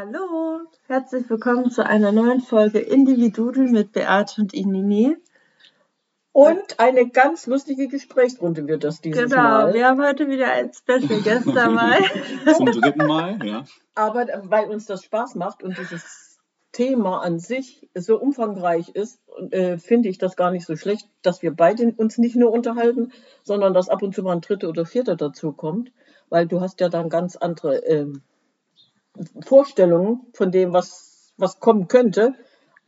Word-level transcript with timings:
Hallo, 0.00 0.60
herzlich 0.86 1.28
willkommen 1.28 1.72
zu 1.72 1.84
einer 1.84 2.12
neuen 2.12 2.40
Folge 2.40 2.78
Individudel 2.78 3.68
mit 3.68 3.90
Beate 3.90 4.40
und 4.40 4.54
Inini. 4.54 5.16
Und 6.30 6.78
eine 6.78 7.08
ganz 7.08 7.48
lustige 7.48 7.88
Gesprächsrunde 7.88 8.68
wird 8.68 8.84
das 8.84 9.00
dieses 9.00 9.24
genau, 9.24 9.42
Mal. 9.42 9.60
Genau, 9.62 9.74
wir 9.74 9.86
haben 9.88 10.00
heute 10.00 10.28
wieder 10.28 10.52
einen 10.52 10.72
Special 10.72 11.20
Guest 11.20 11.48
dabei. 11.52 11.98
Zum 12.56 12.66
dritten 12.66 13.06
Mal, 13.06 13.44
ja. 13.44 13.64
Aber 13.96 14.28
weil 14.44 14.70
uns 14.70 14.86
das 14.86 15.02
Spaß 15.02 15.34
macht 15.34 15.64
und 15.64 15.76
dieses 15.76 16.38
Thema 16.70 17.22
an 17.22 17.40
sich 17.40 17.90
so 17.96 18.20
umfangreich 18.20 18.90
ist, 18.90 19.20
äh, 19.50 19.78
finde 19.78 20.10
ich 20.10 20.18
das 20.18 20.36
gar 20.36 20.52
nicht 20.52 20.64
so 20.64 20.76
schlecht, 20.76 21.08
dass 21.22 21.42
wir 21.42 21.50
beide 21.50 21.92
uns 21.96 22.18
nicht 22.18 22.36
nur 22.36 22.52
unterhalten, 22.52 23.10
sondern 23.42 23.74
dass 23.74 23.88
ab 23.88 24.02
und 24.02 24.14
zu 24.14 24.22
mal 24.22 24.36
ein 24.36 24.42
dritter 24.42 24.68
oder 24.68 24.86
vierter 24.86 25.16
dazu 25.16 25.50
kommt, 25.50 25.90
weil 26.28 26.46
du 26.46 26.60
hast 26.60 26.78
ja 26.78 26.88
dann 26.88 27.08
ganz 27.08 27.34
andere 27.34 27.84
äh, 27.84 28.06
Vorstellungen 29.44 30.20
von 30.32 30.50
dem, 30.50 30.72
was, 30.72 31.32
was 31.36 31.60
kommen 31.60 31.88
könnte. 31.88 32.34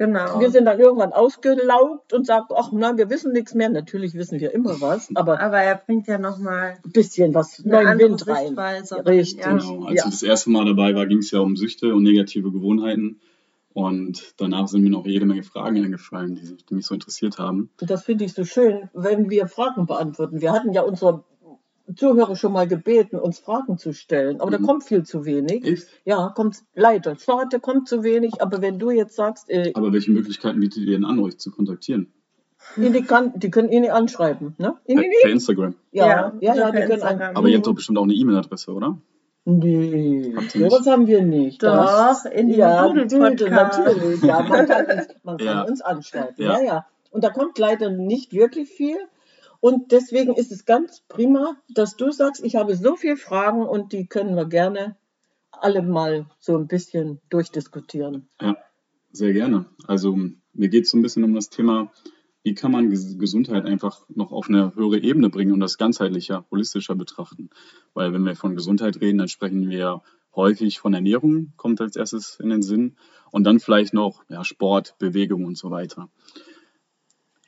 Genau. 0.01 0.41
Wir 0.41 0.51
sind 0.51 0.65
dann 0.65 0.80
irgendwann 0.80 1.12
ausgelaugt 1.12 2.15
und 2.15 2.25
sagen, 2.25 2.47
ach 2.57 2.73
nein, 2.73 2.97
wir 2.97 3.11
wissen 3.11 3.33
nichts 3.33 3.52
mehr. 3.52 3.69
Natürlich 3.69 4.15
wissen 4.15 4.41
wir 4.41 4.55
immer 4.55 4.80
was, 4.80 5.15
aber, 5.15 5.41
aber 5.41 5.59
er 5.59 5.77
bringt 5.77 6.07
ja 6.07 6.16
nochmal 6.16 6.79
ein 6.83 6.91
bisschen 6.91 7.35
was 7.35 7.62
neuen 7.66 7.98
Wind 7.98 8.27
rein. 8.27 8.59
Richtig. 8.59 9.45
Genau. 9.45 9.85
Als 9.85 9.98
ja. 9.98 10.05
ich 10.07 10.11
das 10.11 10.23
erste 10.23 10.48
Mal 10.48 10.65
dabei 10.65 10.95
war, 10.95 11.05
ging 11.05 11.19
es 11.19 11.30
ja 11.30 11.41
um 11.41 11.55
Süchte 11.55 11.95
und 11.95 12.02
negative 12.02 12.51
Gewohnheiten. 12.51 13.21
Und 13.74 14.35
danach 14.38 14.69
sind 14.69 14.83
mir 14.83 14.91
noch 14.91 15.05
jede 15.05 15.27
Menge 15.27 15.43
Fragen 15.43 15.85
eingefallen, 15.85 16.35
die, 16.35 16.74
mich 16.74 16.87
so 16.87 16.95
interessiert 16.95 17.38
haben. 17.38 17.69
Das 17.77 18.02
finde 18.02 18.24
ich 18.24 18.33
so 18.33 18.45
schön, 18.45 18.88
wenn 18.95 19.29
wir 19.29 19.49
Fragen 19.49 19.85
beantworten. 19.85 20.41
Wir 20.41 20.52
hatten 20.52 20.73
ja 20.73 20.80
unsere 20.80 21.24
Zuhörer 21.97 22.37
schon 22.37 22.53
mal 22.53 22.69
gebeten, 22.69 23.17
uns 23.17 23.39
Fragen 23.39 23.79
zu 23.79 23.93
stellen, 23.93 24.41
aber 24.41 24.51
mhm. 24.51 24.62
da 24.62 24.67
kommt 24.67 24.85
viel 24.85 25.05
zu 25.05 25.25
wenig. 25.25 25.65
Echt? 25.65 25.89
Ja, 26.05 26.33
kommt 26.35 26.59
leider. 26.75 27.16
Schade, 27.16 27.61
kommt 27.61 27.89
zu 27.89 28.03
wenig, 28.03 28.43
aber 28.43 28.63
wenn 28.63 28.79
du 28.79 28.91
jetzt 28.91 29.16
sagst. 29.16 29.51
Äh, 29.51 29.73
aber 29.75 29.93
welche 29.93 30.11
Möglichkeiten 30.11 30.61
bietet 30.61 30.79
ihr 30.79 30.93
denn 30.93 31.05
an, 31.05 31.18
euch 31.18 31.38
zu 31.38 31.51
kontaktieren? 31.51 32.13
Die, 32.77 33.02
kann, 33.02 33.33
die 33.37 33.51
können 33.51 33.73
ihn 33.73 33.91
anschreiben, 33.91 34.55
ne? 34.59 34.74
Per, 34.87 35.02
per 35.23 35.30
Instagram. 35.30 35.74
Ja, 35.93 36.07
ja, 36.07 36.33
ja, 36.41 36.55
ja 36.55 36.71
die 36.71 36.87
können 36.87 37.02
an, 37.02 37.21
Aber 37.35 37.49
ihr 37.49 37.57
habt 37.57 37.66
doch 37.66 37.74
bestimmt 37.74 37.99
auch 37.99 38.05
eine 38.05 38.13
E-Mail-Adresse, 38.13 38.73
oder? 38.73 38.99
Nee, 39.45 40.35
sowas 40.52 40.87
haben 40.87 41.07
wir 41.07 41.23
nicht. 41.23 41.63
Doch, 41.63 41.87
das, 41.87 42.27
in 42.27 42.51
ja, 42.51 42.88
Dudel, 42.88 43.51
natürlich. 43.51 44.23
Ja, 44.23 44.43
man 44.43 44.66
kann, 44.66 44.87
uns, 44.87 45.09
man 45.23 45.37
kann 45.38 45.46
ja. 45.46 45.63
uns 45.63 45.80
anschreiben. 45.80 46.35
Ja. 46.37 46.59
ja, 46.59 46.65
ja. 46.65 46.87
Und 47.11 47.24
da 47.24 47.30
kommt 47.30 47.59
leider 47.59 47.91
nicht 47.91 48.33
wirklich 48.33 48.68
viel. 48.68 48.99
Und 49.61 49.93
deswegen 49.93 50.35
ist 50.35 50.53
es 50.53 50.65
ganz 50.65 51.03
prima, 51.09 51.57
dass 51.75 51.97
du 51.97 52.11
sagst, 52.11 52.43
ich 52.45 52.57
habe 52.57 52.77
so 52.77 52.97
viele 52.97 53.16
Fragen 53.16 53.63
und 53.63 53.93
die 53.93 54.07
können 54.07 54.35
wir 54.35 54.47
gerne 54.47 54.97
alle 55.52 55.83
mal 55.83 56.27
so 56.39 56.57
ein 56.57 56.67
bisschen 56.67 57.21
durchdiskutieren. 57.29 58.29
Ja, 58.41 58.57
sehr 59.13 59.33
gerne. 59.33 59.67
Also 59.87 60.17
mir 60.52 60.69
geht 60.69 60.85
es 60.85 60.91
so 60.91 60.99
ein 60.99 61.02
bisschen 61.02 61.25
um 61.25 61.35
das 61.35 61.51
Thema, 61.51 61.93
wie 62.43 62.55
kann 62.55 62.73
man 62.73 62.89
Gesundheit 62.91 63.67
einfach 63.67 64.06
noch 64.09 64.33
auf 64.33 64.49
eine 64.49 64.75
höhere 64.75 64.99
Ebene 64.99 65.28
bringen 65.28 65.53
und 65.53 65.61
das 65.61 65.77
ganzheitlicher, 65.77 66.47
holistischer 66.50 66.95
betrachten. 66.95 67.50
Weil 67.93 68.15
wenn 68.15 68.22
wir 68.22 68.34
von 68.37 68.56
Gesundheit 68.56 69.00
reden, 69.00 69.19
dann 69.19 69.28
sprechen 69.28 69.69
wir 69.69 70.03
häufig 70.34 70.78
von 70.78 70.95
Ernährung, 70.95 71.53
kommt 71.56 71.81
als 71.81 71.97
erstes 71.97 72.39
in 72.41 72.49
den 72.49 72.62
Sinn. 72.62 72.97
Und 73.31 73.45
dann 73.45 73.61
vielleicht 73.61 73.93
noch 73.93 74.22
ja, 74.28 74.43
Sport, 74.43 74.97
Bewegung 74.99 75.45
und 75.45 75.59
so 75.59 75.71
weiter. 75.71 76.09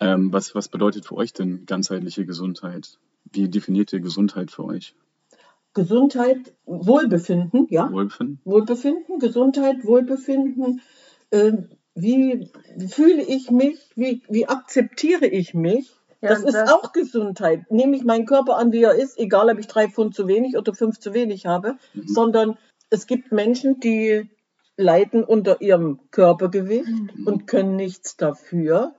Ähm, 0.02 0.32
was, 0.32 0.54
was 0.54 0.68
bedeutet 0.68 1.06
für 1.06 1.16
euch 1.16 1.32
denn 1.32 1.64
ganzheitliche 1.66 2.26
Gesundheit? 2.26 2.98
Wie 3.30 3.48
definiert 3.48 3.92
ihr 3.92 4.00
Gesundheit 4.00 4.50
für 4.50 4.64
euch? 4.64 4.94
Gesundheit, 5.74 6.52
Wohlbefinden, 6.66 7.66
ja. 7.70 7.90
Wohlbefinden. 7.90 8.40
Wohlbefinden, 8.44 9.18
Gesundheit, 9.20 9.84
Wohlbefinden. 9.84 10.82
Äh, 11.30 11.52
wie 11.94 12.50
fühle 12.88 13.22
ich 13.22 13.50
mich? 13.50 13.78
Wie, 13.94 14.22
wie 14.28 14.48
akzeptiere 14.48 15.26
ich 15.26 15.54
mich? 15.54 15.90
Ja, 16.20 16.30
das 16.30 16.42
ist 16.42 16.54
das 16.54 16.72
auch 16.72 16.92
Gesundheit. 16.92 17.70
Nehme 17.70 17.96
ich 17.96 18.04
meinen 18.04 18.26
Körper 18.26 18.56
an, 18.56 18.72
wie 18.72 18.82
er 18.82 18.94
ist, 18.94 19.18
egal 19.18 19.50
ob 19.50 19.58
ich 19.58 19.66
drei 19.66 19.88
Pfund 19.88 20.14
zu 20.14 20.28
wenig 20.28 20.56
oder 20.56 20.74
fünf 20.74 20.98
zu 20.98 21.14
wenig 21.14 21.46
habe, 21.46 21.76
mhm. 21.94 22.06
sondern 22.06 22.58
es 22.90 23.06
gibt 23.06 23.32
Menschen, 23.32 23.80
die 23.80 24.30
leiden 24.76 25.24
unter 25.24 25.60
ihrem 25.60 26.00
Körpergewicht 26.10 26.88
mhm. 26.88 27.26
und 27.26 27.46
können 27.46 27.76
nichts 27.76 28.16
dafür 28.16 28.94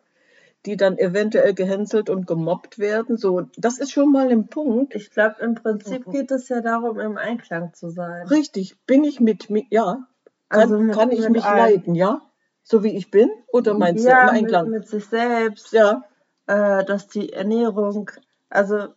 die 0.66 0.78
dann 0.78 0.97
eventuell 0.97 1.53
gehänselt 1.53 2.09
und 2.09 2.25
gemobbt 2.25 2.79
werden. 2.79 3.18
So, 3.18 3.47
das 3.57 3.79
ist 3.79 3.91
schon 3.91 4.12
mal 4.12 4.29
ein 4.29 4.47
Punkt. 4.47 4.96
Ich 4.96 5.12
glaube, 5.12 5.35
im 5.41 5.56
Prinzip 5.56 6.09
geht 6.09 6.31
es 6.31 6.47
ja 6.50 6.62
darum, 6.62 7.00
im 7.00 7.18
Einklang 7.18 7.74
zu 7.74 7.90
sein. 7.90 8.28
Richtig, 8.28 8.78
bin 8.85 9.03
ich 9.03 9.19
mit 9.19 9.50
mir, 9.50 9.63
ja. 9.69 10.07
Kann, 10.50 10.62
also 10.62 10.79
mit, 10.79 10.96
kann 10.96 11.12
ich 11.12 11.28
mich 11.29 11.44
leiden, 11.44 11.96
ja? 11.96 12.22
So 12.63 12.84
wie 12.84 12.96
ich 12.96 13.12
bin? 13.12 13.29
Oder 13.51 13.74
meinst 13.74 14.06
ja, 14.06 14.24
du 14.24 14.29
im 14.29 14.35
Einklang? 14.35 14.69
Mit, 14.69 14.81
mit 14.81 14.88
sich 14.88 15.06
selbst. 15.06 15.74
Ja. 15.74 16.03
Äh, 16.47 16.85
dass 16.85 17.07
die 17.07 17.34
Ernährung, 17.34 18.12
also 18.50 18.88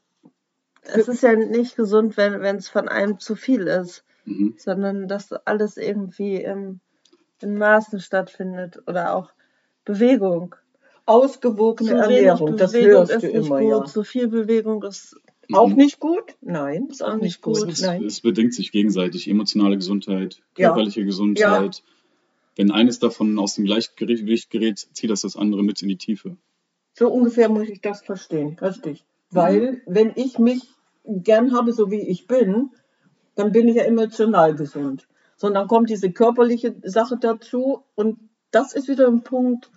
es 0.83 1.09
ist 1.09 1.23
ja 1.23 1.35
nicht 1.35 1.77
gesund, 1.77 2.17
wenn 2.17 2.57
es 2.57 2.69
von 2.69 2.89
einem 2.89 3.19
zu 3.19 3.35
viel 3.35 3.67
ist, 3.67 4.05
mhm. 4.25 4.55
sondern 4.57 5.09
dass 5.09 5.33
alles 5.33 5.77
irgendwie 5.77 6.43
im, 6.43 6.81
in 7.41 7.59
Maßen 7.59 8.01
stattfindet 8.01 8.83
oder 8.87 9.15
auch 9.15 9.33
Bewegung 9.85 10.55
ausgewogene 11.07 11.93
Ernährung. 11.93 12.57
Das 12.57 12.75
hörst 12.75 13.23
du 13.23 13.29
immer, 13.29 13.61
gut. 13.61 13.71
ja. 13.71 13.85
Zu 13.85 14.05
viel 14.05 14.29
Bewegung 14.29 14.83
ist 14.83 15.17
auch 15.53 15.71
nicht 15.71 16.01
gut? 16.01 16.35
Nein, 16.41 16.89
ist 16.91 17.03
auch, 17.03 17.15
auch 17.15 17.21
nicht 17.21 17.41
gut. 17.41 17.69
Es, 17.69 17.81
Nein. 17.81 18.05
es 18.05 18.21
bedingt 18.21 18.55
sich 18.55 18.73
gegenseitig. 18.73 19.29
Emotionale 19.29 19.77
Gesundheit, 19.77 20.43
körperliche 20.55 21.01
ja. 21.01 21.07
Gesundheit. 21.07 21.77
Ja. 21.77 21.83
Wenn 22.57 22.71
eines 22.71 22.99
davon 22.99 23.39
aus 23.39 23.55
dem 23.55 23.65
Gleichgewicht 23.65 24.51
gerät, 24.51 24.79
zieht 24.93 25.11
das 25.11 25.21
das 25.21 25.37
andere 25.37 25.63
mit 25.63 25.81
in 25.83 25.89
die 25.89 25.99
Tiefe. 25.99 26.37
So 26.95 27.09
ungefähr 27.09 27.49
muss 27.49 27.69
ich 27.69 27.81
das 27.81 28.03
verstehen, 28.03 28.57
richtig. 28.61 29.05
Weil, 29.31 29.73
mhm. 29.73 29.81
wenn 29.87 30.13
ich 30.17 30.39
mich 30.39 30.63
gern 31.05 31.53
habe, 31.53 31.73
so 31.73 31.91
wie 31.91 32.01
ich 32.01 32.27
bin, 32.27 32.71
dann 33.35 33.53
bin 33.53 33.69
ich 33.69 33.77
ja 33.77 33.83
emotional 33.83 34.55
gesund. 34.55 35.07
Sondern 35.37 35.69
kommt 35.69 35.91
diese 35.91 36.11
körperliche 36.11 36.75
Sache 36.83 37.19
dazu 37.21 37.85
und 37.95 38.19
das 38.51 38.73
ist 38.73 38.89
wieder 38.89 39.07
ein 39.07 39.23
Punkt, 39.23 39.71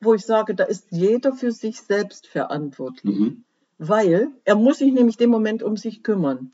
wo 0.00 0.14
ich 0.14 0.24
sage, 0.24 0.54
da 0.54 0.64
ist 0.64 0.86
jeder 0.90 1.32
für 1.32 1.52
sich 1.52 1.80
selbst 1.80 2.26
verantwortlich. 2.26 3.18
Mhm. 3.18 3.44
Weil 3.78 4.28
er 4.44 4.54
muss 4.54 4.78
sich 4.78 4.92
nämlich 4.92 5.16
dem 5.16 5.30
Moment 5.30 5.62
um 5.62 5.76
sich 5.76 6.02
kümmern. 6.02 6.52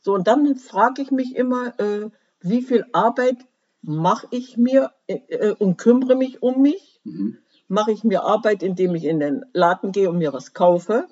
So, 0.00 0.14
und 0.14 0.26
dann 0.26 0.56
frage 0.56 1.02
ich 1.02 1.10
mich 1.10 1.36
immer, 1.36 1.78
äh, 1.78 2.10
wie 2.40 2.62
viel 2.62 2.86
Arbeit 2.92 3.38
mache 3.82 4.26
ich 4.30 4.56
mir 4.56 4.92
äh, 5.06 5.14
äh, 5.28 5.54
und 5.58 5.76
kümmere 5.76 6.16
mich 6.16 6.42
um 6.42 6.62
mich? 6.62 7.00
Mhm. 7.04 7.38
Mache 7.68 7.92
ich 7.92 8.04
mir 8.04 8.22
Arbeit, 8.22 8.62
indem 8.62 8.94
ich 8.94 9.04
in 9.04 9.20
den 9.20 9.44
Laden 9.52 9.92
gehe 9.92 10.08
und 10.08 10.18
mir 10.18 10.32
was 10.32 10.54
kaufe 10.54 11.06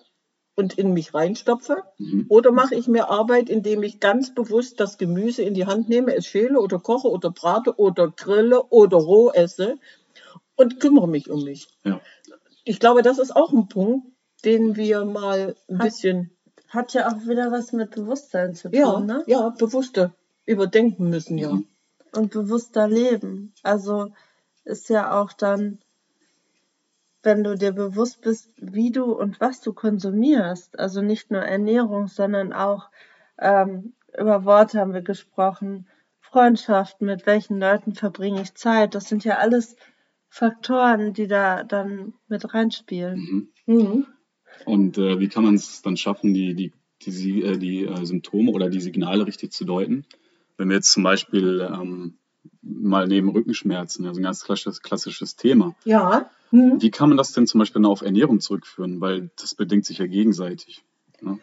und 0.54 0.78
in 0.78 0.92
mich 0.94 1.12
reinstopfe? 1.14 1.82
Mhm. 1.98 2.26
Oder 2.28 2.50
mache 2.50 2.74
ich 2.74 2.88
mir 2.88 3.10
Arbeit, 3.10 3.50
indem 3.50 3.82
ich 3.82 4.00
ganz 4.00 4.34
bewusst 4.34 4.80
das 4.80 4.98
Gemüse 4.98 5.42
in 5.42 5.54
die 5.54 5.66
Hand 5.66 5.88
nehme, 5.88 6.14
es 6.14 6.26
schäle 6.26 6.60
oder 6.60 6.78
koche 6.78 7.08
oder 7.08 7.30
brate 7.30 7.78
oder 7.78 8.08
grille 8.08 8.62
oder 8.64 8.96
roh 8.96 9.30
esse 9.30 9.76
und 10.56 10.80
kümmere 10.80 11.08
mich 11.08 11.30
um 11.30 11.44
mich. 11.44 11.68
Ja. 11.84 12.00
Ich 12.64 12.80
glaube, 12.80 13.02
das 13.02 13.18
ist 13.18 13.34
auch 13.34 13.52
ein 13.52 13.68
Punkt, 13.68 14.08
den 14.44 14.76
wir 14.76 15.04
mal 15.04 15.54
ein 15.68 15.78
hat, 15.78 15.86
bisschen. 15.86 16.30
Hat 16.68 16.94
ja 16.94 17.08
auch 17.08 17.26
wieder 17.26 17.52
was 17.52 17.72
mit 17.72 17.92
Bewusstsein 17.92 18.54
zu 18.54 18.70
tun, 18.70 18.78
ja, 18.78 19.00
ne? 19.00 19.22
Ja, 19.26 19.50
bewusster 19.50 20.14
überdenken 20.46 21.10
müssen, 21.10 21.38
ja. 21.38 21.58
Und 22.14 22.30
bewusster 22.30 22.88
leben. 22.88 23.52
Also 23.62 24.12
ist 24.64 24.88
ja 24.88 25.20
auch 25.20 25.32
dann, 25.32 25.78
wenn 27.22 27.44
du 27.44 27.56
dir 27.56 27.72
bewusst 27.72 28.20
bist, 28.22 28.50
wie 28.56 28.90
du 28.90 29.12
und 29.12 29.40
was 29.40 29.60
du 29.60 29.72
konsumierst. 29.72 30.78
Also 30.78 31.02
nicht 31.02 31.30
nur 31.30 31.42
Ernährung, 31.42 32.08
sondern 32.08 32.52
auch 32.52 32.88
ähm, 33.38 33.94
über 34.16 34.44
Worte 34.44 34.80
haben 34.80 34.94
wir 34.94 35.02
gesprochen, 35.02 35.88
Freundschaften, 36.20 37.06
mit 37.06 37.26
welchen 37.26 37.60
Leuten 37.60 37.94
verbringe 37.94 38.42
ich 38.42 38.54
Zeit. 38.54 38.94
Das 38.94 39.08
sind 39.08 39.24
ja 39.24 39.38
alles 39.38 39.76
Faktoren, 40.28 41.12
die 41.12 41.26
da 41.26 41.64
dann 41.64 42.14
mit 42.28 42.52
reinspielen. 42.52 43.48
Mhm. 43.66 43.74
Mhm. 43.74 44.06
Und 44.64 44.98
äh, 44.98 45.20
wie 45.20 45.28
kann 45.28 45.44
man 45.44 45.54
es 45.54 45.82
dann 45.82 45.96
schaffen, 45.96 46.34
die, 46.34 46.54
die, 46.54 46.72
die, 47.02 47.42
äh, 47.42 47.58
die 47.58 47.84
äh, 47.84 48.04
Symptome 48.04 48.52
oder 48.52 48.68
die 48.68 48.80
Signale 48.80 49.26
richtig 49.26 49.52
zu 49.52 49.64
deuten? 49.64 50.06
Wenn 50.56 50.68
wir 50.68 50.76
jetzt 50.76 50.92
zum 50.92 51.02
Beispiel 51.02 51.68
ähm, 51.72 52.18
mal 52.62 53.06
neben 53.06 53.28
Rückenschmerzen, 53.28 54.06
also 54.06 54.20
ein 54.20 54.24
ganz 54.24 54.44
klassisches, 54.44 54.82
klassisches 54.82 55.36
Thema. 55.36 55.74
Ja. 55.84 56.30
Mhm. 56.50 56.80
Wie 56.80 56.90
kann 56.90 57.08
man 57.08 57.18
das 57.18 57.32
denn 57.32 57.46
zum 57.46 57.58
Beispiel 57.58 57.84
auf 57.84 58.02
Ernährung 58.02 58.40
zurückführen? 58.40 59.00
Weil 59.00 59.30
das 59.38 59.54
bedingt 59.54 59.84
sich 59.84 59.98
ja 59.98 60.06
gegenseitig. 60.06 60.84
Ne? 61.20 61.38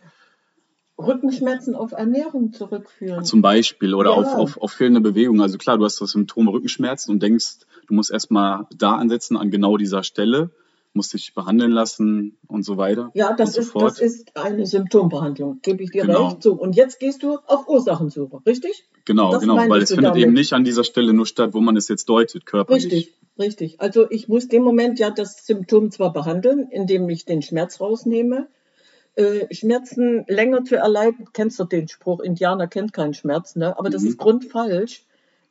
Rückenschmerzen 0.97 1.75
auf 1.75 1.91
Ernährung 1.91 2.53
zurückführen. 2.53 3.25
Zum 3.25 3.41
Beispiel 3.41 3.93
oder 3.93 4.11
ja. 4.11 4.15
auf, 4.15 4.33
auf, 4.35 4.57
auf 4.57 4.71
fehlende 4.71 5.01
Bewegung. 5.01 5.41
Also 5.41 5.57
klar, 5.57 5.77
du 5.77 5.85
hast 5.85 5.99
das 6.01 6.11
Symptom 6.11 6.47
Rückenschmerzen 6.47 7.11
und 7.11 7.23
denkst, 7.23 7.59
du 7.87 7.93
musst 7.93 8.11
erstmal 8.11 8.65
da 8.75 8.95
ansetzen, 8.95 9.37
an 9.37 9.51
genau 9.51 9.77
dieser 9.77 10.03
Stelle. 10.03 10.51
musst 10.95 11.11
dich 11.15 11.33
behandeln 11.33 11.71
lassen 11.71 12.37
und 12.47 12.63
so 12.63 12.77
weiter. 12.77 13.09
Ja, 13.15 13.33
das 13.35 13.53
so 13.53 13.61
ist, 13.61 13.71
fort. 13.71 13.83
das 13.89 13.99
ist 13.99 14.37
eine 14.37 14.67
Symptombehandlung, 14.67 15.57
gebe 15.63 15.81
ich 15.83 15.89
dir 15.89 16.03
Genau. 16.05 16.27
recht. 16.27 16.43
So, 16.43 16.53
und 16.53 16.75
jetzt 16.75 16.99
gehst 16.99 17.23
du 17.23 17.39
auf 17.47 17.67
Ursachensuche, 17.67 18.41
richtig? 18.45 18.83
Genau, 19.05 19.31
Das 19.31 19.41
genau, 19.41 19.57
weil 19.57 19.81
es 19.81 19.89
findet 19.89 20.11
damit. 20.11 20.21
eben 20.21 20.33
nicht 20.33 20.53
an 20.53 20.63
dieser 20.63 20.83
Stelle 20.83 21.13
nur 21.13 21.25
statt, 21.25 21.55
wo 21.55 21.61
man 21.61 21.75
es 21.77 21.87
jetzt 21.87 22.07
deutet, 22.09 22.45
körperlich. 22.45 22.83
Richtig, 22.85 23.13
richtig. 23.39 23.81
Also 23.81 24.05
ich 24.11 24.27
muss 24.27 24.47
dem 24.49 24.61
Moment 24.61 24.99
ja 24.99 25.09
das 25.09 25.47
Symptom 25.47 25.89
zwar 25.89 26.13
behandeln, 26.13 26.67
indem 26.69 27.09
ich 27.09 27.25
den 27.25 27.41
Schmerz 27.41 27.81
rausnehme. 27.81 28.47
Äh, 29.15 29.51
Schmerzen 29.53 30.25
länger 30.27 30.63
zu 30.63 30.75
erleiden, 30.75 31.27
kennst 31.33 31.59
du 31.59 31.63
den 31.63 31.87
Spruch, 31.87 32.19
Indianer 32.19 32.67
kennt 32.67 32.93
keinen 32.93 33.15
Schmerz, 33.15 33.55
ne? 33.55 33.77
aber 33.79 33.89
das 33.89 34.03
Mhm. 34.03 34.09
ist 34.09 34.17
grundfalsch. 34.19 35.05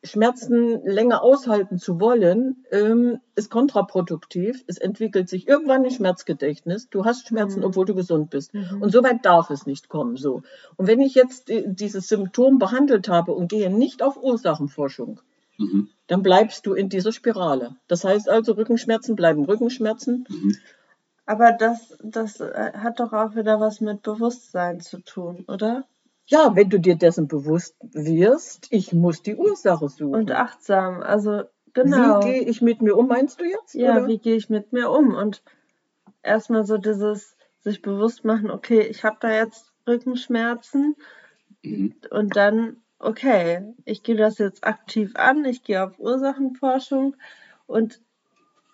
Schmerzen 0.04 0.84
länger 0.84 1.22
aushalten 1.22 1.78
zu 1.78 2.00
wollen, 2.00 2.64
ähm, 2.72 3.20
ist 3.36 3.50
kontraproduktiv. 3.50 4.64
Es 4.66 4.78
entwickelt 4.78 5.28
sich 5.28 5.46
irgendwann 5.46 5.84
ein 5.84 5.90
Schmerzgedächtnis. 5.90 6.88
Du 6.90 7.04
hast 7.04 7.28
Schmerzen, 7.28 7.60
Mhm. 7.60 7.66
obwohl 7.66 7.86
du 7.86 7.94
gesund 7.94 8.30
bist. 8.30 8.52
Mhm. 8.52 8.82
Und 8.82 8.90
so 8.90 9.02
weit 9.04 9.24
darf 9.24 9.50
es 9.50 9.64
nicht 9.66 9.88
kommen. 9.88 10.16
So. 10.16 10.42
Und 10.76 10.86
wenn 10.88 11.00
ich 11.00 11.14
jetzt 11.14 11.50
äh, 11.50 11.64
dieses 11.66 12.08
Symptom 12.08 12.58
behandelt 12.58 13.08
habe 13.08 13.32
und 13.32 13.48
gehe 13.48 13.70
nicht 13.70 14.02
auf 14.02 14.16
Ursachenforschung, 14.20 15.20
Mhm. 15.58 15.88
dann 16.08 16.22
bleibst 16.22 16.66
du 16.66 16.74
in 16.74 16.88
dieser 16.88 17.12
Spirale. 17.12 17.76
Das 17.86 18.04
heißt 18.04 18.28
also, 18.28 18.52
Rückenschmerzen 18.54 19.14
bleiben 19.14 19.44
Rückenschmerzen. 19.44 20.24
Mhm. 20.28 20.56
Aber 21.26 21.52
das, 21.52 21.96
das 22.02 22.40
äh, 22.40 22.72
hat 22.74 22.98
doch 22.98 23.12
auch 23.12 23.36
wieder 23.36 23.60
was 23.60 23.80
mit 23.80 24.02
Bewusstsein 24.02 24.80
zu 24.80 24.98
tun, 24.98 25.44
oder? 25.46 25.84
Ja, 26.32 26.56
wenn 26.56 26.70
du 26.70 26.80
dir 26.80 26.96
dessen 26.96 27.28
bewusst 27.28 27.76
wirst, 27.92 28.68
ich 28.70 28.94
muss 28.94 29.22
die 29.22 29.36
Ursache 29.36 29.88
suchen. 29.88 30.14
Und 30.14 30.30
achtsam. 30.32 31.02
Also 31.02 31.42
genau. 31.74 32.20
Wie 32.20 32.30
gehe 32.30 32.42
ich 32.42 32.62
mit 32.62 32.80
mir 32.80 32.96
um, 32.96 33.06
meinst 33.06 33.38
du 33.38 33.44
jetzt? 33.44 33.74
Ja, 33.74 33.98
oder? 33.98 34.06
wie 34.06 34.18
gehe 34.18 34.36
ich 34.36 34.48
mit 34.48 34.72
mir 34.72 34.90
um? 34.90 35.14
Und 35.14 35.42
erstmal 36.22 36.64
so 36.64 36.78
dieses 36.78 37.36
sich 37.60 37.82
bewusst 37.82 38.24
machen, 38.24 38.50
okay, 38.50 38.80
ich 38.80 39.04
habe 39.04 39.18
da 39.20 39.30
jetzt 39.30 39.72
Rückenschmerzen 39.86 40.96
Mhm. 41.64 41.94
und 42.10 42.34
dann, 42.34 42.78
okay, 42.98 43.74
ich 43.84 44.02
gehe 44.02 44.16
das 44.16 44.38
jetzt 44.38 44.64
aktiv 44.64 45.12
an, 45.14 45.44
ich 45.44 45.62
gehe 45.62 45.84
auf 45.84 45.98
Ursachenforschung 45.98 47.14
und 47.66 48.00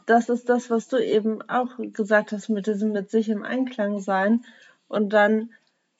das 0.07 0.31
ist 0.31 0.49
das, 0.49 0.71
was 0.71 0.89
du 0.89 0.97
eben 0.97 1.43
auch 1.51 1.77
gesagt 1.93 2.33
hast, 2.33 2.49
mit 2.49 2.67
diesem 2.67 2.93
mit 2.93 3.11
sich 3.11 3.29
im 3.29 3.43
Einklang 3.43 4.01
sein 4.01 4.45
und 4.87 5.13
dann 5.13 5.51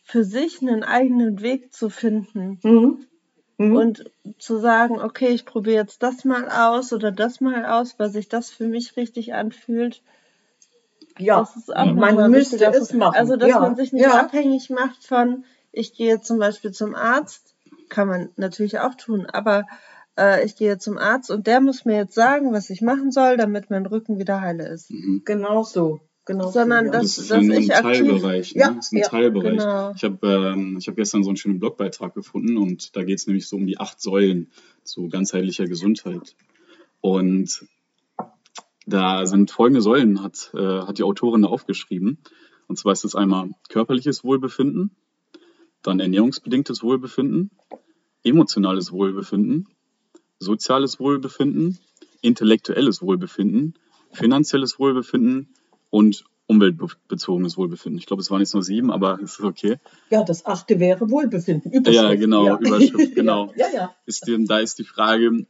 für 0.09 0.25
sich 0.25 0.63
einen 0.63 0.85
eigenen 0.85 1.43
Weg 1.43 1.75
zu 1.75 1.91
finden 1.91 2.59
Mhm. 2.63 3.07
Mhm. 3.59 3.77
und 3.77 4.11
zu 4.39 4.57
sagen, 4.59 5.01
okay, 5.01 5.29
ich 5.29 5.45
probiere 5.45 5.77
jetzt 5.77 6.03
das 6.03 6.25
mal 6.25 6.49
aus 6.49 6.95
oder 6.95 7.13
das 7.13 7.43
mal 7.43 7.67
aus, 7.67 7.99
weil 7.99 8.09
sich 8.09 8.29
das 8.29 8.49
für 8.49 8.67
mich 8.67 8.97
richtig 8.97 9.35
anfühlt. 9.35 10.03
ja, 11.19 11.47
man 11.75 12.31
müsste 12.31 12.59
wichtiger 12.59 12.75
es 12.75 12.93
machen. 12.95 13.17
Also, 13.17 13.37
dass 13.37 13.51
ja. 13.51 13.61
man 13.61 13.77
sich 13.77 13.93
nicht 13.93 14.05
ja. 14.05 14.19
abhängig 14.19 14.71
macht 14.71 15.05
von, 15.05 15.45
ich 15.73 15.93
gehe 15.95 16.23
zum 16.23 16.39
Beispiel 16.39 16.71
zum 16.71 16.95
Arzt, 16.95 17.55
kann 17.91 18.09
man 18.09 18.31
natürlich 18.37 18.79
auch 18.79 18.95
tun, 18.95 19.27
aber 19.27 19.67
äh, 20.17 20.43
ich 20.45 20.57
gehe 20.57 20.79
zum 20.79 20.97
Arzt 20.97 21.31
und 21.31 21.47
der 21.47 21.61
muss 21.61 21.85
mir 21.85 21.97
jetzt 21.97 22.15
sagen, 22.15 22.53
was 22.55 22.71
ich 22.71 22.81
machen 22.81 23.11
soll, 23.11 23.37
damit 23.37 23.69
mein 23.69 23.85
Rücken 23.85 24.19
wieder 24.19 24.41
heile 24.41 24.69
ist. 24.69 24.91
Mhm. 24.91 25.23
Genau 25.27 25.65
so. 25.65 26.01
Genau 26.29 26.51
Sondern 26.51 26.87
so, 26.87 26.93
ja. 26.93 26.99
das- 27.01 27.17
Das 27.17 27.25
ist 27.25 27.33
ein 27.33 27.51
ich 27.53 27.69
Teilbereich. 27.69 28.55
Ne? 28.55 28.61
Ja, 28.61 28.71
Das 28.71 28.87
ist 28.87 28.93
ein 28.93 28.99
ja, 28.99 29.09
Teilbereich. 29.09 29.59
genau. 29.59 29.93
Ich 29.97 30.05
habe 30.05 30.29
ähm, 30.29 30.77
ich 30.79 30.87
hab 30.87 30.95
gestern 30.97 31.25
so 31.25 31.31
einen 31.31 31.37
schönen 31.39 31.59
Blogbeitrag 31.59 32.15
gefunden 32.15 32.57
und 32.59 32.95
da 32.95 33.03
geht 33.03 33.19
es 33.19 33.27
nämlich 33.27 33.49
so 33.49 33.57
um 33.57 33.67
die 33.67 33.79
acht 33.81 34.01
Säulen 34.01 34.51
zu 34.85 35.09
ganzheitlicher 35.09 35.67
Gesundheit. 35.67 36.37
Und 37.01 37.65
da 38.87 39.27
sind 39.27 39.51
folgende 39.51 39.81
Säulen, 39.83 40.23
hat, 40.23 40.51
äh, 40.55 40.59
hat 40.83 40.99
die 40.99 41.03
Autorin 41.03 41.43
da 41.43 41.49
aufgeschrieben. 41.49 42.19
Und 42.67 42.79
zwar 42.79 42.93
ist 42.93 43.05
es 43.05 43.15
einmal 43.15 43.51
körperliches 43.69 44.23
Wohlbefinden, 44.25 44.91
dann 45.83 46.01
ernährungsbedingtes 46.01 46.83
Wohlbefinden, 46.83 47.51
emotionales 48.23 48.93
Wohlbefinden, 48.93 49.69
soziales 50.39 51.01
Wohlbefinden, 51.01 51.79
intellektuelles 52.21 53.01
Wohlbefinden, 53.01 53.75
finanzielles 54.13 54.79
Wohlbefinden 54.79 55.55
und 55.91 56.25
umweltbezogenes 56.47 57.57
Wohlbefinden. 57.57 57.99
Ich 57.99 58.07
glaube, 58.07 58.23
es 58.23 58.31
waren 58.31 58.41
jetzt 58.41 58.55
nur 58.55 58.63
sieben, 58.63 58.91
aber 58.91 59.19
es 59.23 59.39
ist 59.39 59.45
okay. 59.45 59.77
ja, 60.11 60.25
das 60.25 60.47
achte 60.47 60.81
wäre 60.81 61.11
Wohlbefinden. 61.11 61.71
Überschrift. 61.71 62.03
Ja, 62.03 62.15
genau, 62.15 62.59
Überschrift, 62.59 63.15
genau. 63.15 63.53
Ja, 63.57 63.67
ja. 63.73 63.95
Ist 64.07 64.27
die, 64.27 64.45
da 64.45 64.59
ist 64.59 64.79
die 64.79 64.85
Frage, 64.85 65.47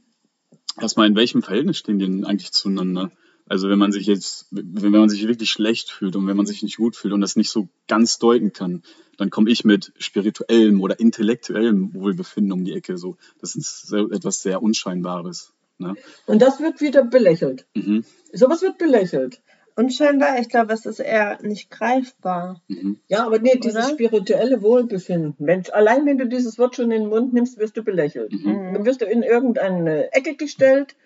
erstmal, 0.81 1.07
in 1.07 1.15
welchem 1.15 1.43
Verhältnis 1.43 1.79
stehen 1.79 1.99
die 2.01 2.07
denn 2.07 2.25
eigentlich 2.25 2.51
zueinander? 2.51 3.13
Also 3.47 3.71
wenn 3.71 3.79
man 3.79 3.93
sich 3.93 4.07
jetzt, 4.07 4.47
wenn 4.51 4.93
man 4.93 5.09
sich 5.09 5.27
wirklich 5.27 5.51
schlecht 5.51 5.91
fühlt 5.91 6.17
und 6.17 6.27
wenn 6.27 6.37
man 6.37 6.47
sich 6.47 6.63
nicht 6.63 6.77
gut 6.77 6.97
fühlt 6.97 7.15
und 7.15 7.23
das 7.23 7.37
nicht 7.37 7.51
so 7.51 7.69
ganz 7.87 8.19
deuten 8.19 8.53
kann, 8.53 8.83
dann 9.17 9.31
komme 9.31 9.51
ich 9.51 9.65
mit 9.65 9.93
spirituellem 9.99 10.81
oder 10.83 11.01
intellektuellem 11.01 11.95
Wohlbefinden 11.95 12.53
um 12.53 12.65
die 12.65 12.75
Ecke. 12.75 12.99
So, 12.99 13.17
das 13.41 13.57
ist 13.57 13.91
etwas 13.93 14.43
sehr 14.43 14.63
Unscheinbares. 14.63 15.55
Ne? 15.79 15.95
Und 16.27 16.43
das 16.43 16.61
wird 16.61 16.81
wieder 16.81 17.05
belächelt. 17.05 17.67
Mhm, 17.75 18.05
Sowas 18.33 18.63
wird 18.63 18.79
belächelt. 18.79 19.41
Unscheinbar, 19.79 20.41
ich 20.41 20.49
glaube, 20.49 20.73
es 20.73 20.87
ist 20.87 20.99
eher 20.99 21.39
nicht 21.43 21.71
greifbar. 21.71 22.61
mhm, 22.67 22.99
Ja, 23.07 23.25
aber 23.25 23.39
nee, 23.39 23.57
dieses 23.63 23.85
Oder? 23.85 23.95
spirituelle 23.95 24.61
Wohlbefinden. 24.61 25.35
Mensch, 25.39 25.71
allein 25.71 26.05
wenn 26.05 26.19
du 26.19 26.27
dieses 26.27 26.59
Wort 26.59 26.75
schon 26.75 26.91
in 26.91 27.03
den 27.03 27.09
Mund 27.09 27.33
nimmst, 27.33 27.59
wirst 27.59 27.77
du 27.77 27.85
belächelt. 27.85 28.33
mhm. 28.33 28.75
Dann 28.75 28.85
wirst 28.85 29.03
du 29.03 29.05
in 29.05 29.23
irgendeine 29.23 30.13
Ecke 30.13 30.35
gestellt, 30.35 30.97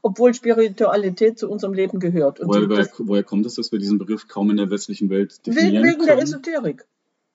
obwohl 0.00 0.32
Spiritualität 0.32 1.38
zu 1.38 1.50
unserem 1.50 1.74
Leben 1.74 2.00
gehört. 2.00 2.40
Und 2.40 2.48
Woher, 2.48 2.66
woher, 2.70 2.78
das, 2.78 2.92
woher 2.96 3.22
kommt 3.22 3.44
es, 3.44 3.56
dass 3.56 3.70
wir 3.70 3.78
diesen 3.78 3.98
Begriff 3.98 4.26
kaum 4.28 4.50
in 4.50 4.56
der 4.56 4.70
westlichen 4.70 5.10
Welt 5.10 5.46
definieren 5.46 5.84
wegen 5.84 5.98
der 6.06 6.14
können? 6.14 6.22
Esoterik. 6.22 6.86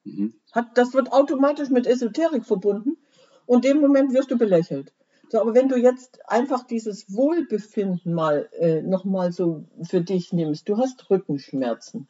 Mhm, 0.03 0.33
Hat, 0.51 0.75
das 0.79 0.95
wird 0.95 1.11
automatisch 1.11 1.69
mit 1.69 1.85
Esoterik 1.85 2.43
verbunden 2.43 2.97
und 3.45 3.65
in 3.65 3.73
dem 3.73 3.81
Moment 3.81 4.13
wirst 4.13 4.31
du 4.31 4.37
belächelt. 4.39 4.91
So, 5.29 5.41
aber 5.41 5.53
wenn 5.53 5.67
du 5.67 5.77
jetzt 5.77 6.19
einfach 6.29 6.65
dieses 6.65 7.13
Wohlbefinden 7.13 8.13
mal 8.13 8.49
äh, 8.53 8.81
nochmal 8.81 9.31
so 9.31 9.65
für 9.83 10.01
dich 10.01 10.31
nimmst, 10.31 10.69
du 10.69 10.77
hast 10.77 11.09
Rückenschmerzen, 11.09 12.07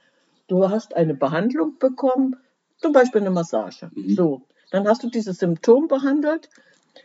du 0.48 0.70
hast 0.70 0.96
eine 0.96 1.16
Behandlung 1.16 1.78
bekommen, 1.80 2.36
zum 2.78 2.94
Beispiel 2.94 3.22
eine 3.22 3.32
Massage. 3.32 3.90
Mhm. 3.94 4.16
So, 4.16 4.42
dann 4.72 4.88
hast 4.88 5.04
du 5.04 5.10
dieses 5.10 5.40
Symptom 5.40 5.88
behandelt. 5.88 6.50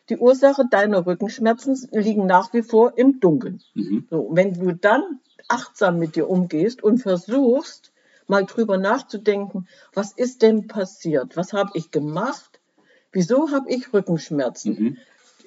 Die 0.08 0.18
Ursache 0.18 0.64
deiner 0.70 1.06
Rückenschmerzen 1.06 1.88
liegen 1.92 2.26
nach 2.26 2.52
wie 2.52 2.62
vor 2.62 2.98
im 2.98 3.20
Dunkeln. 3.20 3.62
mhm, 3.74 4.06
So, 4.10 4.28
wenn 4.32 4.52
du 4.54 4.72
dann 4.72 5.20
achtsam 5.48 5.98
mit 5.98 6.16
dir 6.16 6.28
umgehst 6.28 6.82
und 6.82 6.98
versuchst, 6.98 7.92
mal 8.26 8.44
drüber 8.44 8.78
nachzudenken, 8.78 9.66
was 9.94 10.12
ist 10.12 10.42
denn 10.42 10.66
passiert? 10.66 11.36
Was 11.36 11.52
habe 11.52 11.70
ich 11.74 11.90
gemacht? 11.90 12.60
Wieso 13.12 13.50
habe 13.50 13.70
ich 13.70 13.92
Rückenschmerzen? 13.92 14.72
mhm, 14.78 14.96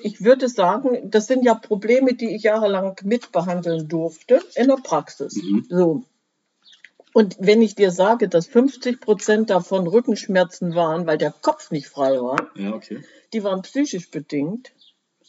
Ich 0.04 0.24
würde 0.24 0.50
sagen, 0.50 1.10
das 1.12 1.28
sind 1.28 1.44
ja 1.44 1.54
Probleme, 1.56 2.14
die 2.14 2.36
ich 2.36 2.44
jahrelang 2.44 2.96
mitbehandeln 3.04 3.88
durfte 3.88 4.42
in 4.56 4.68
der 4.68 4.78
Praxis. 4.78 5.36
Mhm. 5.42 5.66
So. 5.70 6.04
Und 7.14 7.38
wenn 7.40 7.62
ich 7.62 7.76
dir 7.76 7.92
sage, 7.92 8.28
dass 8.28 8.48
50 8.48 9.00
Prozent 9.00 9.50
davon 9.50 9.88
Rückenschmerzen 9.88 10.76
waren, 10.76 11.08
weil 11.08 11.18
der 11.18 11.32
Kopf 11.32 11.72
nicht 11.72 11.88
frei 11.88 12.20
war, 12.22 12.50
ja, 12.56 12.74
okay. 12.74 13.00
die 13.32 13.44
waren 13.44 13.62
psychisch 13.62 14.12
bedingt, 14.12 14.72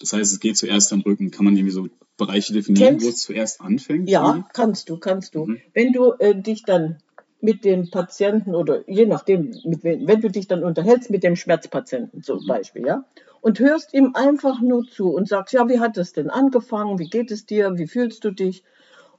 Das 0.00 0.12
heißt, 0.12 0.32
es 0.32 0.40
geht 0.40 0.56
zuerst 0.58 0.92
am 0.92 1.00
Rücken. 1.02 1.30
Kann 1.30 1.44
man 1.44 1.56
irgendwie 1.56 1.72
so 1.72 1.88
Bereiche 2.16 2.52
definieren, 2.52 2.94
Kennst- 2.98 3.06
wo 3.06 3.10
es 3.10 3.20
zuerst 3.22 3.60
anfängt? 3.60 4.10
Ja, 4.10 4.46
kannst 4.52 4.88
du, 4.90 4.96
kannst 4.98 5.34
du. 5.34 5.46
Mhm. 5.46 5.60
Wenn 5.74 5.92
du 5.92 6.12
äh, 6.18 6.34
dich 6.34 6.64
dann 6.64 6.98
mit 7.40 7.64
dem 7.64 7.90
Patienten 7.90 8.54
oder 8.54 8.82
je 8.90 9.06
nachdem, 9.06 9.54
mit 9.64 9.84
wenn 9.84 10.20
du 10.20 10.28
dich 10.30 10.48
dann 10.48 10.64
unterhältst 10.64 11.10
mit 11.10 11.22
dem 11.22 11.36
Schmerzpatienten 11.36 12.22
zum 12.22 12.40
Mhm. 12.42 12.46
Beispiel, 12.48 12.84
ja, 12.86 13.04
und 13.46 13.60
hörst 13.60 13.94
ihm 13.94 14.10
einfach 14.14 14.60
nur 14.60 14.88
zu 14.88 15.10
und 15.14 15.28
sagst, 15.28 15.54
ja, 15.54 15.68
wie 15.68 15.78
hat 15.78 15.96
es 15.98 16.12
denn 16.12 16.30
angefangen, 16.30 16.98
wie 16.98 17.08
geht 17.08 17.30
es 17.30 17.46
dir, 17.46 17.78
wie 17.78 17.86
fühlst 17.86 18.24
du 18.24 18.32
dich? 18.32 18.64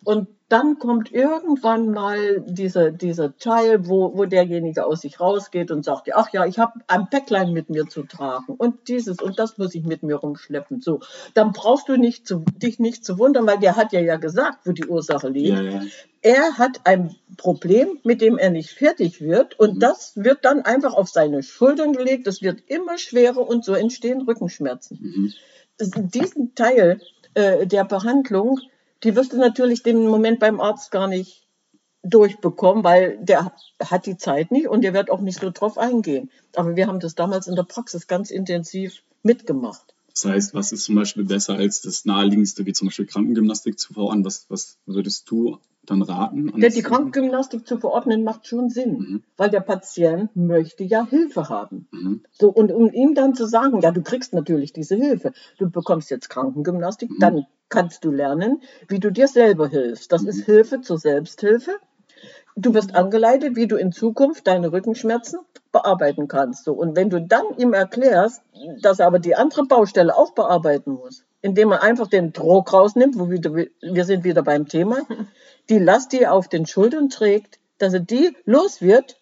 Und 0.04 0.28
dann 0.50 0.80
kommt 0.80 1.12
irgendwann 1.12 1.92
mal 1.92 2.42
dieser, 2.48 2.92
dieser 2.92 3.38
Teil, 3.38 3.88
wo, 3.88 4.18
wo 4.18 4.26
derjenige 4.26 4.86
aus 4.86 5.02
sich 5.02 5.20
rausgeht 5.20 5.72
und 5.72 5.84
sagt, 5.84 6.10
ach 6.16 6.30
ja, 6.32 6.46
ich 6.46 6.58
habe 6.58 6.80
ein 6.88 7.10
Päcklein 7.10 7.52
mit 7.52 7.70
mir 7.70 7.88
zu 7.88 8.04
tragen 8.04 8.56
und 8.56 8.88
dieses 8.88 9.22
und 9.22 9.40
das 9.40 9.58
muss 9.58 9.76
ich 9.76 9.84
mit 9.84 10.04
mir 10.04 10.16
rumschleppen. 10.16 10.82
So, 10.82 11.02
dann 11.34 11.52
brauchst 11.52 11.90
du 11.90 11.98
nicht 11.98 12.28
zu, 12.28 12.46
dich 12.56 12.80
nicht 12.80 13.04
zu 13.04 13.18
wundern, 13.20 13.46
weil 13.46 13.60
der 13.60 13.76
hat 13.76 13.92
ja 13.92 14.00
ja 14.00 14.16
gesagt, 14.16 14.60
wo 14.66 14.72
die 14.72 14.86
Ursache 14.86 15.28
liegt. 15.30 15.50
Ja, 15.50 15.62
ja. 15.64 15.82
Er 16.22 16.58
hat 16.58 16.82
ein 16.86 17.16
Problem, 17.38 18.00
mit 18.04 18.22
dem 18.22 18.38
er 18.38 18.50
nicht 18.50 18.72
fertig 18.72 19.22
wird 19.22 19.60
und 19.60 19.76
Mhm. 19.76 19.80
das 19.80 20.14
wird 20.16 20.46
dann 20.46 20.62
einfach 20.62 20.94
auf 20.94 21.10
seine 21.10 21.44
Schultern 21.44 21.94
gelegt. 21.94 22.26
Das 22.26 22.42
wird 22.42 22.64
immer 22.68 22.98
schwerer 22.98 23.48
und 23.48 23.64
so 23.66 23.74
entstehen 23.74 24.22
Rückenschmerzen 24.22 24.98
Mhm. 25.02 25.34
diesen 25.80 26.56
Teil 26.56 27.00
äh, 27.34 27.68
der 27.68 27.84
Behandlung, 27.86 28.60
die 29.04 29.16
wirst 29.16 29.34
du 29.34 29.38
natürlich 29.38 29.84
den 29.84 30.08
Moment 30.08 30.40
beim 30.40 30.60
Arzt 30.60 30.92
gar 30.92 31.08
nicht 31.08 31.48
durchbekommen, 32.04 32.84
weil 32.84 33.18
der 33.22 33.52
hat 33.84 34.06
die 34.06 34.18
Zeit 34.18 34.52
nicht 34.52 34.68
und 34.68 34.82
der 34.82 34.94
wird 34.94 35.10
auch 35.10 35.20
nicht 35.20 35.40
so 35.40 35.50
drauf 35.50 35.78
eingehen. 35.78 36.32
Aber 36.56 36.76
wir 36.76 36.88
haben 36.88 37.00
das 37.00 37.16
damals 37.16 37.48
in 37.48 37.56
der 37.56 37.64
Praxis 37.64 38.08
ganz 38.08 38.32
intensiv 38.32 39.04
mitgemacht. 39.24 39.94
Das 40.14 40.26
heißt, 40.26 40.54
was 40.54 40.72
ist 40.72 40.86
zum 40.86 40.96
Beispiel 40.96 41.26
besser 41.26 41.56
als 41.56 41.82
das 41.82 42.06
naheliegendste, 42.06 42.66
wie 42.66 42.74
zum 42.74 42.88
Beispiel 42.88 43.06
Krankengymnastik 43.06 43.78
zu 43.78 43.94
an? 44.10 44.26
Was, 44.26 44.46
was 44.50 44.78
würdest 44.86 45.30
du 45.30 45.60
dann 45.90 46.02
raten? 46.04 46.54
das- 46.60 46.74
die 46.76 46.82
Krankengymnastik 46.84 47.68
zu 47.68 47.78
verordnen 47.78 48.24
macht 48.24 48.46
schon 48.48 48.70
Sinn, 48.70 48.94
Mhm. 49.00 49.24
weil 49.38 49.50
der 49.50 49.62
Patient 49.62 50.36
möchte 50.36 50.84
ja 50.84 51.06
Hilfe 51.08 51.50
haben. 51.50 51.88
Mhm. 51.92 52.24
So, 52.32 52.50
und 52.50 52.72
um 52.72 52.92
ihm 52.92 53.16
dann 53.16 53.34
zu 53.34 53.46
sagen, 53.48 53.82
ja, 53.82 53.92
du 53.92 54.02
kriegst 54.02 54.34
natürlich 54.34 54.74
diese 54.74 54.96
Hilfe. 54.96 55.32
Du 55.58 55.70
bekommst 55.70 56.12
jetzt 56.12 56.30
Krankengymnastik, 56.30 57.10
Mhm. 57.12 57.20
dann 57.20 57.46
kannst 57.70 58.06
du 58.06 58.12
lernen, 58.12 58.62
wie 58.88 59.00
du 59.00 59.12
dir 59.12 59.28
selber 59.28 59.68
hilfst. 59.68 60.12
Das 60.12 60.22
Mhm. 60.24 60.28
ist 60.30 60.46
Hilfe 60.46 60.82
zur 60.82 60.98
Selbsthilfe. 61.00 61.72
Du 62.56 62.74
wirst 62.74 62.96
angeleitet, 62.96 63.56
wie 63.56 63.68
du 63.68 63.76
in 63.76 63.92
Zukunft 63.92 64.48
deine 64.48 64.72
Rückenschmerzen 64.72 65.40
bearbeiten 65.72 66.28
kannst. 66.28 66.64
So, 66.64 66.74
und 66.74 66.96
wenn 66.96 67.10
du 67.12 67.22
dann 67.22 67.44
ihm 67.58 67.74
erklärst, 67.74 68.42
dass 68.82 69.00
er 69.00 69.06
aber 69.08 69.20
die 69.20 69.36
andere 69.36 69.66
Baustelle 69.66 70.18
auch 70.18 70.32
bearbeiten 70.34 70.92
muss, 70.94 71.24
indem 71.42 71.72
er 71.72 71.84
einfach 71.84 72.08
den 72.08 72.34
Druck 72.34 72.74
rausnimmt, 72.74 73.18
wo 73.18 73.30
wieder, 73.30 73.54
wir 73.56 74.06
sind 74.06 74.24
wieder 74.24 74.44
beim 74.44 74.68
Thema, 74.68 74.98
die 75.70 75.80
Last, 75.80 76.12
die 76.14 76.22
er 76.22 76.34
auf 76.34 76.48
den 76.48 76.66
Schultern 76.66 77.10
trägt, 77.10 77.60
dass 77.78 77.94
er 77.94 78.00
die 78.00 78.32
los 78.46 78.82
wird, 78.82 79.18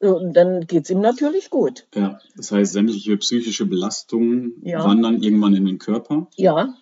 und 0.00 0.32
dann 0.32 0.66
geht's 0.66 0.88
ihm 0.88 1.00
natürlich 1.02 1.50
gut. 1.50 1.86
Ja, 1.94 2.18
das 2.34 2.50
heißt, 2.52 2.72
sämtliche 2.72 3.18
psychische 3.18 3.66
Belastungen 3.66 4.54
Ja. 4.62 4.82
wandern 4.82 5.22
irgendwann 5.22 5.54
in 5.54 5.66
den 5.66 5.78
Körper. 5.78 6.26
Ja, 6.36 6.72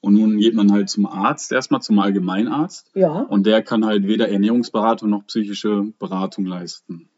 Und 0.00 0.14
nun 0.14 0.38
geht 0.38 0.54
man 0.54 0.70
halt 0.70 0.88
zum 0.88 1.04
Arzt, 1.06 1.50
erstmal 1.50 1.82
zum 1.82 1.98
Allgemeinarzt. 1.98 2.92
ja. 2.94 3.22
Und 3.22 3.46
der 3.46 3.62
kann 3.64 3.84
halt 3.84 4.06
weder 4.06 4.28
Ernährungsberatung 4.28 5.10
noch 5.10 5.26
psychische 5.26 5.88
Beratung 5.98 6.46
leisten. 6.46 7.08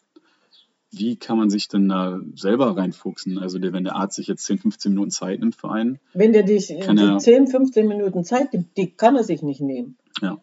Wie 0.93 1.17
kann 1.17 1.39
man 1.39 1.51
sich 1.51 1.69
denn 1.69 1.89
da 1.89 2.21
selber 2.35 2.77
reinfuchsen? 2.77 3.39
Also 3.39 3.59
der, 3.59 3.73
wenn 3.73 3.85
der 3.85 3.95
Arzt 3.97 4.17
sich 4.17 4.27
jetzt 4.27 4.45
10, 4.45 4.59
15 4.59 4.93
Minuten 4.93 5.11
Zeit 5.11 5.39
nimmt 5.41 5.55
für 5.55 5.71
einen. 5.71 5.99
Wenn 6.15 6.33
der 6.33 6.43
dich 6.43 6.69
Kann 6.81 6.97
die 6.97 7.05
er- 7.05 7.19
10, 7.19 7.47
15 7.47 7.87
Minuten 7.87 8.25
Zeit 8.25 8.53
nimmt, 8.53 8.77
die 8.77 8.91
kann 8.91 9.15
er 9.17 9.23
sich 9.25 9.43
nicht 9.43 9.61
nehmen. 9.61 9.97
Ja. 10.21 10.39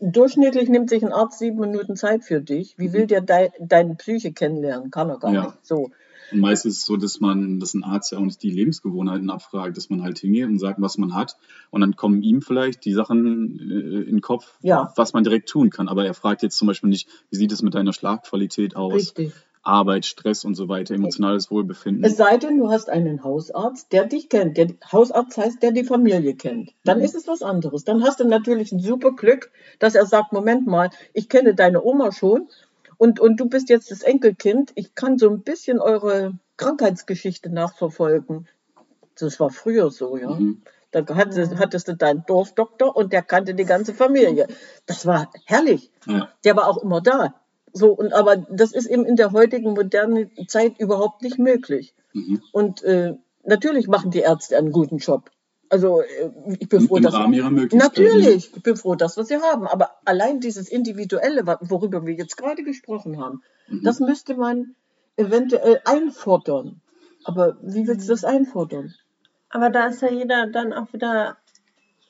Durchschnittlich 0.00 0.68
nimmt 0.68 0.90
sich 0.90 1.02
ein 1.04 1.12
Arzt 1.12 1.38
sieben 1.38 1.58
Minuten 1.60 1.96
Zeit 1.96 2.24
für 2.24 2.40
dich. 2.40 2.74
Wie 2.78 2.92
will 2.92 3.06
der 3.06 3.20
dei 3.22 3.50
deine 3.60 3.94
Psyche 3.94 4.32
kennenlernen? 4.32 4.90
Kann 4.90 5.08
er 5.08 5.18
gar 5.18 5.32
Ja. 5.32 5.42
nicht. 5.46 5.54
So. 5.62 5.90
Und 6.32 6.38
meistens 6.40 6.74
ist 6.74 6.78
es 6.80 6.86
so, 6.86 6.96
dass 6.96 7.18
man, 7.20 7.58
dass 7.58 7.74
ein 7.74 7.82
Arzt 7.82 8.12
ja 8.12 8.18
auch 8.18 8.22
nicht 8.22 8.40
die 8.42 8.50
Lebensgewohnheiten 8.50 9.30
abfragt, 9.30 9.76
dass 9.76 9.90
man 9.90 10.02
halt 10.02 10.18
hingeht 10.18 10.46
und 10.46 10.58
sagt, 10.60 10.80
was 10.80 10.96
man 10.96 11.12
hat. 11.14 11.36
Und 11.70 11.80
dann 11.80 11.96
kommen 11.96 12.22
ihm 12.22 12.40
vielleicht 12.40 12.84
die 12.84 12.92
Sachen 12.92 13.58
äh, 13.58 14.02
in 14.02 14.16
den 14.16 14.20
Kopf, 14.20 14.54
Ja. 14.62 14.92
was 14.96 15.12
man 15.12 15.24
direkt 15.24 15.48
tun 15.48 15.70
kann. 15.70 15.88
Aber 15.88 16.04
er 16.06 16.14
fragt 16.14 16.42
jetzt 16.42 16.56
zum 16.56 16.68
Beispiel 16.68 16.88
nicht, 16.90 17.08
wie 17.30 17.36
sieht 17.36 17.50
es 17.50 17.62
mit 17.62 17.74
deiner 17.74 17.92
Schlafqualität 17.92 18.76
aus? 18.76 18.92
Richtig. 18.94 19.32
Arbeit, 19.62 20.06
Stress 20.06 20.44
und 20.44 20.54
so 20.54 20.68
weiter, 20.68 20.94
emotionales 20.94 21.50
Wohlbefinden. 21.50 22.02
Es 22.04 22.16
sei 22.16 22.38
denn, 22.38 22.58
du 22.58 22.70
hast 22.70 22.88
einen 22.88 23.22
Hausarzt, 23.22 23.92
der 23.92 24.06
dich 24.06 24.28
kennt. 24.28 24.56
Der 24.56 24.68
Hausarzt 24.90 25.36
heißt, 25.36 25.62
der 25.62 25.72
die 25.72 25.84
Familie 25.84 26.34
kennt. 26.34 26.70
Dann 26.84 26.98
Mhm. 26.98 27.04
ist 27.04 27.14
es 27.14 27.28
was 27.28 27.42
anderes. 27.42 27.84
Dann 27.84 28.02
hast 28.02 28.20
du 28.20 28.24
natürlich 28.24 28.72
ein 28.72 28.80
super 28.80 29.12
Glück, 29.12 29.50
dass 29.78 29.94
er 29.94 30.06
sagt, 30.06 30.32
Moment 30.32 30.66
mal, 30.66 30.90
ich 31.12 31.28
kenne 31.28 31.54
deine 31.54 31.82
Oma 31.84 32.10
schon 32.12 32.48
und, 32.96 33.20
und 33.20 33.38
du 33.38 33.48
bist 33.48 33.68
jetzt 33.68 33.90
das 33.90 34.02
Enkelkind. 34.02 34.72
Ich 34.76 34.94
kann 34.94 35.18
so 35.18 35.28
ein 35.28 35.40
bisschen 35.42 35.78
eure 35.78 36.34
Krankheitsgeschichte 36.56 37.50
nachverfolgen. 37.50 38.48
Das 39.18 39.38
war 39.40 39.50
früher 39.50 39.90
so, 39.90 40.16
ja. 40.16 40.30
Mhm. 40.30 40.62
Da 40.92 41.04
hattest, 41.14 41.56
hattest 41.56 41.86
du 41.88 41.94
deinen 41.96 42.24
Dorfdoktor 42.26 42.96
und 42.96 43.12
der 43.12 43.22
kannte 43.22 43.54
die 43.54 43.64
ganze 43.64 43.94
Familie. 43.94 44.48
Das 44.86 45.06
war 45.06 45.30
herrlich. 45.44 45.90
Ja. 46.06 46.30
Der 46.44 46.56
war 46.56 46.66
auch 46.66 46.78
immer 46.78 47.00
da. 47.00 47.34
So, 47.72 47.92
und 47.92 48.12
aber 48.12 48.36
das 48.36 48.72
ist 48.72 48.86
eben 48.86 49.04
in 49.04 49.16
der 49.16 49.32
heutigen 49.32 49.72
modernen 49.74 50.30
Zeit 50.48 50.78
überhaupt 50.78 51.22
nicht 51.22 51.38
möglich. 51.38 51.94
Mhm. 52.12 52.42
Und 52.52 52.82
äh, 52.82 53.14
natürlich 53.44 53.86
machen 53.88 54.10
die 54.10 54.20
Ärzte 54.20 54.56
einen 54.56 54.72
guten 54.72 54.98
Job. 54.98 55.30
Also 55.68 56.00
äh, 56.02 56.30
ich 56.58 56.68
bin 56.68 56.80
Im, 56.80 56.88
froh, 56.88 56.96
Im 56.96 57.02
dass 57.04 57.14
Rahmen 57.14 57.32
ihrer 57.32 57.50
Möglichkeiten. 57.50 57.78
natürlich, 58.02 58.52
ich 58.54 58.62
bin 58.62 58.76
froh, 58.76 58.96
dass 58.96 59.16
wir 59.16 59.24
sie 59.24 59.36
haben. 59.36 59.66
Aber 59.68 59.90
allein 60.04 60.40
dieses 60.40 60.68
Individuelle, 60.68 61.46
worüber 61.60 62.04
wir 62.06 62.14
jetzt 62.14 62.36
gerade 62.36 62.62
gesprochen 62.64 63.18
haben, 63.20 63.42
Mhm. 63.68 63.82
das 63.84 64.00
müsste 64.00 64.34
man 64.34 64.74
eventuell 65.16 65.80
einfordern. 65.84 66.80
Aber 67.24 67.56
wie 67.62 67.86
willst 67.86 68.08
du 68.08 68.12
das 68.12 68.24
einfordern? 68.24 68.94
Aber 69.50 69.70
da 69.70 69.86
ist 69.86 70.02
ja 70.02 70.10
jeder 70.10 70.46
dann 70.48 70.72
auch 70.72 70.92
wieder 70.92 71.36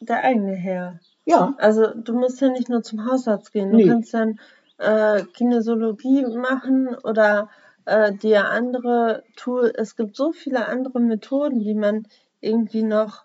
der 0.00 0.22
eigene 0.24 0.54
Herr. 0.54 1.00
Ja, 1.26 1.54
Also 1.58 1.88
du 1.94 2.14
musst 2.14 2.40
ja 2.40 2.48
nicht 2.48 2.68
nur 2.70 2.82
zum 2.82 3.04
Hausarzt 3.10 3.52
gehen. 3.52 3.70
Du 3.70 3.76
Nee. 3.76 3.86
kannst 3.88 4.14
dann 4.14 4.40
äh, 4.80 5.24
Kinesiologie 5.34 6.24
machen 6.26 6.88
oder 6.88 7.50
äh, 7.84 8.12
dir 8.12 8.48
andere 8.48 9.24
Tool. 9.36 9.72
Es 9.76 9.96
gibt 9.96 10.16
so 10.16 10.32
viele 10.32 10.66
andere 10.66 11.00
Methoden, 11.00 11.60
die 11.60 11.74
man 11.74 12.06
irgendwie 12.40 12.82
noch 12.82 13.24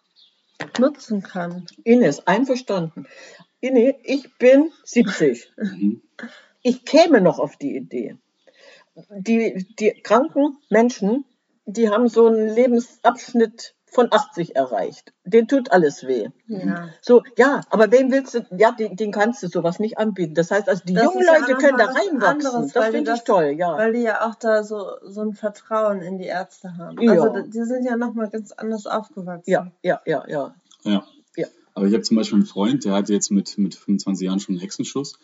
nutzen 0.80 1.22
kann. 1.22 1.66
Ines, 1.84 2.26
einverstanden. 2.28 3.08
Ine, 3.62 3.96
ich 4.04 4.38
bin 4.38 4.72
70. 4.84 5.52
Mhm. 5.58 6.02
ich 6.62 6.86
käme 6.86 7.22
noch 7.22 7.40
auf 7.40 7.58
die 7.58 7.76
Idee. 7.76 8.18
Die, 9.10 9.66
die 9.80 9.92
kranken 9.92 10.58
Menschen, 10.70 11.26
die 11.66 11.90
haben 11.90 12.08
so 12.08 12.28
einen 12.28 12.50
Lebensabschnitt 12.50 13.75
von 13.96 14.10
80 14.12 14.58
erreicht. 14.58 15.14
Den 15.24 15.48
tut 15.48 15.72
alles 15.72 16.06
weh. 16.06 16.28
Ja. 16.48 16.90
So, 17.02 17.24
ja, 17.38 17.62
aber 17.70 17.90
wem 17.94 18.12
willst 18.12 18.34
du, 18.34 18.46
ja, 18.58 18.74
den, 18.74 18.98
den 18.98 19.14
kannst 19.14 19.42
du 19.42 19.48
sowas 19.48 19.80
nicht 19.80 19.98
anbieten. 19.98 20.34
Das 20.36 20.52
heißt, 20.52 20.68
also 20.68 20.84
die 20.86 20.94
Das 20.94 21.06
jungen 21.06 21.26
ja 21.26 21.40
Leute 21.40 21.54
können 21.56 21.78
da 21.78 21.86
reinwachsen. 21.86 22.28
anderes, 22.28 22.74
das 22.74 22.86
finde 22.88 23.00
ich 23.00 23.06
das- 23.06 23.24
toll, 23.24 23.56
ja. 23.58 23.78
Weil 23.78 23.94
die 23.94 24.02
ja 24.02 24.28
auch 24.28 24.36
da 24.36 24.64
so, 24.64 24.86
so 25.06 25.22
ein 25.22 25.34
Vertrauen 25.34 26.02
in 26.02 26.18
die 26.18 26.26
Ärzte 26.26 26.76
haben. 26.78 27.02
Ja. 27.02 27.14
Also 27.14 27.48
die 27.48 27.64
sind 27.64 27.86
ja 27.86 27.96
nochmal 27.96 28.30
ganz 28.30 28.52
anders 28.52 28.86
aufgewachsen. 28.86 29.50
Ja, 29.50 29.72
ja, 29.82 30.02
ja, 30.06 30.26
ja. 30.28 30.56
Ja. 30.84 31.06
Ja. 31.38 31.48
Aber 31.74 31.86
ich 31.88 31.94
habe 31.94 32.04
zum 32.04 32.18
Beispiel 32.18 32.40
einen 32.40 32.46
Freund, 32.46 32.84
der 32.84 32.92
hat 32.92 33.08
jetzt 33.08 33.32
mit, 33.32 33.58
mit 33.58 33.76
25 33.76 34.26
Jahren 34.26 34.42
schon 34.42 34.56
einen 34.56 34.62
Hexenschuss. 34.62 35.18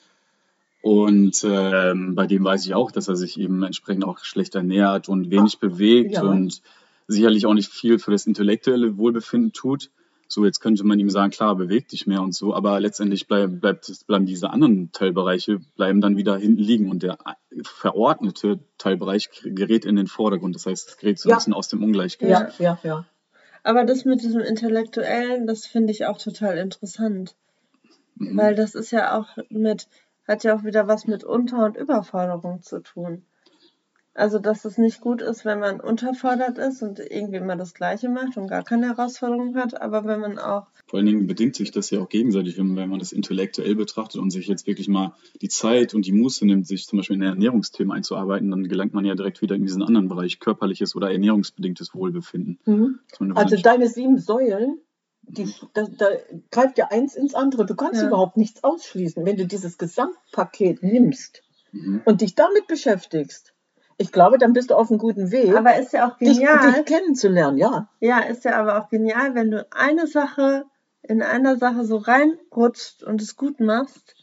Und 0.82 1.44
ähm, 1.44 2.16
bei 2.16 2.26
dem 2.26 2.44
weiß 2.46 2.66
ich 2.66 2.74
auch, 2.74 2.92
dass 2.92 3.10
er 3.10 3.18
sich 3.18 3.38
eben 3.38 3.64
entsprechend 3.64 4.06
auch 4.06 4.20
schlecht 4.20 4.56
ernährt 4.56 5.10
und 5.10 5.30
wenig 5.30 5.60
bewegt 5.60 6.14
ja. 6.14 6.24
und 6.24 6.62
sicherlich 7.08 7.46
auch 7.46 7.54
nicht 7.54 7.72
viel 7.72 8.00
für 8.00 8.12
das 8.12 8.26
intellektuelle 8.26 8.98
Wohlbefinden 8.98 9.54
tut. 9.54 9.92
So, 10.28 10.46
jetzt 10.46 10.62
könnte 10.62 10.86
man 10.86 10.98
ihm 10.98 11.10
sagen, 11.10 11.32
klar, 11.32 11.56
beweg 11.58 11.90
dich 11.90 12.08
mehr 12.08 12.22
und 12.22 12.34
so, 12.34 12.54
aber 12.54 12.80
letztendlich 12.80 13.28
bleib, 13.28 13.60
bleibt, 13.60 13.92
bleiben 14.08 14.26
diese 14.26 14.50
anderen 14.50 14.92
Teilbereiche 14.94 15.60
bleiben 15.76 16.00
dann 16.00 16.16
wieder 16.16 16.38
hinten 16.38 16.62
liegen 16.62 16.90
und 16.90 17.04
der 17.04 17.18
verordnete 17.64 18.60
Teilbereich 18.78 19.30
gerät 19.44 19.84
in 19.84 19.98
den 19.98 20.08
Vordergrund. 20.08 20.56
Das 20.56 20.66
heißt, 20.66 20.88
es 20.88 20.98
gerät 20.98 21.20
so 21.20 21.28
ein 21.28 21.32
Ja. 21.32 21.36
bisschen 21.36 21.54
aus 21.54 21.68
dem 21.68 21.84
Ungleichgewicht. 21.84 22.60
Ja, 22.60 22.64
ja, 22.64 22.80
ja. 22.84 23.06
Aber 23.64 23.84
das 23.84 24.06
mit 24.06 24.22
diesem 24.22 24.40
Intellektuellen, 24.42 25.48
das 25.48 25.66
finde 25.66 25.92
ich 25.92 26.06
auch 26.06 26.18
total 26.18 26.58
interessant. 26.58 27.36
Mhm. 28.16 28.38
Weil 28.38 28.56
das 28.56 28.74
ist 28.74 28.92
ja 28.92 29.18
auch 29.20 29.38
mit, 29.50 29.90
hat 30.28 30.46
ja 30.46 30.56
auch 30.56 30.64
wieder 30.64 30.88
was 30.88 31.08
mit 31.08 31.26
Unter- 31.26 31.66
und 31.66 31.76
Überforderung 31.76 32.62
zu 32.62 32.80
tun. 32.82 33.26
Also, 34.14 34.40
dass 34.40 34.66
es 34.66 34.78
nicht 34.78 35.00
gut 35.00 35.22
ist, 35.22 35.46
wenn 35.46 35.60
man 35.60 35.80
unterfordert 35.80 36.58
ist 36.58 36.82
und 36.84 37.00
irgendwie 37.00 37.38
immer 37.38 37.56
das 37.56 37.74
Gleiche 37.74 38.10
macht 38.10 38.36
und 38.36 38.48
gar 38.48 38.62
keine 38.64 38.88
Herausforderung 38.88 39.56
hat, 39.56 39.80
aber 39.82 40.04
wenn 40.04 40.20
man 40.20 40.38
auch, 40.38 40.68
Vor 40.86 40.98
allen 41.00 41.06
Dingen 41.06 41.28
bedingt 41.28 41.56
sich 41.56 41.72
das 41.72 41.90
ja 41.92 42.02
auch 42.02 42.10
gegenseitig, 42.10 42.58
wenn 42.58 42.74
man 42.74 43.00
das 43.00 43.14
intellektuell 43.14 43.76
betrachtet 43.76 44.20
und 44.20 44.30
sich 44.30 44.48
jetzt 44.48 44.68
wirklich 44.68 44.90
mal 44.90 45.16
die 45.42 45.48
Zeit 45.48 45.94
und 45.94 46.06
die 46.06 46.12
Muße 46.12 46.46
nimmt, 46.46 46.68
sich 46.68 46.88
zum 46.88 46.98
Beispiel 46.98 47.16
in 47.16 47.22
Ernährungsthemen 47.22 47.94
einzuarbeiten, 47.94 48.52
dann 48.52 48.68
gelangt 48.68 48.94
man 48.94 49.06
ja 49.06 49.16
direkt 49.16 49.42
wieder 49.42 49.56
in 49.56 49.64
diesen 49.64 49.82
anderen 49.82 50.10
Bereich, 50.10 50.40
körperliches 50.42 50.94
oder 50.98 51.10
ernährungsbedingtes 51.10 51.96
Wohlbefinden. 51.96 52.60
Mhm. 52.66 53.00
Also 53.36 53.56
deine 53.56 53.88
sieben 53.88 54.18
Säulen, 54.18 54.82
die, 55.22 55.48
da, 55.74 55.86
da 55.98 56.08
greift 56.52 56.78
ja 56.78 56.88
eins 56.90 57.16
ins 57.16 57.34
andere. 57.34 57.66
Du 57.66 57.76
kannst 57.76 58.02
Ja. 58.02 58.08
überhaupt 58.10 58.36
nichts 58.36 58.62
ausschließen, 58.62 59.26
wenn 59.26 59.38
du 59.38 59.48
dieses 59.48 59.78
Gesamtpaket 59.78 60.84
nimmst 60.84 61.44
Mhm. 61.72 62.02
und 62.04 62.20
dich 62.20 62.36
damit 62.36 62.68
beschäftigst. 62.68 63.54
Ich 64.02 64.12
glaube, 64.12 64.40
dann 64.40 64.54
bist 64.54 64.72
du 64.72 64.76
auf 64.76 64.90
einem 64.90 64.98
guten 64.98 65.32
Weg, 65.32 65.56
aber 65.56 65.78
ist 65.78 65.94
ja 65.94 66.10
auch 66.10 66.18
dich, 66.18 66.40
genial. 66.40 66.74
dich 66.74 66.86
kennenzulernen, 66.86 67.58
ja. 67.58 67.88
Ja, 68.00 68.20
ist 68.22 68.46
ja 68.46 68.60
aber 68.60 68.82
auch 68.82 68.90
genial, 68.90 69.36
wenn 69.36 69.52
du 69.52 69.68
eine 69.72 70.08
Sache 70.08 70.66
in 71.04 71.22
einer 71.22 71.58
Sache 71.58 71.86
so 71.86 71.98
reinrutscht 71.98 73.04
und 73.04 73.22
es 73.22 73.36
gut 73.36 73.60
machst, 73.60 74.16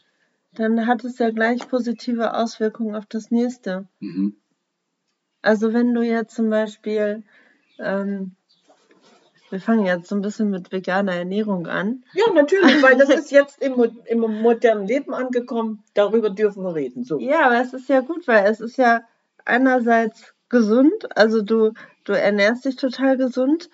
dann 0.53 0.85
hat 0.85 1.05
es 1.05 1.17
ja 1.17 1.29
gleich 1.29 1.67
positive 1.69 2.33
Auswirkungen 2.35 2.95
auf 2.95 3.05
das 3.05 3.31
nächste. 3.31 3.87
Mhm. 4.01 4.35
Also 5.41 5.71
wenn 5.73 5.93
du 5.93 6.01
jetzt 6.01 6.35
zum 6.35 6.49
Beispiel, 6.49 7.23
ähm, 7.79 8.35
wir 9.49 9.61
fangen 9.61 9.85
jetzt 9.85 10.09
so 10.09 10.15
ein 10.15 10.21
bisschen 10.21 10.49
mit 10.49 10.73
veganer 10.73 11.15
Ernährung 11.15 11.67
an. 11.67 12.03
Ja, 12.13 12.33
natürlich, 12.33 12.83
weil 12.83 12.97
das 12.97 13.09
ist 13.09 13.31
jetzt 13.31 13.61
im, 13.61 13.81
im 14.05 14.41
modernen 14.41 14.85
Leben 14.85 15.13
angekommen. 15.13 15.83
Darüber 15.93 16.29
dürfen 16.29 16.63
wir 16.63 16.75
reden. 16.75 17.05
So. 17.05 17.19
Ja, 17.19 17.45
aber 17.45 17.61
es 17.61 17.73
ist 17.73 17.87
ja 17.87 18.01
gut, 18.01 18.27
weil 18.27 18.45
es 18.45 18.59
ist 18.59 18.77
ja 18.77 19.03
einerseits 19.49 20.33
gesund, 20.49 20.93
also 21.15 21.41
du, 21.41 21.73
du 22.05 22.13
ernährst 22.13 22.65
dich 22.65 22.75
total 22.77 23.17
gesund, 23.17 23.69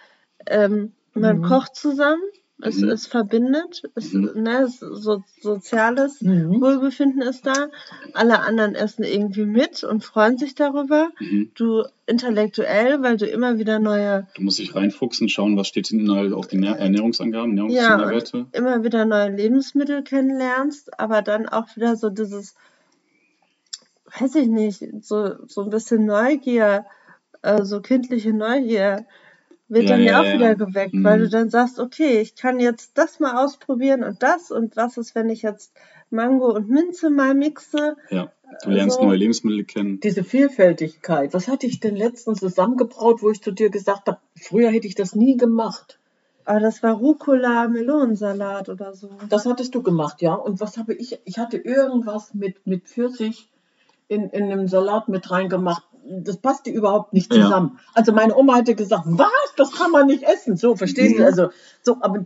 ähm, 0.48 0.91
man 1.13 1.38
Mhm. 1.38 1.41
kocht 1.44 1.75
zusammen, 1.75 2.22
Es, 2.62 2.77
Mhm. 2.77 2.88
es 2.88 3.05
verbindet, 3.05 3.84
es, 3.96 4.13
Mhm. 4.13 4.32
ne, 4.36 4.62
es, 4.63 4.79
so, 4.79 5.25
soziales 5.41 6.22
Mhm. 6.22 6.62
Wohlbefinden 6.62 7.22
ist 7.22 7.46
da. 7.46 7.67
Alle 8.13 8.39
anderen 8.39 8.75
essen 8.75 9.03
irgendwie 9.03 9.44
mit 9.44 9.84
und 9.84 10.05
freuen 10.05 10.38
sich 10.38 10.55
darüber. 10.55 11.10
Mhm. 11.20 11.51
Du 11.55 11.84
intellektuell, 12.05 13.01
weil 13.03 13.17
du 13.17 13.25
immer 13.25 13.58
wieder 13.60 13.79
neue, 13.79 14.27
Du 14.36 14.41
musst 14.41 14.60
dich 14.60 14.74
reinfuchsen, 14.74 15.27
schauen, 15.27 15.58
was 15.58 15.67
steht 15.67 15.88
hinten 15.88 16.10
halt 16.15 16.32
auf 16.32 16.48
den 16.48 16.62
Nähr- 16.62 16.77
Ernährungsangaben, 16.77 17.58
ja, 17.58 17.63
und 17.65 17.72
Ernährungsnährwerte. 17.75 18.46
immer 18.53 18.84
wieder 18.86 19.03
neue 19.03 19.32
Lebensmittel 19.36 20.01
kennenlernst, 20.03 20.98
aber 20.98 21.22
dann 21.22 21.50
auch 21.50 21.75
wieder 21.75 21.98
so 21.98 22.10
dieses, 22.10 22.55
weiß 24.19 24.36
ich 24.36 24.48
nicht, 24.48 24.84
so, 25.01 25.45
so 25.48 25.63
ein 25.63 25.69
bisschen 25.69 26.05
Neugier, 26.05 26.86
äh, 27.41 27.63
so 27.63 27.81
kindliche 27.81 28.34
Neugier 28.34 29.05
wird 29.67 29.89
Ja, 29.89 29.95
dann 29.95 30.03
ja 30.03 30.12
ja, 30.13 30.22
auch 30.22 30.25
ja. 30.25 30.34
wieder 30.34 30.55
geweckt, 30.55 30.95
weil 31.03 31.19
du 31.19 31.25
Mhm. 31.25 31.31
dann 31.31 31.50
sagst, 31.50 31.79
okay, 31.79 32.19
ich 32.22 32.36
kann 32.36 32.60
jetzt 32.60 32.98
das 32.98 33.19
mal 33.19 33.43
ausprobieren 33.43 34.03
und 34.03 34.22
das 34.24 34.51
und 34.51 34.75
was 34.75 34.98
ist, 34.98 35.15
wenn 35.15 35.29
ich 35.29 35.41
jetzt 35.43 35.74
Mango 36.12 36.53
und 36.53 36.69
Minze 36.69 37.10
mal 37.10 37.34
mixe? 37.36 37.95
Ja, 38.12 38.31
du 38.63 38.69
lernst 38.69 39.00
Also, 39.00 39.07
neue 39.07 39.17
Lebensmittel 39.17 39.63
kennen. 39.65 40.00
Diese 40.01 40.24
Vielfältigkeit. 40.24 41.34
Was 41.34 41.48
hatte 41.48 41.67
ich 41.67 41.79
denn 41.79 41.95
letztens 41.95 42.39
zusammengebraut, 42.39 43.22
wo 43.24 43.29
ich 43.31 43.41
zu 43.41 43.51
dir 43.51 43.69
gesagt 43.69 44.07
habe, 44.07 44.19
früher 44.39 44.69
hätte 44.69 44.88
ich 44.88 44.95
das 44.95 45.15
nie 45.15 45.38
gemacht. 45.38 46.00
aber 46.45 46.60
das 46.60 46.84
war 46.84 46.93
Rucola, 46.93 47.67
Melonensalat 47.67 48.69
oder 48.69 48.93
so. 48.93 49.10
Das 49.29 49.45
hattest 49.45 49.74
du 49.75 49.81
gemacht, 49.81 50.22
ja. 50.22 50.36
Und 50.36 50.60
was 50.60 50.77
habe 50.77 50.93
ich? 50.93 51.19
Ich 51.25 51.39
hatte 51.39 51.57
irgendwas 51.57 52.34
mit, 52.34 52.65
mit 52.67 52.84
Pfirsich 52.88 53.50
in, 54.07 54.29
in 54.29 54.43
einem 54.51 54.67
Salat 54.67 55.07
mit 55.09 55.29
reingemacht. 55.31 55.83
Das 56.07 56.38
passte 56.38 56.69
überhaupt 56.69 57.13
nicht 57.13 57.33
Ja. 57.33 57.43
zusammen. 57.43 57.79
Also 57.93 58.12
meine 58.12 58.35
Oma 58.38 58.57
hätte 58.57 58.75
gesagt, 58.75 59.05
was? 59.07 59.27
Das 59.57 59.71
kann 59.71 59.91
man 59.91 60.05
nicht 60.07 60.24
essen. 60.24 60.55
So, 60.57 60.75
verstehst 60.75 61.15
Mhm. 61.15 61.19
du? 61.19 61.25
Also, 61.25 61.50
so, 61.81 61.97
aber 62.01 62.25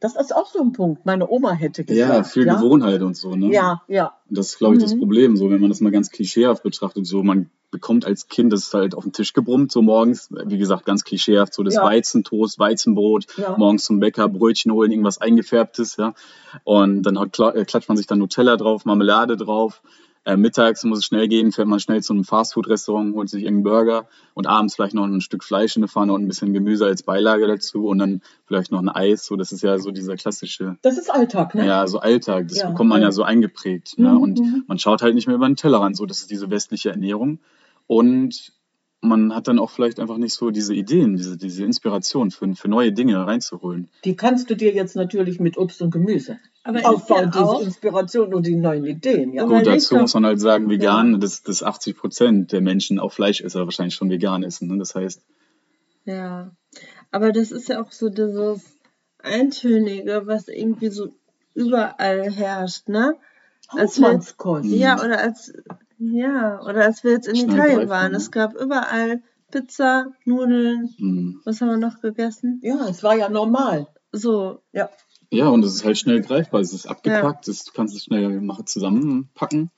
das 0.00 0.16
ist 0.16 0.34
auch 0.34 0.46
so 0.46 0.60
ein 0.60 0.72
Punkt. 0.72 1.04
Meine 1.06 1.28
Oma 1.28 1.52
hätte 1.52 1.84
gesagt. 1.84 2.08
Ja, 2.12 2.22
viel 2.24 2.46
ja? 2.46 2.54
Gewohnheit 2.56 3.02
und 3.02 3.16
so, 3.16 3.34
ne? 3.36 3.52
Ja, 3.52 3.82
ja. 3.86 4.14
Das 4.30 4.46
ist, 4.48 4.58
glaube 4.58 4.76
ich, 4.76 4.82
das 4.82 4.94
Mhm. 4.94 4.98
Problem, 5.00 5.36
so 5.36 5.50
wenn 5.50 5.60
man 5.60 5.68
das 5.70 5.80
mal 5.80 5.90
ganz 5.92 6.10
klischeehaft 6.10 6.62
betrachtet, 6.62 7.06
so 7.06 7.22
man 7.22 7.50
bekommt 7.70 8.04
als 8.06 8.28
Kind 8.28 8.52
das 8.52 8.72
halt 8.72 8.94
auf 8.94 9.02
den 9.02 9.12
Tisch 9.12 9.32
gebrummt, 9.32 9.72
so 9.72 9.82
morgens, 9.82 10.28
wie 10.46 10.58
gesagt, 10.58 10.84
ganz 10.86 11.02
klischeehaft, 11.04 11.54
so 11.54 11.64
das 11.64 11.74
Ja. 11.74 11.82
Weizentoast, 11.84 12.58
Weizenbrot, 12.60 13.26
Ja. 13.36 13.56
morgens 13.58 13.84
zum 13.84 13.98
Bäcker, 13.98 14.28
Brötchen 14.28 14.70
holen, 14.72 14.92
irgendwas 14.92 15.20
eingefärbtes, 15.20 15.96
ja. 15.96 16.14
Und 16.62 17.02
dann 17.02 17.18
hat, 17.18 17.36
äh, 17.40 17.64
klatscht 17.64 17.88
man 17.88 17.96
sich 17.96 18.06
dann 18.06 18.20
Nutella 18.20 18.56
drauf, 18.56 18.84
Marmelade 18.84 19.36
drauf. 19.36 19.82
Äh, 20.26 20.36
mittags 20.38 20.82
muss 20.84 20.98
es 21.00 21.04
schnell 21.04 21.28
gehen, 21.28 21.52
fährt 21.52 21.68
man 21.68 21.80
schnell 21.80 22.02
zu 22.02 22.14
einem 22.14 22.24
Fastfood-Restaurant, 22.24 23.14
holt 23.14 23.28
sich 23.28 23.44
irgendeinen 23.44 23.64
Burger 23.64 24.08
und 24.32 24.46
abends 24.46 24.74
vielleicht 24.74 24.94
noch 24.94 25.04
ein 25.04 25.20
Stück 25.20 25.44
Fleisch 25.44 25.76
in 25.76 25.82
der 25.82 25.88
Pfanne 25.88 26.14
und 26.14 26.22
ein 26.22 26.28
bisschen 26.28 26.54
Gemüse 26.54 26.86
als 26.86 27.02
Beilage 27.02 27.46
dazu 27.46 27.86
und 27.88 27.98
dann 27.98 28.22
vielleicht 28.46 28.72
noch 28.72 28.80
ein 28.80 28.88
Eis. 28.88 29.26
So, 29.26 29.36
das 29.36 29.52
ist 29.52 29.62
ja 29.62 29.78
so 29.78 29.90
dieser 29.90 30.16
klassische 30.16 30.78
Das 30.80 30.96
ist 30.96 31.12
Alltag, 31.12 31.54
ne? 31.54 31.66
ja, 31.66 31.86
so 31.86 31.98
Alltag, 31.98 32.48
das 32.48 32.58
Ja, 32.58 32.70
bekommt 32.70 32.88
man 32.88 33.02
ja. 33.02 33.08
ja 33.08 33.12
so 33.12 33.22
eingeprägt. 33.22 33.98
Ne? 33.98 34.10
Mhm, 34.10 34.16
Und 34.18 34.40
mhm. 34.40 34.64
man 34.66 34.78
schaut 34.78 35.02
halt 35.02 35.14
nicht 35.14 35.26
mehr 35.26 35.36
über 35.36 35.46
den 35.46 35.56
Tellerrand, 35.56 35.96
so 35.96 36.06
das 36.06 36.20
ist 36.20 36.30
diese 36.30 36.48
westliche 36.48 36.90
Ernährung. 36.90 37.38
Und 37.86 38.52
man 39.04 39.34
hat 39.34 39.48
dann 39.48 39.58
auch 39.58 39.70
vielleicht 39.70 40.00
einfach 40.00 40.16
nicht 40.16 40.34
so 40.34 40.50
diese 40.50 40.74
Ideen, 40.74 41.16
diese, 41.16 41.36
diese 41.36 41.64
Inspiration 41.64 42.30
für, 42.30 42.54
für 42.54 42.68
neue 42.68 42.92
Dinge 42.92 43.26
reinzuholen. 43.26 43.88
Die 44.04 44.16
kannst 44.16 44.50
du 44.50 44.56
dir 44.56 44.72
jetzt 44.72 44.96
natürlich 44.96 45.40
mit 45.40 45.58
Obst 45.58 45.82
und 45.82 45.90
Gemüse 45.90 46.38
Aber 46.62 46.80
aufbauen, 46.88 47.24
ja 47.24 47.26
diese 47.26 47.44
auch, 47.44 47.62
Inspiration 47.62 48.34
und 48.34 48.46
die 48.46 48.56
neuen 48.56 48.84
Ideen. 48.84 49.32
Ja. 49.32 49.44
Gut, 49.44 49.66
dazu 49.66 49.96
muss 49.96 50.14
man 50.14 50.26
halt 50.26 50.40
sagen, 50.40 50.64
ja, 50.64 50.70
vegan, 50.70 51.20
dass, 51.20 51.42
dass 51.42 51.62
80 51.62 51.96
Prozent 51.96 52.52
der 52.52 52.60
Menschen 52.60 52.98
auch 52.98 53.12
Fleischesser 53.12 53.64
wahrscheinlich 53.64 53.94
schon 53.94 54.10
vegan 54.10 54.42
essen. 54.42 54.68
Ne? 54.68 54.78
Das 54.78 54.94
heißt, 54.94 55.22
ja. 56.04 56.50
Aber 57.10 57.32
das 57.32 57.52
ist 57.52 57.68
ja 57.68 57.82
auch 57.82 57.92
so 57.92 58.08
dieses 58.08 58.62
Eintönige, 59.22 60.22
was 60.26 60.48
irgendwie 60.48 60.88
so 60.88 61.08
überall 61.54 62.30
herrscht, 62.30 62.88
ne? 62.88 63.16
Als 63.68 63.92
Hausmannskost. 63.92 64.66
ja, 64.66 65.02
oder 65.02 65.20
als, 65.20 65.52
ja, 66.12 66.60
oder 66.62 66.84
als 66.84 67.04
wir 67.04 67.12
jetzt 67.12 67.28
in 67.28 67.36
Italien 67.36 67.88
waren. 67.88 68.12
ne? 68.12 68.18
Es 68.18 68.30
gab 68.30 68.54
überall 68.54 69.22
Pizza, 69.50 70.06
Nudeln, 70.24 70.94
mh. 70.98 71.40
was 71.44 71.60
haben 71.60 71.68
wir 71.68 71.76
noch 71.76 72.00
gegessen? 72.00 72.60
Ja, 72.62 72.88
es 72.88 73.02
war 73.02 73.16
ja 73.16 73.28
normal. 73.28 73.88
So, 74.12 74.60
Ja. 74.72 74.90
Ja, 75.30 75.48
und 75.48 75.64
es 75.64 75.74
ist 75.74 75.84
halt 75.84 75.98
schnell 75.98 76.20
greifbar, 76.20 76.60
es 76.60 76.72
ist 76.72 76.84
ja. 76.84 76.92
abgepackt, 76.92 77.48
es, 77.48 77.64
du 77.64 77.72
kannst 77.72 77.96
es 77.96 78.04
schnell 78.04 78.40
machen, 78.40 78.66
zusammenpacken. 78.66 79.70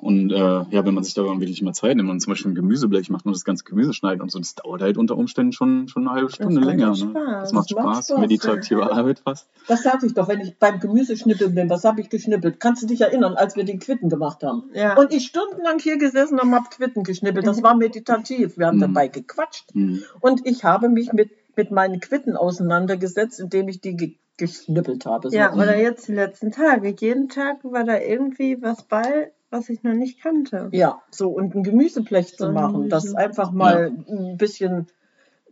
Und 0.00 0.30
äh, 0.30 0.36
ja, 0.36 0.84
wenn 0.86 0.94
man 0.94 1.02
sich 1.02 1.14
da 1.14 1.22
wirklich 1.22 1.60
mal 1.62 1.72
Zeit 1.72 1.96
nimmt 1.96 2.08
und 2.08 2.20
zum 2.20 2.30
Beispiel 2.32 2.52
ein 2.52 2.54
Gemüseblech 2.54 3.10
macht 3.10 3.26
und 3.26 3.32
das 3.34 3.44
ganze 3.44 3.64
Gemüse 3.64 3.92
schneidet 3.92 4.22
und 4.22 4.30
so, 4.30 4.38
das 4.38 4.54
dauert 4.54 4.80
halt 4.80 4.96
unter 4.96 5.16
Umständen 5.16 5.52
schon, 5.52 5.88
schon 5.88 6.06
eine 6.06 6.14
halbe 6.14 6.26
Das 6.28 6.36
Stunde 6.36 6.60
macht 6.60 6.66
länger. 6.66 6.90
Ne? 6.90 6.90
Das 6.92 6.98
Spaß. 7.00 7.14
macht 7.14 7.42
Das 7.42 7.52
macht 7.52 7.70
Spaß, 7.70 8.06
Spaß. 8.06 8.18
meditative 8.20 8.82
Arbeit 8.92 9.18
fast. 9.18 9.48
Das 9.66 9.82
sag 9.82 10.02
ich 10.04 10.14
doch, 10.14 10.28
wenn 10.28 10.40
ich 10.40 10.56
beim 10.58 10.78
Gemüseschnippeln 10.78 11.54
bin. 11.54 11.68
Was 11.68 11.84
habe 11.84 12.00
ich 12.00 12.10
geschnippelt? 12.10 12.60
Kannst 12.60 12.82
du 12.82 12.86
dich 12.86 13.00
erinnern, 13.00 13.34
als 13.34 13.56
wir 13.56 13.64
den 13.64 13.80
Quitten 13.80 14.08
gemacht 14.08 14.42
haben? 14.44 14.70
Ja. 14.72 14.96
Und 14.96 15.12
ich 15.12 15.26
stundenlang 15.26 15.78
hier 15.80 15.98
gesessen 15.98 16.38
und 16.38 16.54
habe 16.54 16.66
Quitten 16.70 17.02
geschnippelt. 17.02 17.46
Das 17.46 17.62
war 17.62 17.76
meditativ. 17.76 18.56
Wir 18.56 18.66
haben 18.68 18.76
Mhm. 18.76 18.82
dabei 18.82 19.08
gequatscht. 19.08 19.74
Mhm. 19.74 20.04
Und 20.20 20.46
ich 20.46 20.62
habe 20.64 20.88
mich 20.88 21.12
mit, 21.12 21.30
mit 21.56 21.70
meinen 21.72 21.98
Quitten 22.00 22.36
auseinandergesetzt, 22.36 23.40
indem 23.40 23.68
ich 23.68 23.80
die 23.80 23.96
ge 23.96 24.14
geschnippelt 24.36 25.04
habe. 25.04 25.30
So. 25.30 25.36
Ja, 25.36 25.52
oder 25.52 25.76
jetzt 25.76 26.06
die 26.06 26.12
letzten 26.14 26.52
Tage. 26.52 26.94
Jeden 27.00 27.28
Tag 27.28 27.56
war 27.64 27.82
da 27.82 27.98
irgendwie 27.98 28.62
was 28.62 28.84
bei, 28.84 29.32
was 29.50 29.68
ich 29.68 29.82
noch 29.82 29.94
nicht 29.94 30.20
kannte. 30.22 30.68
Ja, 30.72 31.00
so 31.10 31.30
und 31.30 31.54
ein 31.54 31.62
Gemüseblech 31.62 32.30
So 32.30 32.36
zu 32.36 32.46
ein 32.46 32.54
machen, 32.54 32.88
das 32.88 33.04
Gemüse. 33.04 33.18
einfach 33.18 33.50
mal 33.52 33.92
ein 34.08 34.36
bisschen 34.36 34.86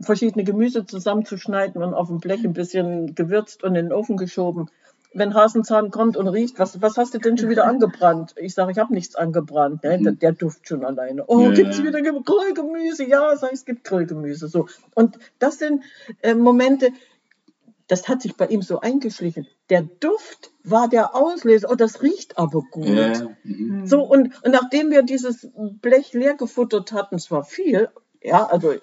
verschiedene 0.01 0.45
Gemüse 0.45 0.85
zusammenzuschneiden 0.85 1.83
und 1.83 1.95
auf 1.95 2.09
dem 2.09 2.19
Blech 2.19 2.45
ein 2.45 2.53
bisschen 2.53 3.15
gewürzt 3.15 3.63
und 3.65 3.75
in 3.77 3.87
den 3.87 3.93
Ofen 3.93 4.17
geschoben. 4.17 4.69
Wenn 5.15 5.33
Hasenzahn 5.33 5.91
kommt 5.91 6.19
und 6.19 6.29
riecht, 6.29 6.59
was, 6.59 6.83
was 6.83 6.99
hast 6.99 7.15
du 7.15 7.19
denn 7.19 7.39
schon 7.39 7.49
wieder 7.49 7.65
angebrannt? 7.67 8.35
Ich 8.37 8.53
sage, 8.53 8.73
ich 8.73 8.79
habe 8.79 8.93
nichts 8.93 9.15
angebrannt. 9.17 9.83
Ne? 9.83 9.99
Der, 10.03 10.13
Mhm. 10.13 10.19
der 10.19 10.33
Duft 10.33 10.69
schon 10.69 10.85
alleine. 10.85 11.25
Oh, 11.27 11.41
Ja, 11.41 11.53
gibt's 11.53 11.79
ja. 11.79 11.85
wieder 11.85 12.03
Ge- 12.03 12.21
Grillgemüse? 12.23 13.07
Ja, 13.09 13.35
sag 13.37 13.49
ich, 13.53 13.61
es 13.61 13.65
gibt 13.65 13.85
Grillgemüse. 13.85 14.49
So. 14.49 14.67
Und 14.95 15.19
das 15.39 15.59
sind 15.59 15.83
äh, 16.21 16.35
Momente, 16.35 16.91
das 17.89 18.09
hat 18.09 18.23
sich 18.23 18.37
bei 18.37 18.47
ihm 18.47 18.63
so 18.63 18.81
eingeschlichen. 18.81 19.47
Der 19.71 19.83
Duft 19.83 20.51
war 20.65 20.89
der 20.89 21.15
Auslöser. 21.15 21.69
Oh, 21.71 21.75
das 21.75 22.03
riecht 22.03 22.39
aber 22.39 22.63
gut. 22.71 22.87
Ja. 22.87 23.29
Mhm. 23.45 23.87
So, 23.87 24.03
und, 24.03 24.43
und 24.45 24.53
nachdem 24.53 24.91
wir 24.91 25.03
dieses 25.03 25.49
Blech 25.55 26.13
leer 26.13 26.35
gefuttert 26.35 26.93
hatten, 26.93 27.15
es 27.15 27.31
war 27.31 27.45
viel, 27.45 27.89
ja, 28.23 28.45
also, 28.47 28.75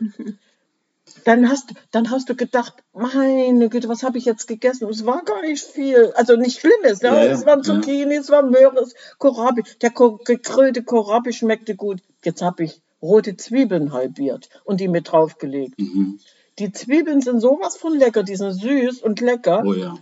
dann 1.26 1.50
hast, 1.50 1.74
dann 1.92 2.12
hast 2.12 2.30
du 2.30 2.36
gedacht, 2.36 2.76
meine 2.94 3.70
Güte, 3.70 3.90
was 3.90 4.04
habe 4.04 4.18
ich 4.18 4.26
jetzt 4.26 4.48
gegessen? 4.48 4.90
Es 4.90 5.06
war 5.06 5.24
gar 5.24 5.42
nicht 5.42 5.64
viel. 5.64 6.12
Also 6.16 6.36
nicht 6.36 6.60
Schlimmes, 6.60 7.02
ja. 7.02 7.14
Ja, 7.14 7.26
ja, 7.26 7.32
es 7.32 7.46
waren 7.46 7.60
ja. 7.60 7.64
Zucchini, 7.64 8.16
es 8.16 8.30
war 8.30 8.44
Möhre, 8.44 8.80
es 8.80 8.96
Kohlrabi. 9.18 9.64
Der 9.82 9.92
Ko 9.92 10.18
gegrüllte 10.24 10.84
Kohlrabi 10.84 11.34
schmeckte 11.34 11.76
gut. 11.76 12.02
Jetzt 12.24 12.42
habe 12.42 12.64
ich 12.64 12.82
rote 13.02 13.36
Zwiebeln 13.36 13.92
halbiert 13.92 14.50
und 14.64 14.80
die 14.80 14.88
mit 14.88 15.12
draufgelegt. 15.12 15.78
Mhm. 15.78 16.20
Die 16.60 16.72
Zwiebeln 16.72 17.22
sind 17.22 17.40
sowas 17.40 17.78
von 17.78 17.98
lecker, 17.98 18.24
die 18.24 18.36
sind 18.36 18.54
süß 18.54 19.02
und 19.02 19.22
lecker. 19.22 19.64
Oh 19.66 19.74
ja. 19.74 19.98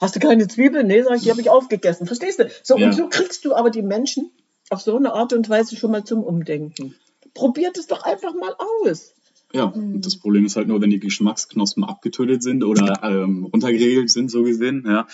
Hast 0.00 0.16
du 0.16 0.20
keine 0.20 0.48
Zwiebeln? 0.48 0.86
Nee, 0.88 1.02
sag 1.02 1.16
ich, 1.16 1.22
die 1.22 1.30
habe 1.30 1.40
ich 1.40 1.48
aufgegessen. 1.50 2.06
Verstehst 2.06 2.40
du? 2.40 2.50
So, 2.64 2.76
Ja. 2.76 2.86
und 2.88 2.92
so 2.94 3.08
kriegst 3.08 3.44
du 3.44 3.54
aber 3.54 3.70
die 3.70 3.82
Menschen 3.82 4.30
auf 4.70 4.80
so 4.82 4.96
eine 4.96 5.12
Art 5.12 5.32
und 5.32 5.48
Weise 5.48 5.76
schon 5.76 5.92
mal 5.92 6.02
zum 6.04 6.24
Umdenken. 6.24 6.94
Probiert 7.34 7.78
es 7.78 7.86
doch 7.86 8.02
einfach 8.02 8.34
mal 8.34 8.54
aus. 8.84 9.14
Ja, 9.52 9.64
und 9.64 10.00
das 10.04 10.16
Problem 10.16 10.44
ist 10.46 10.56
halt 10.56 10.66
nur, 10.66 10.80
wenn 10.80 10.90
die 10.90 10.98
Geschmacksknospen 10.98 11.84
abgetötet 11.84 12.42
sind 12.42 12.64
oder 12.64 13.00
ähm, 13.04 13.44
runtergeregelt 13.52 14.10
sind, 14.10 14.30
so 14.30 14.42
gesehen, 14.42 14.84
ja, 14.86 15.06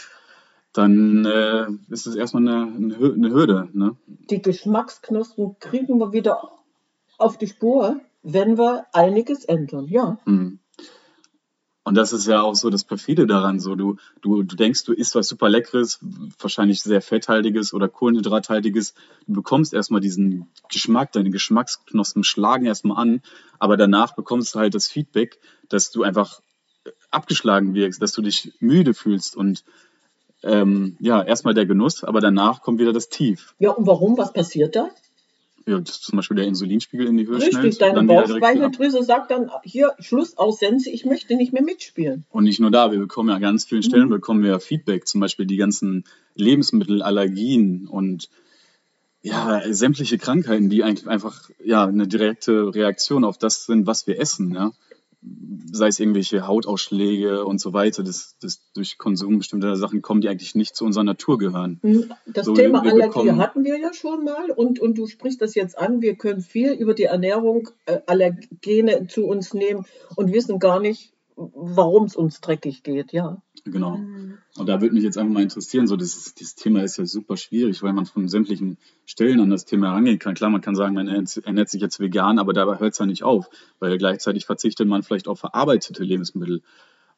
dann 0.72 1.24
äh, 1.24 1.66
ist 1.92 2.06
es 2.06 2.14
erstmal 2.14 2.46
eine, 2.46 2.72
eine, 2.74 2.96
Hür- 2.98 3.14
eine 3.14 3.30
Hürde. 3.30 3.68
Ne? 3.72 3.96
Die 4.06 4.40
Geschmacksknospen 4.40 5.56
kriegen 5.58 5.98
wir 5.98 6.12
wieder 6.12 6.50
auf 7.18 7.36
die 7.36 7.48
Spur, 7.48 8.00
wenn 8.22 8.56
wir 8.58 8.86
einiges 8.92 9.44
ändern. 9.44 9.86
Ja. 9.88 10.18
Hm. 10.24 10.60
Und 11.88 11.94
das 11.94 12.12
ist 12.12 12.26
ja 12.26 12.42
auch 12.42 12.54
so 12.54 12.68
das 12.68 12.84
Perfide 12.84 13.26
daran. 13.26 13.60
So, 13.60 13.74
du, 13.74 13.96
du, 14.20 14.42
du 14.42 14.56
denkst, 14.56 14.84
du 14.84 14.92
isst 14.92 15.14
was 15.14 15.26
super 15.26 15.48
Leckeres, 15.48 16.00
wahrscheinlich 16.38 16.82
sehr 16.82 17.00
fetthaltiges 17.00 17.72
oder 17.72 17.88
kohlenhydrathaltiges. 17.88 18.92
Du 19.26 19.32
bekommst 19.32 19.72
erstmal 19.72 20.02
diesen 20.02 20.48
Geschmack, 20.70 21.12
deine 21.12 21.30
Geschmacksknospen 21.30 22.24
schlagen 22.24 22.66
erstmal 22.66 22.98
an, 22.98 23.22
aber 23.58 23.78
danach 23.78 24.14
bekommst 24.14 24.54
du 24.54 24.58
halt 24.58 24.74
das 24.74 24.86
Feedback, 24.86 25.38
dass 25.70 25.90
du 25.90 26.02
einfach 26.02 26.42
abgeschlagen 27.10 27.72
wirkst, 27.72 28.02
dass 28.02 28.12
du 28.12 28.20
dich 28.20 28.52
müde 28.60 28.92
fühlst 28.92 29.34
und 29.34 29.64
ähm, 30.42 30.98
ja, 31.00 31.22
erstmal 31.22 31.54
der 31.54 31.64
Genuss, 31.64 32.04
aber 32.04 32.20
danach 32.20 32.60
kommt 32.60 32.80
wieder 32.80 32.92
das 32.92 33.08
Tief. 33.08 33.54
Ja, 33.58 33.70
und 33.70 33.86
warum? 33.86 34.18
Was 34.18 34.34
passiert 34.34 34.76
da? 34.76 34.90
Ja, 35.68 35.84
zum 35.84 36.16
Beispiel 36.16 36.36
der 36.38 36.46
Insulinspiegel 36.46 37.06
in 37.06 37.18
die 37.18 37.26
Höhe 37.26 37.36
Richtig, 37.36 37.58
schnellt, 37.58 37.80
deine. 37.82 38.04
Bauchspeicheldrüse 38.04 39.02
sagt 39.02 39.30
dann, 39.30 39.50
hier, 39.64 39.92
Schluss 39.98 40.38
aus 40.38 40.60
Sense, 40.60 40.88
ich 40.88 41.04
möchte 41.04 41.36
nicht 41.36 41.52
mehr 41.52 41.62
mitspielen. 41.62 42.24
Und 42.30 42.44
nicht 42.44 42.58
nur 42.58 42.70
da, 42.70 42.90
wir 42.90 42.98
bekommen 42.98 43.28
ja 43.28 43.34
an 43.34 43.42
ganz 43.42 43.66
vielen 43.66 43.82
Stellen 43.82 44.08
bekommen 44.08 44.42
wir 44.42 44.60
Feedback, 44.60 45.06
zum 45.06 45.20
Beispiel 45.20 45.44
die 45.44 45.58
ganzen 45.58 46.04
Lebensmittelallergien 46.36 47.86
und 47.86 48.30
ja, 49.20 49.60
sämtliche 49.70 50.16
Krankheiten, 50.16 50.70
die 50.70 50.82
eigentlich 50.84 51.06
einfach 51.06 51.50
ja 51.62 51.84
eine 51.84 52.08
direkte 52.08 52.74
Reaktion 52.74 53.24
auf 53.24 53.36
das 53.36 53.66
sind, 53.66 53.86
was 53.86 54.06
wir 54.06 54.18
essen. 54.18 54.54
Ja. 54.54 54.72
Sei 55.72 55.88
es 55.88 55.98
irgendwelche 55.98 56.46
Hautausschläge 56.46 57.44
und 57.44 57.60
so 57.60 57.72
weiter, 57.72 58.02
das, 58.04 58.36
das 58.40 58.60
durch 58.74 58.98
Konsum 58.98 59.38
bestimmter 59.38 59.74
Sachen 59.76 60.00
kommen, 60.00 60.20
die 60.20 60.28
eigentlich 60.28 60.54
nicht 60.54 60.76
zu 60.76 60.84
unserer 60.84 61.04
Natur 61.04 61.38
gehören. 61.38 61.80
Hm, 61.82 62.12
Das 62.26 62.46
So, 62.46 62.54
Thema 62.54 62.82
wir 62.84 62.92
Allergie 62.92 63.08
bekommen- 63.08 63.38
hatten 63.38 63.64
wir 63.64 63.78
ja 63.78 63.92
schon 63.92 64.24
mal 64.24 64.50
und, 64.50 64.78
und 64.80 64.96
du 64.96 65.06
sprichst 65.06 65.40
das 65.42 65.54
jetzt 65.54 65.76
an. 65.76 66.00
Wir 66.02 66.14
können 66.14 66.40
viel 66.40 66.72
über 66.72 66.94
die 66.94 67.04
Ernährung 67.04 67.68
äh, 67.86 67.98
Allergene 68.06 69.06
zu 69.08 69.26
uns 69.26 69.54
nehmen 69.54 69.84
und 70.16 70.32
wissen 70.32 70.58
gar 70.58 70.78
nicht, 70.80 71.12
warum 71.36 72.04
es 72.04 72.16
uns 72.16 72.40
dreckig 72.40 72.82
geht. 72.82 73.12
Ja, 73.12 73.42
Genau. 73.64 73.98
Mhm. 73.98 74.38
Und 74.56 74.68
da 74.68 74.80
würde 74.80 74.94
mich 74.94 75.04
jetzt 75.04 75.18
einfach 75.18 75.32
mal 75.32 75.42
interessieren, 75.42 75.86
so 75.86 75.96
das, 75.96 76.34
dieses 76.34 76.54
Thema 76.54 76.82
ist 76.82 76.96
ja 76.96 77.06
super 77.06 77.36
schwierig, 77.36 77.82
weil 77.82 77.92
man 77.92 78.06
von 78.06 78.28
sämtlichen 78.28 78.78
Stellen 79.04 79.40
an 79.40 79.50
das 79.50 79.64
Thema 79.64 79.88
herangehen 79.88 80.18
kann. 80.18 80.34
Klar, 80.34 80.50
man 80.50 80.60
kann 80.60 80.74
sagen, 80.74 80.94
man 80.94 81.08
ernährt, 81.08 81.68
sich 81.68 81.80
jetzt 81.80 82.00
vegan, 82.00 82.38
aber 82.38 82.52
dabei 82.52 82.78
hört 82.78 82.92
es 82.92 82.98
ja 82.98 83.06
nicht 83.06 83.22
auf, 83.22 83.48
weil 83.78 83.98
gleichzeitig 83.98 84.46
verzichtet 84.46 84.88
man 84.88 85.02
vielleicht 85.02 85.28
auf 85.28 85.40
verarbeitete 85.40 86.02
Lebensmittel 86.02 86.62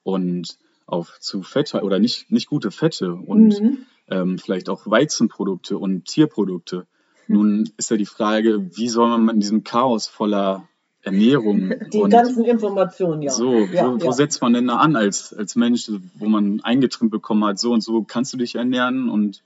und 0.02 0.58
auf 0.86 1.18
zu 1.20 1.42
Fette 1.42 1.82
oder 1.82 1.98
nicht, 1.98 2.30
nicht 2.30 2.48
gute 2.48 2.70
Fette 2.70 3.14
und 3.14 3.60
Mhm. 3.60 3.78
ähm, 4.08 4.38
vielleicht 4.38 4.68
auch 4.68 4.86
Weizenprodukte 4.86 5.78
und 5.78 6.06
Tierprodukte. 6.06 6.86
Nun 7.28 7.70
ist 7.76 7.92
ja 7.92 7.96
die 7.96 8.06
Frage, 8.06 8.76
wie 8.76 8.88
soll 8.88 9.08
man 9.08 9.36
in 9.36 9.40
diesem 9.40 9.62
Chaos 9.62 10.08
voller 10.08 10.68
Ernährung 11.02 11.72
die 11.92 11.98
und 11.98 12.10
ganzen 12.10 12.44
Informationen, 12.44 13.22
ja. 13.22 13.30
so, 13.30 13.60
ja, 13.60 13.86
wo, 13.86 14.00
wo 14.00 14.06
ja. 14.06 14.12
setzt 14.12 14.42
man 14.42 14.52
denn 14.52 14.66
da 14.66 14.76
an 14.76 14.96
als, 14.96 15.32
als 15.32 15.56
Mensch, 15.56 15.90
wo 16.14 16.26
man 16.26 16.60
eingetrimmt 16.60 17.10
bekommen 17.10 17.44
hat, 17.44 17.58
so 17.58 17.72
und 17.72 17.82
so 17.82 18.02
kannst 18.02 18.32
du 18.32 18.36
dich 18.36 18.56
ernähren 18.56 19.08
und 19.08 19.42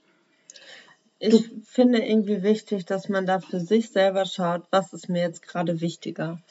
Ich 1.19 1.49
finde 1.63 1.99
irgendwie 1.99 2.43
wichtig, 2.43 2.85
dass 2.85 3.07
man 3.07 3.25
da 3.25 3.39
für 3.39 3.59
sich 3.61 3.89
selber 3.89 4.25
schaut, 4.25 4.63
was 4.71 4.91
ist 4.91 5.07
mir 5.07 5.21
jetzt 5.21 5.43
gerade 5.43 5.79
wichtiger. 5.79 6.41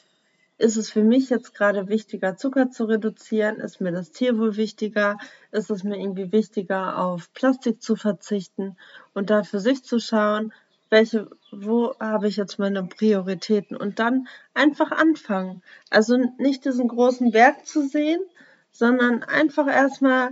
Ist 0.57 0.77
es 0.77 0.89
für 0.89 1.03
mich 1.03 1.29
jetzt 1.29 1.53
gerade 1.53 1.89
wichtiger, 1.89 2.37
Zucker 2.37 2.71
zu 2.71 2.85
reduzieren? 2.85 3.57
Ist 3.57 3.81
mir 3.81 3.91
das 3.91 4.11
Tierwohl 4.11 4.55
wichtiger? 4.55 5.17
Ist 5.51 5.69
es 5.69 5.83
mir 5.83 5.99
irgendwie 5.99 6.31
wichtiger, 6.31 6.97
auf 6.97 7.31
Plastik 7.33 7.81
zu 7.81 7.97
verzichten? 7.97 8.77
Und 9.13 9.29
da 9.29 9.43
für 9.43 9.59
sich 9.59 9.83
zu 9.83 9.99
schauen, 9.99 10.53
welche, 10.89 11.29
wo 11.51 11.95
habe 11.99 12.27
ich 12.27 12.37
jetzt 12.37 12.59
meine 12.59 12.83
Prioritäten? 12.83 13.75
Und 13.75 13.99
dann 13.99 14.27
einfach 14.53 14.91
anfangen. 14.91 15.61
Also 15.89 16.17
nicht 16.37 16.65
diesen 16.65 16.87
großen 16.87 17.31
Berg 17.31 17.65
zu 17.65 17.87
sehen, 17.87 18.21
sondern 18.71 19.23
einfach 19.23 19.67
erstmal 19.67 20.31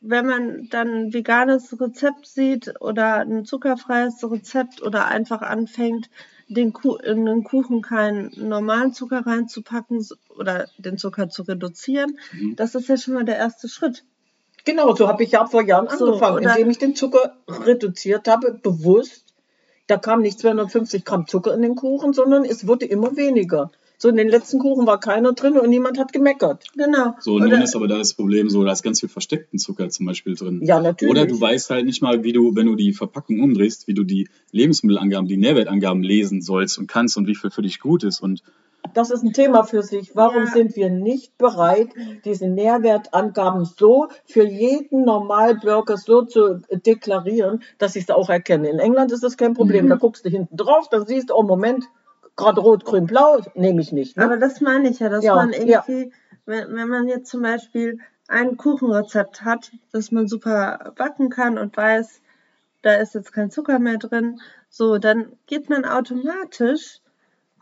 wenn 0.00 0.26
man 0.26 0.68
dann 0.70 0.88
ein 0.88 1.12
veganes 1.12 1.80
Rezept 1.80 2.26
sieht 2.26 2.80
oder 2.80 3.16
ein 3.16 3.44
zuckerfreies 3.44 4.22
Rezept 4.30 4.82
oder 4.82 5.06
einfach 5.06 5.42
anfängt, 5.42 6.08
den 6.48 6.72
in 7.02 7.26
den 7.26 7.44
Kuchen 7.44 7.82
keinen 7.82 8.30
normalen 8.36 8.92
Zucker 8.92 9.26
reinzupacken 9.26 10.06
oder 10.36 10.66
den 10.78 10.98
Zucker 10.98 11.28
zu 11.28 11.42
reduzieren, 11.42 12.18
Mhm. 12.32 12.56
das 12.56 12.74
ist 12.74 12.88
ja 12.88 12.96
schon 12.96 13.14
mal 13.14 13.24
der 13.24 13.36
erste 13.36 13.68
Schritt. 13.68 14.04
Genau, 14.64 14.94
so 14.94 15.08
habe 15.08 15.22
ich 15.24 15.32
ja 15.32 15.46
vor 15.46 15.62
Jahren 15.62 15.88
So, 15.88 16.06
angefangen, 16.06 16.44
indem 16.44 16.70
ich 16.70 16.78
den 16.78 16.94
Zucker 16.94 17.36
reduziert 17.48 18.28
habe, 18.28 18.52
bewusst. 18.54 19.27
Da 19.88 19.96
kam 19.96 20.20
nicht 20.22 20.38
250 20.38 21.04
Gramm 21.04 21.26
Zucker 21.26 21.54
in 21.54 21.62
den 21.62 21.74
Kuchen, 21.74 22.12
sondern 22.12 22.44
es 22.44 22.66
wurde 22.66 22.84
immer 22.84 23.16
weniger. 23.16 23.70
So 24.00 24.08
in 24.08 24.16
den 24.16 24.28
letzten 24.28 24.60
Kuchen 24.60 24.86
war 24.86 25.00
keiner 25.00 25.32
drin 25.32 25.58
und 25.58 25.70
niemand 25.70 25.98
hat 25.98 26.12
gemeckert. 26.12 26.62
Genau. 26.76 27.16
so. 27.18 27.38
Nun 27.38 27.48
Oder- 27.48 27.64
ist 27.64 27.74
aber 27.74 27.88
da 27.88 27.98
das 27.98 28.14
Problem 28.14 28.48
so, 28.48 28.62
da 28.62 28.70
ist 28.70 28.84
ganz 28.84 29.00
viel 29.00 29.08
versteckten 29.08 29.58
Zucker 29.58 29.88
zum 29.88 30.06
Beispiel 30.06 30.36
drin. 30.36 30.60
Ja, 30.62 30.80
natürlich. 30.80 31.10
Oder 31.10 31.26
du 31.26 31.40
weißt 31.40 31.70
halt 31.70 31.84
nicht 31.84 32.00
mal, 32.00 32.22
wie 32.22 32.32
du, 32.32 32.54
wenn 32.54 32.66
du 32.66 32.76
die 32.76 32.92
Verpackung 32.92 33.40
umdrehst, 33.40 33.88
wie 33.88 33.94
du 33.94 34.04
die 34.04 34.28
Lebensmittelangaben, 34.52 35.26
die 35.26 35.36
Nährwertangaben 35.36 36.04
lesen 36.04 36.42
sollst 36.42 36.78
und 36.78 36.86
kannst 36.86 37.16
und 37.16 37.26
wie 37.26 37.34
viel 37.34 37.50
für 37.50 37.62
dich 37.62 37.80
gut 37.80 38.04
ist. 38.04 38.20
Und 38.20 38.44
Das 38.94 39.10
ist 39.10 39.22
ein 39.22 39.32
Thema 39.32 39.64
für 39.64 39.82
sich. 39.82 40.16
Warum 40.16 40.44
Ja. 40.44 40.50
sind 40.50 40.74
wir 40.76 40.90
nicht 40.90 41.36
bereit, 41.36 41.88
diese 42.24 42.46
Nährwertangaben 42.48 43.64
so 43.64 44.08
für 44.24 44.44
jeden 44.44 45.04
Normalbürger 45.04 45.96
so 45.96 46.22
zu 46.22 46.60
deklarieren, 46.70 47.62
dass 47.78 47.96
ich 47.96 48.04
es 48.04 48.10
auch 48.10 48.30
erkenne? 48.30 48.68
In 48.68 48.78
England 48.78 49.12
ist 49.12 49.22
das 49.22 49.36
kein 49.36 49.54
Problem. 49.54 49.86
Mhm. 49.86 49.90
Da 49.90 49.96
guckst 49.96 50.24
du 50.24 50.30
hinten 50.30 50.56
drauf, 50.56 50.88
dann 50.88 51.06
siehst 51.06 51.30
du, 51.30 51.34
oh 51.34 51.42
Moment, 51.42 51.84
gerade 52.36 52.60
rot, 52.60 52.84
grün, 52.84 53.06
blau, 53.06 53.40
nehme 53.54 53.80
ich 53.80 53.92
nicht. 53.92 54.16
Ne? 54.16 54.24
Aber 54.24 54.36
das 54.36 54.60
meine 54.60 54.88
ich 54.88 55.00
ja, 55.00 55.08
dass 55.08 55.24
Ja, 55.24 55.34
man 55.34 55.52
ja. 55.52 55.58
irgendwie, 55.58 56.12
wenn, 56.46 56.74
wenn 56.74 56.88
man 56.88 57.08
jetzt 57.08 57.30
zum 57.30 57.42
Beispiel 57.42 57.98
ein 58.28 58.56
Kuchenrezept 58.56 59.42
hat, 59.44 59.70
das 59.92 60.12
man 60.12 60.28
super 60.28 60.92
backen 60.96 61.28
kann 61.30 61.58
und 61.58 61.76
weiß, 61.76 62.20
da 62.82 62.94
ist 62.94 63.14
jetzt 63.14 63.32
kein 63.32 63.50
Zucker 63.50 63.78
mehr 63.78 63.98
drin, 63.98 64.40
so, 64.70 64.98
dann 64.98 65.32
geht 65.46 65.68
man 65.68 65.84
automatisch, 65.84 67.00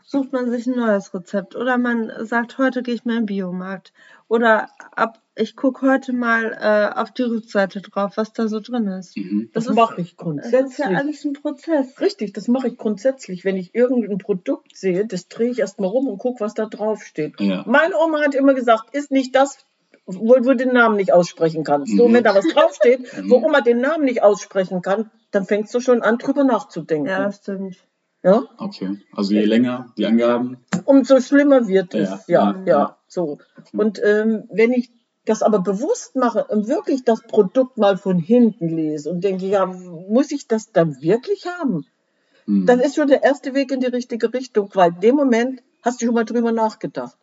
sucht 0.09 0.31
man 0.31 0.49
sich 0.49 0.65
ein 0.67 0.75
neues 0.77 1.13
Rezept 1.13 1.55
oder 1.57 1.77
man 1.77 2.09
sagt, 2.25 2.57
heute 2.57 2.81
gehe 2.81 2.95
ich 2.95 3.03
mal 3.03 3.17
im 3.17 3.25
Biomarkt 3.25 3.91
oder 4.29 4.69
ab, 4.95 5.19
ich 5.35 5.55
gucke 5.57 5.85
heute 5.85 6.13
mal 6.13 6.57
äh, 6.59 6.97
auf 6.99 7.11
die 7.11 7.23
Rückseite 7.23 7.81
drauf, 7.81 8.13
was 8.15 8.31
da 8.31 8.47
so 8.47 8.61
drin 8.61 8.87
ist. 8.87 9.17
mhm. 9.17 9.49
das 9.53 9.67
ist- 9.67 9.75
mache 9.75 9.99
ich 10.01 10.07
Das 10.07 10.11
ist 10.13 10.17
grundsätzlich. 10.17 10.87
ja 10.87 10.97
alles 10.97 11.25
ein 11.25 11.33
Prozess. 11.33 11.99
Richtig, 11.99 12.31
das 12.33 12.47
mache 12.47 12.69
ich 12.69 12.77
grundsätzlich. 12.77 13.43
Wenn 13.43 13.57
ich 13.57 13.75
irgendein 13.75 14.17
Produkt 14.17 14.77
sehe, 14.77 15.05
das 15.05 15.27
drehe 15.27 15.49
ich 15.51 15.59
erstmal 15.59 15.89
rum 15.89 16.07
und 16.07 16.17
gucke, 16.19 16.39
was 16.39 16.53
da 16.53 16.65
drauf 16.67 17.03
steht. 17.03 17.39
ja. 17.41 17.63
Meine 17.67 17.95
Oma 17.97 18.21
hat 18.21 18.33
immer 18.33 18.53
gesagt, 18.53 18.95
ist 18.95 19.11
nicht 19.11 19.35
das, 19.35 19.57
wo 20.05 20.35
du 20.35 20.55
den 20.55 20.71
Namen 20.71 20.95
nicht 20.95 21.11
aussprechen 21.11 21.65
kannst. 21.65 21.95
So, 21.97 22.07
Mhm. 22.07 22.13
wenn 22.13 22.23
da 22.23 22.33
was 22.33 22.47
draufsteht, 22.47 23.01
wo 23.29 23.39
Mhm. 23.39 23.43
Oma 23.45 23.59
den 23.61 23.81
Namen 23.81 24.05
nicht 24.05 24.23
aussprechen 24.23 24.81
kann, 24.81 25.11
dann 25.31 25.43
fängst 25.45 25.73
du 25.75 25.81
schon 25.81 26.01
an, 26.01 26.17
drüber 26.17 26.45
nachzudenken. 26.45 27.07
Ja, 27.09 27.25
das 27.25 27.37
stimmt. 27.39 27.75
Ja? 28.23 28.43
Okay. 28.57 28.99
Also 29.13 29.33
je 29.33 29.45
länger 29.45 29.93
die 29.97 30.05
Angaben, 30.05 30.57
Umso 30.85 31.19
schlimmer 31.21 31.67
wird 31.67 31.93
es. 31.93 32.09
Ja, 32.09 32.21
Ja, 32.27 32.51
ja, 32.59 32.65
ja, 32.65 32.97
so. 33.07 33.37
Und 33.73 34.01
ähm, 34.03 34.43
wenn 34.51 34.73
ich 34.73 34.91
das 35.25 35.43
aber 35.43 35.59
bewusst 35.59 36.15
mache 36.15 36.45
und 36.45 36.67
wirklich 36.67 37.03
das 37.03 37.21
Produkt 37.21 37.77
mal 37.77 37.97
von 37.97 38.17
hinten 38.17 38.69
lese 38.69 39.09
und 39.11 39.23
denke, 39.23 39.45
ja, 39.45 39.65
muss 39.65 40.31
ich 40.31 40.47
das 40.47 40.71
dann 40.71 41.01
wirklich 41.01 41.45
haben? 41.45 41.85
hm, 42.45 42.65
dann 42.65 42.79
ist 42.79 42.95
schon 42.95 43.07
der 43.07 43.23
erste 43.23 43.53
Weg 43.53 43.71
in 43.71 43.81
die 43.81 43.87
richtige 43.87 44.33
Richtung, 44.33 44.69
weil 44.73 44.93
in 44.93 44.99
dem 45.01 45.15
Moment 45.15 45.61
hast 45.83 46.01
du 46.01 46.05
schon 46.05 46.15
mal 46.15 46.23
drüber 46.25 46.51
nachgedacht. 46.51 47.17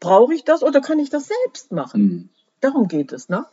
Brauche 0.00 0.32
ich 0.34 0.44
das 0.44 0.62
oder 0.62 0.80
kann 0.80 0.98
ich 0.98 1.10
das 1.10 1.28
selbst 1.28 1.70
machen? 1.72 2.00
hm, 2.00 2.28
Darum 2.60 2.88
geht 2.88 3.12
es, 3.12 3.28
ne? 3.28 3.44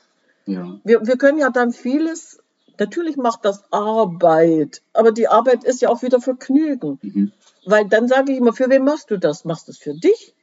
ja. 0.45 0.79
Wir, 0.83 1.05
wir 1.05 1.17
können 1.17 1.37
ja 1.37 1.49
dann 1.49 1.71
vieles, 1.73 2.39
natürlich 2.79 3.17
macht 3.17 3.45
das 3.45 3.63
Arbeit, 3.71 4.81
aber 4.93 5.11
die 5.11 5.27
Arbeit 5.27 5.63
ist 5.63 5.81
ja 5.81 5.89
auch 5.89 6.01
wieder 6.01 6.19
Vergnügen. 6.21 6.99
Mhm. 7.01 7.31
Weil 7.65 7.87
dann 7.87 8.07
sage 8.07 8.31
ich 8.31 8.37
immer, 8.37 8.53
für 8.53 8.69
wen 8.69 8.83
machst 8.83 9.11
du 9.11 9.17
das? 9.19 9.43
Machst 9.45 9.67
du 9.67 9.71
es 9.71 9.77
für 9.77 9.93
dich? 9.93 10.33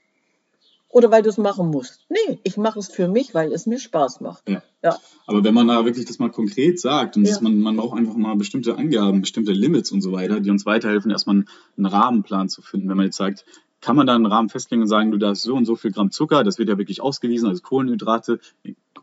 Oder 0.89 1.11
weil 1.11 1.23
du 1.23 1.29
es 1.29 1.39
machen 1.39 1.71
musst? 1.71 2.07
Nee, 2.09 2.39
ich 2.45 2.57
mache 2.57 2.79
es 2.79 2.89
für 2.89 3.09
mich, 3.09 3.35
weil 3.35 3.53
es 3.53 3.67
mir 3.67 3.81
Spaß 3.81 4.21
macht. 4.21 4.49
Ja. 4.49 4.63
Ja. 4.83 4.97
Aber 5.27 5.43
wenn 5.43 5.53
man 5.55 5.67
da 5.67 5.85
wirklich 5.85 6.05
das 6.05 6.21
mal 6.21 6.31
konkret 6.31 6.79
sagt 6.79 7.17
und 7.17 7.27
Ja. 7.27 7.37
man, 7.41 7.59
man 7.59 7.77
braucht 7.77 7.99
einfach 7.99 8.15
mal 8.15 8.37
bestimmte 8.37 8.77
Angaben, 8.77 9.21
bestimmte 9.21 9.51
Limits 9.51 9.91
und 9.91 10.03
so 10.03 10.13
weiter, 10.13 10.39
die 10.39 10.51
uns 10.51 10.67
weiterhelfen, 10.67 11.11
erstmal 11.11 11.45
einen, 11.77 11.87
Rahmenplan 11.87 12.49
zu 12.49 12.63
finden. 12.63 12.89
Wenn 12.89 12.97
man 12.97 13.07
jetzt 13.07 13.17
sagt, 13.17 13.45
kann 13.81 13.97
man 13.97 14.07
da 14.07 14.15
einen 14.15 14.27
Rahmen 14.27 14.51
festlegen 14.51 14.83
und 14.83 14.89
sagen, 14.89 15.11
du 15.11 15.19
darfst 15.19 15.43
so 15.43 15.55
und 15.57 15.65
so 15.65 15.75
viel 15.75 15.91
Gramm 15.91 16.13
Zucker, 16.13 16.45
das 16.45 16.59
wird 16.59 16.69
ja 16.69 16.79
wirklich 16.79 17.01
ausgewiesen 17.01 17.49
als 17.49 17.63
Kohlenhydrate, 17.63 18.39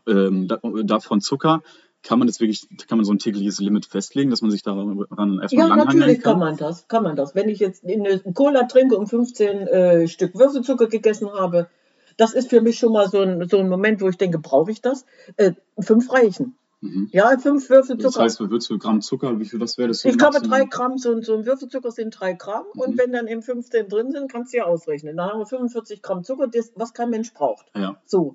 ähm, 0.06 0.48
da- 0.48 0.60
davon 0.84 1.20
Zucker. 1.20 1.62
Kann 2.02 2.18
man 2.18 2.26
das 2.26 2.40
wirklich, 2.40 2.66
kann 2.88 2.98
man 2.98 3.04
so 3.04 3.12
ein 3.12 3.18
tägliches 3.18 3.60
Limit 3.60 3.86
festlegen, 3.86 4.30
dass 4.30 4.42
man 4.42 4.50
sich 4.50 4.62
daran 4.62 4.98
erstmal 5.40 5.68
Ja, 5.68 5.76
natürlich 5.76 6.20
kann 6.20 6.32
kann? 6.32 6.38
man 6.40 6.56
das, 6.56 6.88
kann 6.88 7.02
man 7.04 7.14
das. 7.16 7.34
Wenn 7.34 7.48
ich 7.48 7.60
jetzt 7.60 7.84
eine 7.84 8.18
Cola 8.34 8.64
trinke 8.64 8.96
und 8.98 9.06
15 9.06 9.66
äh, 9.68 10.08
Stück 10.08 10.34
Würfelzucker 10.34 10.88
gegessen 10.88 11.30
habe, 11.32 11.68
das 12.16 12.34
ist 12.34 12.50
für 12.50 12.60
mich 12.60 12.78
schon 12.78 12.92
mal 12.92 13.08
so 13.08 13.20
ein, 13.20 13.48
so 13.48 13.58
ein 13.58 13.68
Moment, 13.68 14.00
wo 14.00 14.08
ich 14.08 14.16
denke, 14.18 14.38
brauche 14.38 14.70
ich 14.70 14.80
das? 14.80 15.06
Äh, 15.36 15.52
fünf 15.78 16.12
reichen. 16.12 16.56
Mhm. 16.80 17.08
Ja, 17.12 17.38
fünf 17.38 17.70
Würfel 17.70 17.96
Das 17.96 18.18
heißt, 18.18 18.40
du 18.40 18.78
Gramm 18.78 19.00
Zucker, 19.00 19.38
wie 19.38 19.44
viel, 19.44 19.60
was 19.60 19.78
wäre 19.78 19.88
das? 19.88 20.00
so 20.00 20.08
ich 20.08 20.18
glaube, 20.18 20.40
drei 20.40 20.64
Gramm, 20.64 20.98
so, 20.98 21.12
ein- 21.12 21.22
so 21.22 21.36
ein 21.36 21.46
Würfelzucker 21.46 21.92
sind 21.92 22.10
drei 22.18 22.32
Gramm. 22.32 22.64
Mhm. 22.74 22.80
Und 22.80 22.98
wenn 22.98 23.12
dann 23.12 23.28
eben 23.28 23.42
15 23.42 23.88
drin 23.88 24.10
sind, 24.10 24.30
kannst 24.30 24.52
du 24.52 24.56
ja 24.58 24.64
ausrechnen. 24.64 25.16
Dann 25.16 25.30
haben 25.30 25.38
wir 25.38 25.46
45 25.46 26.02
Gramm 26.02 26.24
Zucker, 26.24 26.48
das, 26.48 26.72
was 26.74 26.92
kein 26.92 27.10
Mensch 27.10 27.32
braucht. 27.32 27.66
Ja. 27.76 27.96
So. 28.04 28.34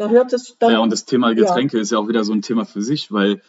Da 0.00 0.08
hört 0.08 0.32
es 0.32 0.56
dann. 0.58 0.72
Ja, 0.72 0.78
und 0.78 0.90
das 0.90 1.04
Thema 1.04 1.34
Getränke 1.34 1.78
ist 1.78 1.92
ja 1.92 1.98
auch 1.98 2.08
wieder 2.08 2.24
so 2.24 2.32
ein 2.32 2.40
Thema 2.40 2.64
für 2.64 2.80
sich, 2.80 3.12
weil 3.12 3.42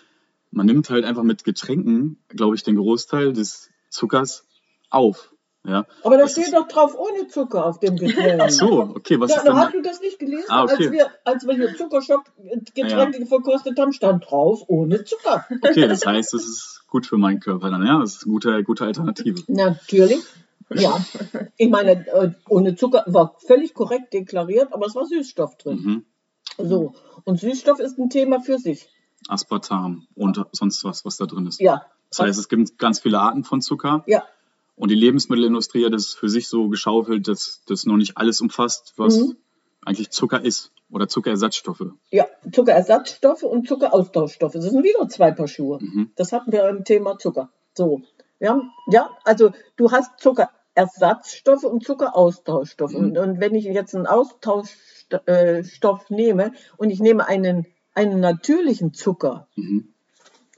man 0.51 0.65
nimmt 0.65 0.89
halt 0.89 1.05
einfach 1.05 1.23
mit 1.23 1.45
Getränken, 1.45 2.21
glaube 2.27 2.55
ich, 2.55 2.63
den 2.63 2.75
Großteil 2.75 3.31
des 3.31 3.69
Zuckers 3.89 4.45
auf. 4.89 5.33
Ja. 5.65 5.85
aber 6.03 6.17
da 6.17 6.23
das 6.23 6.33
steht 6.33 6.53
doch 6.53 6.67
drauf 6.67 6.93
ohne 6.97 7.29
Zucker 7.29 7.65
auf 7.65 7.79
dem 7.79 7.95
Getränk. 7.95 8.41
Ach 8.41 8.49
so, 8.49 8.81
okay, 8.81 9.17
was 9.17 9.31
Ja, 9.31 9.37
ist 9.37 9.47
denn? 9.47 9.55
hast 9.55 9.73
du 9.73 9.81
das 9.81 10.01
nicht 10.01 10.19
gelesen? 10.19 10.47
Ah, 10.49 10.63
okay. 10.63 10.73
als, 10.73 10.91
wir, 10.91 11.11
als 11.23 11.47
wir 11.47 11.53
hier 11.53 11.77
Zuckerstopp-Getränke 11.77 13.25
verkostet 13.27 13.79
haben, 13.79 13.93
stand 13.93 14.25
drauf 14.29 14.63
ohne 14.67 15.05
Zucker. 15.05 15.47
Okay, 15.61 15.87
das 15.87 16.05
heißt, 16.05 16.33
es 16.33 16.45
ist 16.45 16.83
gut 16.87 17.05
für 17.05 17.17
meinen 17.17 17.39
Körper 17.39 17.69
dann, 17.69 17.85
ja. 17.85 17.99
Das 17.99 18.15
ist 18.15 18.23
eine 18.25 18.33
gute, 18.33 18.61
gute 18.63 18.83
Alternative. 18.83 19.41
Natürlich. 19.47 20.19
Ja. 20.73 20.99
Ich 21.55 21.69
meine, 21.69 22.07
äh, 22.07 22.31
ohne 22.49 22.75
Zucker 22.75 23.03
war 23.07 23.35
völlig 23.45 23.73
korrekt 23.73 24.13
deklariert, 24.13 24.73
aber 24.73 24.87
es 24.87 24.95
war 24.95 25.05
Süßstoff 25.05 25.57
drin. 25.57 25.77
Mhm. 25.77 26.05
So. 26.67 26.93
Und 27.23 27.39
Süßstoff 27.39 27.79
ist 27.79 27.97
ein 27.99 28.09
Thema 28.09 28.39
für 28.39 28.57
sich. 28.57 28.87
Aspartam 29.27 30.07
und 30.15 30.43
sonst 30.51 30.83
was, 30.83 31.05
was 31.05 31.17
da 31.17 31.25
drin 31.25 31.45
ist. 31.47 31.59
Ja. 31.61 31.85
Das 32.09 32.19
heißt, 32.19 32.39
es 32.39 32.49
gibt 32.49 32.77
ganz 32.77 32.99
viele 32.99 33.19
Arten 33.19 33.43
von 33.43 33.61
Zucker 33.61 34.03
Ja. 34.07 34.23
und 34.75 34.89
die 34.89 34.95
Lebensmittelindustrie 34.95 35.85
hat 35.85 35.93
es 35.93 36.13
für 36.13 36.29
sich 36.29 36.47
so 36.49 36.67
geschaufelt, 36.69 37.27
dass 37.27 37.61
das 37.67 37.85
noch 37.85 37.97
nicht 37.97 38.17
alles 38.17 38.41
umfasst, 38.41 38.93
was 38.97 39.17
Mhm. 39.19 39.37
eigentlich 39.85 40.09
Zucker 40.09 40.43
ist 40.43 40.71
oder 40.89 41.07
Zuckerersatzstoffe. 41.07 41.85
Ja, 42.09 42.25
Zuckerersatzstoffe 42.51 43.43
und 43.43 43.67
Zuckeraustauschstoffe. 43.67 44.53
Das 44.53 44.65
sind 44.65 44.83
wieder 44.83 45.07
zwei 45.09 45.31
Paar 45.31 45.47
Schuhe. 45.47 45.79
Mhm. 45.81 46.11
Das 46.15 46.31
hatten 46.31 46.51
wir 46.51 46.67
im 46.69 46.83
Thema 46.83 47.17
Zucker. 47.17 47.49
So. 47.75 48.01
Wir 48.39 48.49
haben, 48.49 48.71
ja, 48.87 49.09
also 49.23 49.51
du 49.77 49.91
hast 49.91 50.19
Zuckerersatzstoffe 50.75 51.63
und 51.63 51.83
Zuckeraustauschstoffe. 51.83 52.93
Mhm. 52.93 52.97
Und, 52.97 53.17
und 53.17 53.39
wenn 53.39 53.55
ich 53.55 53.65
jetzt 53.65 53.95
einen 53.95 54.07
Austauschstoff 54.07 56.05
äh, 56.09 56.13
nehme 56.13 56.53
und 56.77 56.89
ich 56.89 56.99
nehme 56.99 57.27
einen, 57.27 57.65
einen 57.93 58.19
natürlichen 58.19 58.93
Zucker, 58.93 59.47
Mhm. 59.55 59.93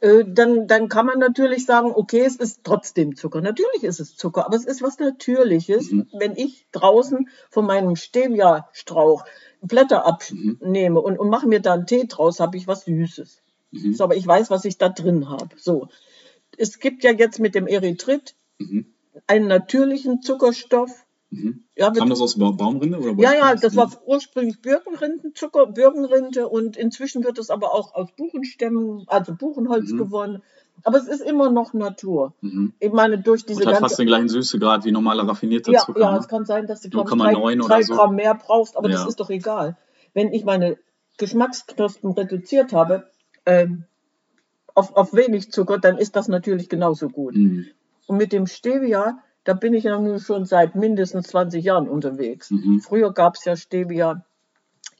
äh, 0.01 0.23
dann, 0.27 0.67
dann 0.67 0.89
kann 0.89 1.05
man 1.05 1.19
natürlich 1.19 1.65
sagen, 1.65 1.91
okay, 1.93 2.21
es 2.21 2.35
ist 2.35 2.61
trotzdem 2.63 3.15
Zucker. 3.15 3.41
Natürlich 3.41 3.83
ist 3.83 3.99
es 3.99 4.15
Zucker, 4.15 4.45
aber 4.45 4.55
es 4.55 4.65
ist 4.65 4.81
was 4.81 4.99
Natürliches. 4.99 5.91
Mhm. 5.91 6.07
Wenn 6.13 6.35
ich 6.35 6.67
draußen 6.71 7.29
von 7.49 7.65
meinem 7.65 7.95
Stevia-Strauch 7.95 9.25
Blätter 9.61 10.05
abnehme 10.05 10.99
und, 10.99 11.17
und 11.17 11.29
mache 11.29 11.47
mir 11.47 11.61
da 11.61 11.73
einen 11.73 11.87
Tee 11.87 12.05
draus, 12.05 12.41
habe 12.41 12.57
ich 12.57 12.67
was 12.67 12.83
Süßes. 12.85 13.41
Mhm. 13.71 13.93
So, 13.93 14.03
aber 14.03 14.17
ich 14.17 14.27
weiß, 14.27 14.51
was 14.51 14.65
ich 14.65 14.77
da 14.77 14.89
drin 14.89 15.29
habe. 15.29 15.49
So. 15.57 15.87
Es 16.57 16.79
gibt 16.79 17.03
ja 17.03 17.11
jetzt 17.11 17.39
mit 17.39 17.55
dem 17.55 17.65
Erythrit 17.65 18.35
Mhm. 18.59 18.92
Einen 19.27 19.47
natürlichen 19.47 20.21
Zuckerstoff. 20.21 21.05
Mhm. 21.29 21.63
Ja, 21.75 21.89
Kam 21.91 22.09
das 22.09 22.21
aus 22.21 22.37
Ba- 22.37 22.51
Baumrinde? 22.51 22.99
Oder 22.99 23.13
ja, 23.21 23.33
ja, 23.33 23.55
das 23.55 23.75
war 23.75 23.89
ursprünglich 24.05 24.61
Birkenrindenzucker, 24.61 25.65
Birkenrinde 25.67 26.47
und 26.47 26.77
inzwischen 26.77 27.23
wird 27.23 27.39
es 27.39 27.49
aber 27.49 27.73
auch 27.73 27.95
aus 27.95 28.09
Buchenstämmen, 28.15 29.03
also 29.07 29.33
Buchenholz 29.33 29.91
Mhm. 29.91 29.97
gewonnen. 29.97 30.43
Aber 30.83 30.97
es 30.97 31.07
ist 31.07 31.21
immer 31.21 31.49
noch 31.51 31.73
Natur. 31.73 32.33
Mhm. 32.41 32.73
Ich 32.79 32.91
meine, 32.91 33.17
durch 33.19 33.45
diese 33.45 33.61
Und 33.61 33.65
hat 33.67 33.73
ganze 33.73 33.81
fast 33.89 33.99
den 33.99 34.07
gleichen 34.07 34.29
Süßegrad 34.29 34.85
wie 34.85 34.91
normaler 34.91 35.27
raffinierter 35.27 35.71
Ja, 35.71 35.79
Zucker. 35.79 35.99
ja, 36.01 36.11
ne? 36.13 36.19
es 36.19 36.27
kann 36.27 36.45
sein, 36.45 36.67
dass 36.67 36.81
du 36.81 36.89
glaub 36.89 37.07
ich, 37.07 37.13
0,9 37.13 37.59
drei, 37.61 37.67
drei 37.67 37.81
so. 37.83 37.93
Gramm 37.95 38.15
mehr 38.15 38.35
brauchst, 38.35 38.75
aber 38.77 38.89
das 38.89 39.01
Ja. 39.01 39.07
ist 39.07 39.19
doch 39.19 39.29
egal. 39.29 39.77
Wenn 40.13 40.31
ich 40.33 40.45
meine 40.45 40.77
Geschmacksknospen 41.17 42.11
reduziert 42.11 42.73
habe 42.73 43.09
ähm, 43.45 43.85
auf, 44.75 44.95
auf 44.95 45.13
wenig 45.13 45.51
Zucker, 45.51 45.77
dann 45.77 45.97
ist 45.97 46.15
das 46.15 46.27
natürlich 46.27 46.69
genauso 46.69 47.09
gut. 47.09 47.35
Mhm. 47.35 47.67
Und 48.07 48.17
mit 48.17 48.31
dem 48.33 48.47
Stevia, 48.47 49.19
da 49.43 49.53
bin 49.53 49.73
ich 49.73 49.85
ja 49.85 49.99
nun 49.99 50.19
schon 50.19 50.45
seit 50.45 50.75
mindestens 50.75 51.27
20 51.27 51.63
Jahren 51.63 51.87
unterwegs. 51.87 52.51
Mhm. 52.51 52.79
Früher 52.81 53.13
gab 53.13 53.35
es 53.35 53.45
ja 53.45 53.55
Stevia 53.55 54.25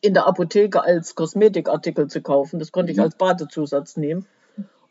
in 0.01 0.13
der 0.13 0.27
Apotheke 0.27 0.83
als 0.83 1.15
Kosmetikartikel 1.15 2.07
zu 2.07 2.21
kaufen. 2.21 2.59
Das 2.59 2.71
konnte 2.71 2.91
ich 2.91 2.97
Mhm. 2.97 3.03
als 3.03 3.15
Badezusatz 3.17 3.97
nehmen. 3.97 4.25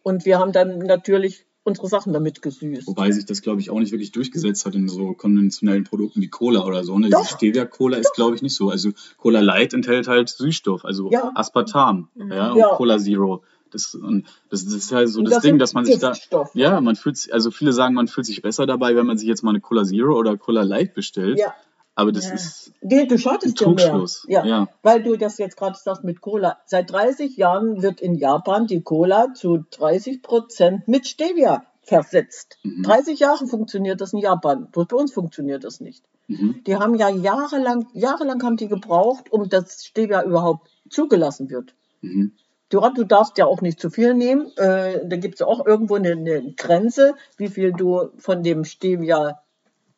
Und 0.02 0.24
wir 0.24 0.38
haben 0.38 0.52
dann 0.52 0.78
natürlich 0.78 1.44
unsere 1.64 1.86
Sachen 1.86 2.12
damit 2.12 2.42
gesüßt. 2.42 2.88
Wobei 2.88 3.12
sich 3.12 3.24
das, 3.24 3.40
glaube 3.40 3.60
ich, 3.60 3.70
auch 3.70 3.78
nicht 3.78 3.92
wirklich 3.92 4.10
durchgesetzt 4.10 4.66
hat 4.66 4.74
in 4.74 4.88
so 4.88 5.12
konventionellen 5.12 5.84
Produkten 5.84 6.20
wie 6.20 6.28
Cola 6.28 6.64
oder 6.64 6.82
so. 6.82 6.98
Ne? 6.98 7.08
Doch. 7.08 7.20
Diese 7.20 7.34
Stevia-Cola 7.34 7.98
ist, 7.98 8.14
glaube 8.14 8.34
ich, 8.34 8.42
nicht 8.42 8.56
so. 8.56 8.68
Also 8.70 8.90
Cola 9.16 9.40
Light 9.40 9.72
enthält 9.72 10.08
halt 10.08 10.28
Süßstoff, 10.28 10.84
also 10.84 11.10
Ja. 11.12 11.30
Aspartam 11.36 12.08
ja, 12.16 12.50
und 12.50 12.58
Ja. 12.58 12.68
Cola 12.74 12.98
Zero. 12.98 13.42
Das, 13.72 13.94
und 13.94 14.26
das, 14.50 14.64
das 14.64 14.74
ist 14.74 14.92
halt 14.92 15.08
so 15.08 15.22
das, 15.22 15.34
das 15.34 15.42
Ding, 15.42 15.58
dass 15.58 15.72
man 15.74 15.84
sich 15.84 15.98
da. 15.98 16.10
Giftstoffe. 16.10 16.54
Ja, 16.54 16.80
man 16.80 16.96
fühlt 16.96 17.16
sich, 17.16 17.32
also 17.32 17.50
viele 17.50 17.72
sagen, 17.72 17.94
man 17.94 18.08
fühlt 18.08 18.26
sich 18.26 18.42
besser 18.42 18.66
dabei, 18.66 18.94
wenn 18.96 19.06
man 19.06 19.18
sich 19.18 19.28
jetzt 19.28 19.42
mal 19.42 19.50
eine 19.50 19.60
Cola 19.60 19.84
Zero 19.84 20.16
oder 20.16 20.36
Cola 20.36 20.62
Light 20.62 20.94
bestellt. 20.94 21.38
Ja. 21.38 21.54
Aber 21.94 22.12
das 22.12 22.28
Ja. 22.28 22.34
ist. 22.34 22.72
Du 22.80 23.18
schadest 23.18 23.62
Ein 23.62 23.76
dir 23.76 23.88
mehr. 23.90 24.06
Ja, 24.28 24.44
ja. 24.46 24.68
weil 24.82 25.02
du 25.02 25.16
das 25.16 25.38
jetzt 25.38 25.56
gerade 25.56 25.76
sagst 25.78 26.04
mit 26.04 26.20
Cola. 26.20 26.58
Seit 26.64 26.90
30 26.90 27.36
Jahren 27.36 27.82
wird 27.82 28.00
in 28.00 28.14
Japan 28.14 28.66
die 28.66 28.82
Cola 28.82 29.34
zu 29.34 29.64
30 29.70 30.22
Prozent 30.22 30.88
mit 30.88 31.06
Stevia 31.06 31.66
versetzt. 31.82 32.58
Mhm. 32.62 32.82
30 32.84 33.18
Jahre 33.18 33.46
funktioniert 33.46 34.00
das 34.00 34.12
in 34.12 34.20
Japan. 34.20 34.68
Bloß 34.70 34.86
bei 34.86 34.96
uns 34.96 35.12
funktioniert 35.12 35.64
das 35.64 35.80
nicht. 35.80 36.02
Mhm. 36.28 36.62
Die 36.66 36.76
haben 36.76 36.94
ja 36.94 37.10
jahrelang, 37.10 37.86
jahrelang 37.92 38.42
haben 38.42 38.56
die 38.56 38.68
gebraucht, 38.68 39.30
um 39.30 39.48
das 39.48 39.84
Stevia 39.84 40.22
überhaupt 40.22 40.70
zugelassen 40.88 41.50
wird. 41.50 41.74
Mhm. 42.00 42.32
Du, 42.72 42.80
du 42.94 43.04
darfst 43.04 43.36
ja 43.36 43.44
auch 43.44 43.60
nicht 43.60 43.78
zu 43.78 43.90
viel 43.90 44.14
nehmen. 44.14 44.50
Äh, 44.56 45.00
da 45.06 45.16
gibt 45.16 45.34
es 45.34 45.42
auch 45.42 45.66
irgendwo 45.66 45.96
eine, 45.96 46.12
eine 46.12 46.52
Grenze, 46.54 47.14
wie 47.36 47.48
viel 47.48 47.72
du 47.72 48.08
von 48.16 48.42
dem 48.42 48.64
Stevia 48.64 49.42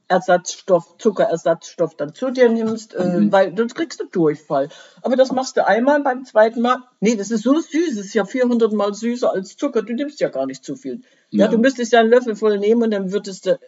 Ersatzstoff, 0.08 0.98
Zuckerersatzstoff 0.98 1.94
dann 1.96 2.14
zu 2.14 2.30
dir 2.30 2.48
nimmst, 2.50 2.94
äh, 2.94 3.04
Mhm. 3.04 3.32
weil 3.32 3.56
sonst 3.56 3.74
kriegst 3.74 4.00
du 4.00 4.06
Durchfall. 4.06 4.68
Aber 5.02 5.14
das 5.16 5.30
machst 5.30 5.56
du 5.56 5.64
einmal, 5.66 6.02
beim 6.02 6.24
zweiten 6.24 6.60
Mal. 6.60 6.78
Nee, 7.00 7.14
das 7.14 7.30
ist 7.30 7.44
so 7.44 7.54
süß, 7.58 7.92
es 7.92 8.06
ist 8.06 8.14
ja 8.14 8.24
400 8.24 8.72
Mal 8.72 8.92
süßer 8.92 9.32
als 9.32 9.56
Zucker. 9.56 9.82
Du 9.82 9.94
nimmst 9.94 10.20
ja 10.20 10.28
gar 10.28 10.44
nicht 10.46 10.64
zu 10.64 10.74
viel. 10.74 11.02
Ja, 11.30 11.44
Ja. 11.46 11.50
du 11.52 11.58
müsstest 11.58 11.92
ja 11.92 12.00
einen 12.00 12.10
Löffel 12.10 12.34
voll 12.34 12.58
nehmen 12.58 12.82
und 12.82 12.90
dann 12.90 13.12
würdest 13.12 13.46
du. 13.46 13.58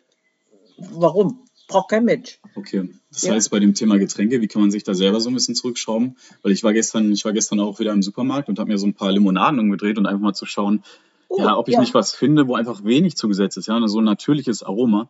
Warum? 0.79 1.45
Braucht 1.69 1.91
kein 1.91 2.05
Mensch. 2.05 2.39
Okay. 2.55 2.89
Das 3.11 3.23
Ja. 3.23 3.35
heißt, 3.35 3.51
bei 3.51 3.59
dem 3.59 3.75
Thema 3.75 3.99
Getränke, 3.99 4.41
wie 4.41 4.47
kann 4.49 4.63
man 4.63 4.71
sich 4.71 4.85
da 4.85 4.95
selber 4.95 5.21
so 5.21 5.31
ein 5.31 5.35
bisschen 5.35 5.55
zurückschrauben? 5.55 6.17
Weil 6.43 6.53
ich 6.53 6.63
war 6.63 6.73
gestern, 6.73 7.13
ich 7.13 7.25
war 7.25 7.33
gestern 7.33 7.61
auch 7.61 7.81
wieder 7.81 7.93
im 7.93 8.03
Supermarkt 8.03 8.49
und 8.49 8.59
habe 8.59 8.71
mir 8.71 8.79
so 8.79 8.87
ein 8.87 8.95
paar 8.95 9.11
Limonaden 9.11 9.59
umgedreht 9.59 9.99
und 9.99 10.07
einfach 10.07 10.21
mal 10.21 10.35
zu 10.35 10.47
schauen, 10.47 10.83
Oh, 11.29 11.41
ja, 11.41 11.57
ob 11.57 11.67
ich 11.69 11.75
ja. 11.75 11.81
nicht 11.81 11.93
was 11.93 12.15
finde, 12.15 12.47
wo 12.47 12.55
einfach 12.55 12.85
wenig 12.85 13.17
zugesetzt 13.17 13.57
ist, 13.57 13.67
ja, 13.67 13.89
so 13.89 13.99
ein 14.01 14.05
natürliches 14.05 14.63
Aroma. 14.63 15.09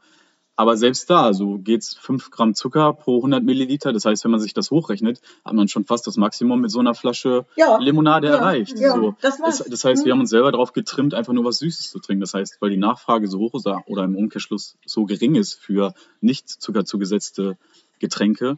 Aber 0.58 0.76
selbst 0.78 1.10
da, 1.10 1.34
so 1.34 1.58
geht's 1.58 1.94
5 1.96 2.30
Gramm 2.30 2.54
Zucker 2.54 2.94
pro 2.94 3.16
100 3.18 3.44
Milliliter. 3.44 3.92
Das 3.92 4.06
heißt, 4.06 4.24
wenn 4.24 4.30
man 4.30 4.40
sich 4.40 4.54
das 4.54 4.70
hochrechnet, 4.70 5.20
hat 5.44 5.52
man 5.52 5.68
schon 5.68 5.84
fast 5.84 6.06
das 6.06 6.16
Maximum 6.16 6.62
mit 6.62 6.70
so 6.70 6.80
einer 6.80 6.94
Flasche 6.94 7.44
Ja. 7.56 7.76
Limonade 7.78 8.28
Ja. 8.28 8.36
erreicht. 8.36 8.78
Ja, 8.78 8.94
So. 8.94 9.14
das 9.20 9.38
war's. 9.38 9.58
Das, 9.68 9.84
heißt, 9.84 10.02
Mhm. 10.02 10.06
wir 10.06 10.12
haben 10.14 10.20
uns 10.20 10.30
selber 10.30 10.50
darauf 10.52 10.72
getrimmt, 10.72 11.12
einfach 11.12 11.34
nur 11.34 11.44
was 11.44 11.58
Süßes 11.58 11.90
zu 11.90 11.98
trinken. 11.98 12.22
Das 12.22 12.32
heißt, 12.32 12.56
weil 12.60 12.70
die 12.70 12.78
Nachfrage 12.78 13.28
so 13.28 13.38
hoch 13.38 13.54
ist 13.54 13.66
oder 13.86 14.04
im 14.04 14.16
Umkehrschluss 14.16 14.76
so 14.86 15.04
gering 15.04 15.34
ist 15.34 15.54
für 15.54 15.92
nicht 16.22 16.48
zuckerzugesetzte 16.48 17.58
Getränke, 17.98 18.56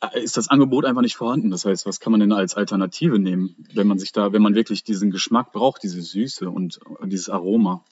äh, 0.00 0.22
ist 0.22 0.38
das 0.38 0.48
Angebot 0.48 0.86
einfach 0.86 1.02
nicht 1.02 1.16
vorhanden. 1.16 1.50
Das 1.50 1.66
heißt, 1.66 1.84
was 1.84 2.00
kann 2.00 2.10
man 2.10 2.20
denn 2.20 2.32
als 2.32 2.54
Alternative 2.54 3.18
nehmen, 3.18 3.54
wenn 3.74 3.86
man 3.86 3.98
sich 3.98 4.12
da, 4.12 4.32
wenn 4.32 4.40
man 4.40 4.54
wirklich 4.54 4.82
diesen 4.82 5.10
Geschmack 5.10 5.52
braucht, 5.52 5.82
diese 5.82 6.00
Süße 6.00 6.48
und 6.48 6.80
dieses 7.04 7.28
Aroma? 7.28 7.84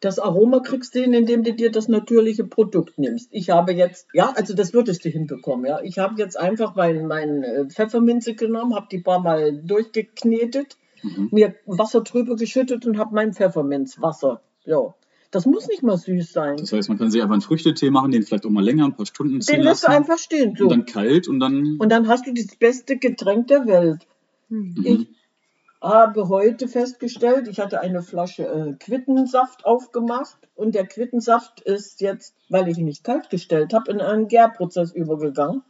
Das 0.00 0.18
Aroma 0.18 0.60
kriegst 0.60 0.94
du 0.94 1.00
hin, 1.00 1.12
indem 1.12 1.42
du 1.42 1.52
dir 1.54 1.72
das 1.72 1.88
natürliche 1.88 2.44
Produkt 2.44 2.98
nimmst. 2.98 3.28
Ich 3.32 3.50
habe 3.50 3.72
jetzt, 3.72 4.06
ja, 4.12 4.32
also 4.36 4.54
das 4.54 4.72
würdest 4.72 5.04
du 5.04 5.08
hinbekommen, 5.08 5.66
ja. 5.66 5.80
Ich 5.82 5.98
habe 5.98 6.14
jetzt 6.18 6.38
einfach 6.38 6.76
mein, 6.76 7.06
mein 7.06 7.42
äh, 7.42 7.66
Pfefferminze 7.66 8.34
genommen, 8.34 8.74
habe 8.76 8.86
die 8.90 8.98
paar 9.00 9.20
Mal 9.20 9.60
durchgeknetet, 9.62 10.76
Mhm. 11.02 11.28
mir 11.30 11.54
Wasser 11.66 12.00
drüber 12.00 12.36
geschüttet 12.36 12.86
und 12.86 12.98
habe 12.98 13.14
mein 13.14 13.32
Pfefferminzwasser. 13.32 14.40
Ja. 14.64 14.94
Das 15.30 15.44
muss 15.44 15.68
nicht 15.68 15.82
mal 15.82 15.98
süß 15.98 16.32
sein. 16.32 16.56
Das 16.56 16.72
heißt, 16.72 16.88
man 16.88 16.96
kann 16.96 17.10
sich 17.10 17.20
einfach 17.20 17.34
einen 17.34 17.42
Früchtetee 17.42 17.90
machen, 17.90 18.10
den 18.10 18.22
vielleicht 18.22 18.46
auch 18.46 18.50
mal 18.50 18.64
länger, 18.64 18.86
ein 18.86 18.96
paar 18.96 19.04
Stunden 19.04 19.40
ziehen 19.42 19.56
Den 19.56 19.64
lässt 19.64 19.84
du 19.84 19.90
einfach 19.90 20.18
stehen. 20.18 20.56
So. 20.56 20.64
Und 20.64 20.70
dann 20.70 20.86
kalt 20.86 21.28
und 21.28 21.38
dann. 21.38 21.76
Und 21.78 21.92
dann 21.92 22.08
hast 22.08 22.26
du 22.26 22.32
das 22.32 22.56
beste 22.56 22.96
Getränk 22.96 23.48
der 23.48 23.66
Welt. 23.66 24.06
Mhm. 24.48 24.74
Ich 24.84 25.08
habe 25.80 26.28
heute 26.28 26.66
festgestellt, 26.68 27.46
ich 27.48 27.60
hatte 27.60 27.80
eine 27.80 28.02
Flasche 28.02 28.44
äh, 28.46 28.72
Quittensaft 28.74 29.64
aufgemacht 29.64 30.36
und 30.56 30.74
der 30.74 30.86
Quittensaft 30.86 31.60
ist 31.60 32.00
jetzt, 32.00 32.34
weil 32.48 32.68
ich 32.68 32.78
ihn 32.78 32.86
nicht 32.86 33.04
kalt 33.04 33.30
gestellt 33.30 33.72
habe, 33.72 33.90
in 33.92 34.00
einen 34.00 34.28
Gärprozess 34.28 34.92
übergegangen. 34.92 35.62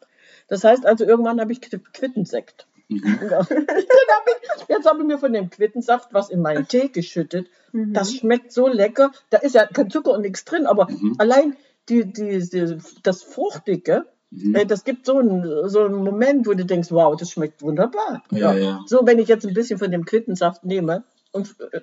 Das 0.48 0.64
heißt 0.64 0.86
also, 0.86 1.04
irgendwann 1.04 1.40
habe 1.40 1.52
ich 1.52 1.60
Qu- 1.60 1.80
Quittensekt. 1.92 2.66
Mhm. 2.88 3.04
Hab 3.30 3.50
ich, 3.50 4.68
jetzt 4.68 4.86
habe 4.88 5.00
ich 5.00 5.06
mir 5.06 5.18
von 5.18 5.32
dem 5.34 5.50
Quittensaft 5.50 6.14
was 6.14 6.30
in 6.30 6.40
meinen 6.40 6.66
Tee 6.66 6.88
geschüttet. 6.88 7.48
Mhm. 7.72 7.92
Das 7.92 8.14
schmeckt 8.14 8.50
so 8.52 8.66
lecker. 8.66 9.12
Da 9.28 9.38
ist 9.38 9.54
ja 9.54 9.66
kein 9.66 9.90
Zucker 9.90 10.12
und 10.12 10.22
nichts 10.22 10.44
drin, 10.46 10.66
aber 10.66 10.88
Mhm. 10.90 11.16
allein 11.18 11.56
die, 11.90 12.10
die, 12.10 12.38
die, 12.48 12.78
das 13.02 13.22
Fruchtige, 13.22 14.06
Mhm. 14.30 14.54
äh, 14.54 14.66
das 14.66 14.84
gibt 14.84 15.06
so 15.06 15.18
einen, 15.18 15.68
so 15.68 15.80
einen 15.84 16.04
Moment, 16.04 16.46
wo 16.46 16.52
du 16.54 16.64
denkst, 16.64 16.90
wow, 16.90 17.16
das 17.16 17.30
schmeckt 17.30 17.62
wunderbar. 17.62 18.22
Ja, 18.30 18.54
ja. 18.54 18.80
So, 18.86 19.00
wenn 19.04 19.18
ich 19.18 19.28
jetzt 19.28 19.46
ein 19.46 19.54
bisschen 19.54 19.78
von 19.78 19.90
dem 19.90 20.04
Quittensaft 20.04 20.64
nehme 20.64 21.04
und 21.32 21.54
äh, 21.72 21.80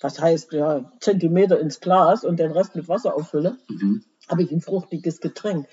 was 0.00 0.20
heißt, 0.20 0.52
ja, 0.52 0.90
Zentimeter 1.00 1.58
ins 1.60 1.80
Glas 1.80 2.24
und 2.24 2.38
den 2.38 2.52
Rest 2.52 2.74
mit 2.74 2.88
Wasser 2.88 3.14
auffülle, 3.14 3.56
Mhm. 3.68 4.02
habe 4.28 4.42
ich 4.42 4.50
ein 4.52 4.60
fruchtiges 4.60 5.20
Getränk. 5.20 5.66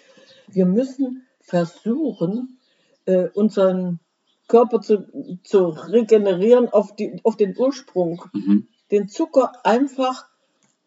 Wir 0.48 0.65
müssen 0.65 1.26
versuchen, 1.41 2.60
äh, 3.06 3.28
unseren 3.34 4.00
Körper 4.48 4.82
zu, 4.82 5.06
zu 5.43 5.67
regenerieren 5.69 6.69
auf, 6.69 6.95
die, 6.95 7.19
auf 7.24 7.38
den 7.38 7.56
Ursprung. 7.58 8.24
Mhm. 8.34 8.67
Den 8.91 9.08
Zucker 9.08 9.54
einfach 9.63 10.26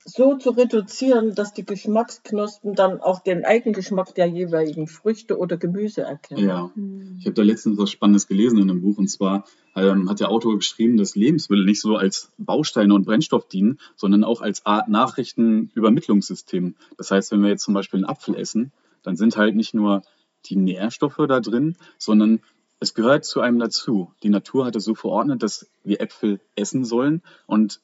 so 0.05 0.37
zu 0.37 0.51
reduzieren, 0.51 1.35
dass 1.35 1.53
die 1.55 1.65
Geschmacksknospen 1.65 2.75
dann 2.75 3.01
auch 3.01 3.21
den 3.21 3.45
Eigengeschmack 3.45 4.15
der 4.15 4.27
jeweiligen 4.27 4.87
Früchte 4.89 5.39
oder 5.39 5.57
Gemüse 5.57 6.03
erkennen. 6.03 6.45
Ja. 6.45 6.71
Ich 7.19 7.27
habe 7.27 7.35
da 7.35 7.43
letztens 7.43 7.79
was 7.79 7.91
Spannendes 7.91 8.27
gelesen 8.27 8.59
in 8.59 8.71
einem 8.71 8.83
Buch 8.83 8.99
und 8.99 9.09
zwar 9.09 9.45
ähm, 9.77 10.11
hat 10.11 10.21
der 10.21 10.31
Autor 10.31 10.57
geschrieben, 10.57 10.97
dass 10.97 11.15
Lebensmittel 11.15 11.65
nicht 11.65 11.81
so 11.81 11.97
als 11.97 12.31
Bausteine 12.39 12.95
und 12.95 13.05
Brennstoff 13.05 13.47
dienen, 13.49 13.79
sondern 13.97 14.25
auch 14.25 14.41
als 14.41 14.67
Art 14.67 14.89
Nachrichtenübermittlungssystem. 14.89 16.75
Das 16.97 17.11
heißt, 17.11 17.33
wenn 17.33 17.43
wir 17.43 17.51
jetzt 17.51 17.65
zum 17.65 17.75
Beispiel 17.75 17.99
einen 17.99 18.09
Apfel 18.09 18.35
essen, 18.35 18.73
dann 19.03 19.17
sind 19.17 19.37
halt 19.37 19.55
nicht 19.55 19.75
nur 19.75 20.03
die 20.47 20.57
Nährstoffe 20.57 21.21
da 21.29 21.41
drin, 21.41 21.77
sondern 21.99 22.41
es 22.81 22.95
gehört 22.95 23.25
zu 23.25 23.41
einem 23.41 23.61
dazu. 23.61 24.13
Die 24.25 24.29
Natur 24.29 24.67
hat 24.67 24.75
es 24.75 24.85
so 24.85 24.97
verordnet, 24.97 25.43
dass 25.43 25.69
wir 25.85 26.01
Äpfel 26.01 26.41
essen 26.57 26.85
sollen 26.85 27.23
und 27.47 27.81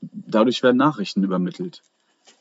dadurch 0.00 0.62
werden 0.62 0.76
Nachrichten 0.76 1.22
übermittelt. 1.24 1.82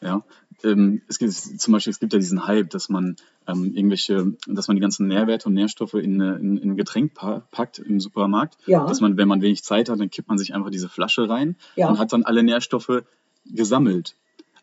Ja, 0.02 0.24
ähm, 0.64 1.02
es 1.08 1.18
gibt 1.18 1.34
zum 1.34 1.72
Beispiel, 1.74 1.92
es 1.92 2.00
gibt 2.00 2.14
ja 2.14 2.20
diesen 2.20 2.46
Hype, 2.46 2.70
dass 2.70 2.90
man 2.90 3.16
ähm, 3.48 3.74
irgendwelche, 3.74 4.34
dass 4.48 4.68
man 4.68 4.76
die 4.76 4.82
ganzen 4.82 5.08
Nährwerte 5.08 5.48
und 5.48 5.54
Nährstoffe 5.56 5.94
in, 5.96 6.22
eine- 6.22 6.36
in, 6.38 6.58
in 6.58 6.72
ein 6.72 6.78
Getränk 6.78 7.14
pa 7.14 7.42
packt 7.52 7.80
im 7.80 8.00
Supermarkt. 8.00 8.58
Ja. 8.66 8.86
Dass 8.86 9.00
man, 9.02 9.18
wenn 9.18 9.28
man 9.28 9.42
wenig 9.42 9.64
Zeit 9.64 9.90
hat, 9.90 10.00
dann 10.00 10.10
kippt 10.12 10.28
man 10.28 10.38
sich 10.38 10.54
einfach 10.54 10.70
diese 10.70 10.90
Flasche 10.90 11.30
rein 11.30 11.56
Ja. 11.78 11.90
und 11.90 12.00
hat 12.00 12.12
dann 12.14 12.24
alle 12.24 12.44
Nährstoffe 12.44 13.04
gesammelt. 13.46 14.16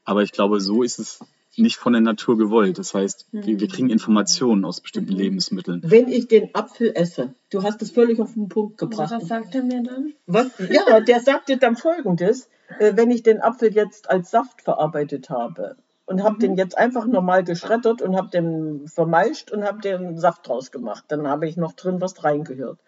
Aber 0.04 0.22
ich 0.22 0.32
glaube, 0.32 0.60
so 0.60 0.82
ist 0.82 0.98
es 0.98 1.20
nicht 1.56 1.76
von 1.76 1.92
der 1.94 2.02
Natur 2.02 2.36
gewollt. 2.36 2.78
Das 2.78 2.92
heißt, 2.94 3.26
wir, 3.32 3.58
wir 3.60 3.68
kriegen 3.68 3.88
Informationen 3.88 4.64
aus 4.64 4.80
bestimmten 4.80 5.12
Lebensmitteln. 5.12 5.80
Wenn 5.84 6.08
ich 6.08 6.28
den 6.28 6.54
Apfel 6.54 6.92
esse, 6.94 7.32
du 7.50 7.62
hast 7.62 7.80
es 7.80 7.90
völlig 7.92 8.20
auf 8.20 8.34
den 8.34 8.48
Punkt 8.48 8.76
gebracht. 8.76 9.12
Was 9.12 9.26
sagt 9.28 9.54
er 9.54 9.62
mir 9.62 9.82
dann? 9.82 10.12
Was? 10.26 10.48
Ja, 10.70 11.00
der 11.00 11.20
sagt 11.20 11.48
dir 11.48 11.56
dann 11.56 11.76
folgendes, 11.76 12.42
äh, 12.44 12.48
wenn 12.78 13.10
ich 13.10 13.22
den 13.22 13.40
Apfel 13.40 13.74
jetzt 13.74 14.10
als 14.10 14.30
Saft 14.30 14.62
verarbeitet 14.62 15.30
habe 15.30 15.76
und 16.06 16.22
habe 16.22 16.38
den 16.38 16.56
jetzt 16.56 16.76
einfach 16.76 17.06
normal 17.06 17.44
geschreddert 17.44 18.02
und 18.02 18.16
habe 18.16 18.28
den 18.28 18.88
vermeischt 18.88 19.50
und 19.50 19.64
habe 19.64 19.80
den 19.80 20.18
Saft 20.18 20.48
draus 20.48 20.70
gemacht, 20.70 21.04
dann 21.08 21.26
habe 21.26 21.46
ich 21.46 21.56
noch 21.56 21.72
drin 21.72 22.00
was 22.00 22.22
reingehört. 22.24 22.78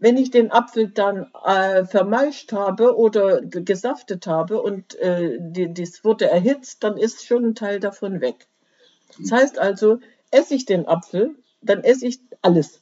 Wenn 0.00 0.16
ich 0.16 0.30
den 0.30 0.52
Apfel 0.52 0.90
dann 0.90 1.26
äh, 1.44 1.84
vermeischt 1.84 2.52
habe 2.52 2.96
oder 2.96 3.40
gesaftet 3.42 4.28
habe 4.28 4.62
und 4.62 4.94
äh, 4.96 5.38
die, 5.40 5.74
das 5.74 6.04
wurde 6.04 6.30
erhitzt, 6.30 6.84
dann 6.84 6.96
ist 6.96 7.26
schon 7.26 7.44
ein 7.44 7.54
Teil 7.56 7.80
davon 7.80 8.20
weg. 8.20 8.46
Das 9.18 9.32
heißt 9.32 9.58
also, 9.58 9.98
esse 10.30 10.54
ich 10.54 10.66
den 10.66 10.86
Apfel, 10.86 11.34
dann 11.62 11.82
esse 11.82 12.06
ich 12.06 12.20
alles. 12.42 12.80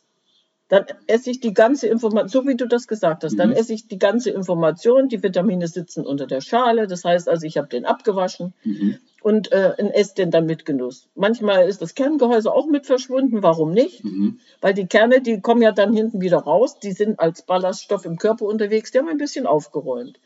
Dann 0.68 0.84
esse 1.06 1.30
ich 1.30 1.38
die 1.40 1.54
ganze 1.54 1.86
Information, 1.86 2.28
so 2.28 2.48
wie 2.48 2.56
du 2.56 2.66
das 2.66 2.88
gesagt 2.88 3.22
hast, 3.22 3.38
dann 3.38 3.50
Mhm. 3.50 3.56
esse 3.56 3.72
ich 3.72 3.86
die 3.86 3.98
ganze 3.98 4.30
Information, 4.30 5.08
die 5.08 5.22
Vitamine 5.22 5.68
sitzen 5.68 6.04
unter 6.04 6.26
der 6.26 6.40
Schale, 6.40 6.88
das 6.88 7.04
heißt 7.04 7.28
also, 7.28 7.46
ich 7.46 7.56
habe 7.56 7.68
den 7.68 7.84
abgewaschen 7.84 8.52
Mhm. 8.64 8.98
und, 9.22 9.52
äh, 9.52 9.74
esse 9.94 10.16
den 10.16 10.32
dann 10.32 10.46
mit 10.46 10.64
Genuss. 10.64 11.08
Manchmal 11.14 11.68
ist 11.68 11.82
das 11.82 11.94
Kerngehäuse 11.94 12.52
auch 12.52 12.66
mit 12.66 12.84
verschwunden, 12.86 13.44
warum 13.44 13.70
nicht? 13.70 14.02
Mhm. 14.04 14.40
Weil 14.60 14.74
die 14.74 14.86
Kerne, 14.86 15.20
die 15.20 15.40
kommen 15.40 15.62
ja 15.62 15.70
dann 15.70 15.92
hinten 15.92 16.20
wieder 16.20 16.38
raus, 16.38 16.80
die 16.80 16.92
sind 16.92 17.20
als 17.20 17.42
Ballaststoff 17.42 18.04
im 18.04 18.16
Körper 18.16 18.46
unterwegs, 18.46 18.90
die 18.90 18.98
haben 18.98 19.08
ein 19.08 19.18
bisschen 19.18 19.46
aufgeräumt. 19.46 20.18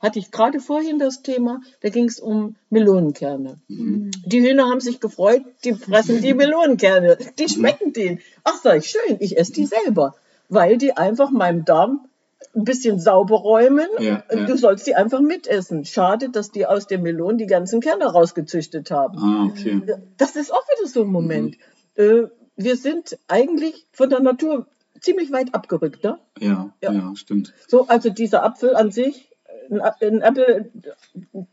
Hatte 0.00 0.18
ich 0.18 0.30
gerade 0.30 0.60
vorhin 0.60 0.98
das 0.98 1.22
Thema, 1.22 1.60
da 1.80 1.88
ging 1.88 2.04
es 2.04 2.20
um 2.20 2.54
Melonenkerne. 2.70 3.58
Mhm. 3.68 4.10
Die 4.24 4.40
Hühner 4.40 4.68
haben 4.68 4.80
sich 4.80 5.00
gefreut, 5.00 5.42
die 5.64 5.74
fressen 5.74 6.22
die 6.22 6.34
Melonenkerne. 6.34 7.18
Die 7.38 7.48
schmecken 7.48 7.92
denen. 7.92 8.20
Ach, 8.44 8.56
sag 8.62 8.78
ich, 8.78 8.90
schön, 8.90 9.16
ich 9.18 9.36
esse 9.38 9.52
die 9.52 9.66
selber. 9.66 10.14
Weil 10.48 10.78
die 10.78 10.96
einfach 10.96 11.30
meinem 11.30 11.64
Darm 11.64 12.06
ein 12.54 12.64
bisschen 12.64 12.98
sauber 13.00 13.36
räumen. 13.36 13.88
Ja, 13.98 14.22
ja. 14.32 14.46
Du 14.46 14.56
sollst 14.56 14.86
die 14.86 14.94
einfach 14.94 15.20
mitessen. 15.20 15.84
Schade, 15.84 16.30
dass 16.30 16.50
die 16.50 16.64
aus 16.66 16.86
den 16.86 17.02
Melonen 17.02 17.36
die 17.38 17.46
ganzen 17.46 17.80
Kerne 17.80 18.06
rausgezüchtet 18.06 18.90
haben. 18.90 19.18
Ah, 19.18 19.46
okay. 19.50 19.82
Das 20.16 20.36
ist 20.36 20.52
auch 20.52 20.62
wieder 20.78 20.88
so 20.88 21.02
ein 21.02 21.08
Moment. 21.08 21.56
Äh, 21.96 22.24
wir 22.56 22.76
sind 22.76 23.18
eigentlich 23.28 23.86
von 23.92 24.10
der 24.10 24.20
Natur 24.20 24.66
ziemlich 25.00 25.30
weit 25.32 25.54
abgerückt. 25.54 26.02
Ne? 26.04 26.18
Ja, 26.38 26.72
Ja. 26.82 26.92
ja, 26.92 27.12
stimmt. 27.14 27.52
So, 27.66 27.86
also 27.88 28.10
dieser 28.10 28.44
Apfel 28.44 28.74
an 28.74 28.90
sich, 28.90 29.30
ein, 29.70 29.80
A- 29.80 29.94
ein 30.00 30.22
Apfel, 30.22 30.70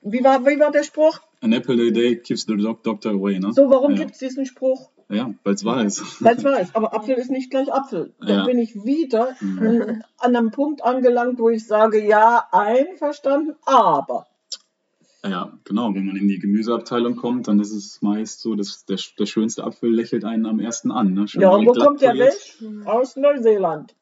wie 0.01 0.23
war, 0.23 0.45
wie 0.45 0.60
war 0.60 0.71
der 0.71 0.84
Spruch? 0.84 1.19
An 1.41 1.54
apple 1.54 1.75
a 1.88 1.91
day 1.91 2.15
keeps 2.17 2.45
the 2.45 2.56
doc 2.58 2.84
doctor 2.84 3.12
away, 3.12 3.39
ne? 3.39 3.51
So, 3.54 3.69
warum 3.69 3.91
ja. 3.91 3.97
gibt 3.99 4.12
es 4.12 4.17
diesen 4.19 4.45
Spruch? 4.45 4.89
Ja, 5.10 5.34
weil 5.43 5.54
es 5.54 5.63
wahr 5.63 5.84
ist. 5.86 6.23
Weil 6.23 6.36
es 6.38 6.43
weiß, 6.43 6.73
aber 6.73 6.95
Apfel 6.95 7.15
ist 7.15 7.30
nicht 7.30 7.51
gleich 7.51 7.71
Apfel. 7.71 8.13
Da 8.19 8.28
Ja. 8.38 8.45
bin 8.45 8.58
ich 8.58 8.73
wieder 8.86 9.36
Mhm. 9.39 10.04
an 10.17 10.36
einem 10.36 10.49
Punkt 10.51 10.84
angelangt, 10.84 11.38
wo 11.38 11.49
ich 11.49 11.67
sage, 11.67 12.04
ja, 12.04 12.47
einverstanden, 12.51 13.56
aber. 13.65 14.25
Ja, 15.23 15.54
genau. 15.63 15.93
Wenn 15.93 16.06
man 16.06 16.15
in 16.17 16.28
die 16.28 16.39
Gemüseabteilung 16.39 17.15
kommt, 17.15 17.47
dann 17.47 17.60
ist 17.60 17.71
es 17.71 18.01
meist 18.01 18.41
so, 18.41 18.56
dass 18.56 18.86
der, 18.86 18.97
der 19.19 19.25
schönste 19.25 19.63
Apfel 19.63 19.91
lächelt 19.93 20.23
einen 20.23 20.45
am 20.45 20.60
ersten 20.60 20.91
an. 20.91 21.13
Ne? 21.13 21.28
Schön 21.28 21.41
Ja, 21.41 21.49
und 21.49 21.65
wo 21.67 21.73
kommt 21.73 22.01
der 22.01 22.13
weg? 22.15 22.34
Aus 22.86 23.15
Neuseeland. 23.15 23.95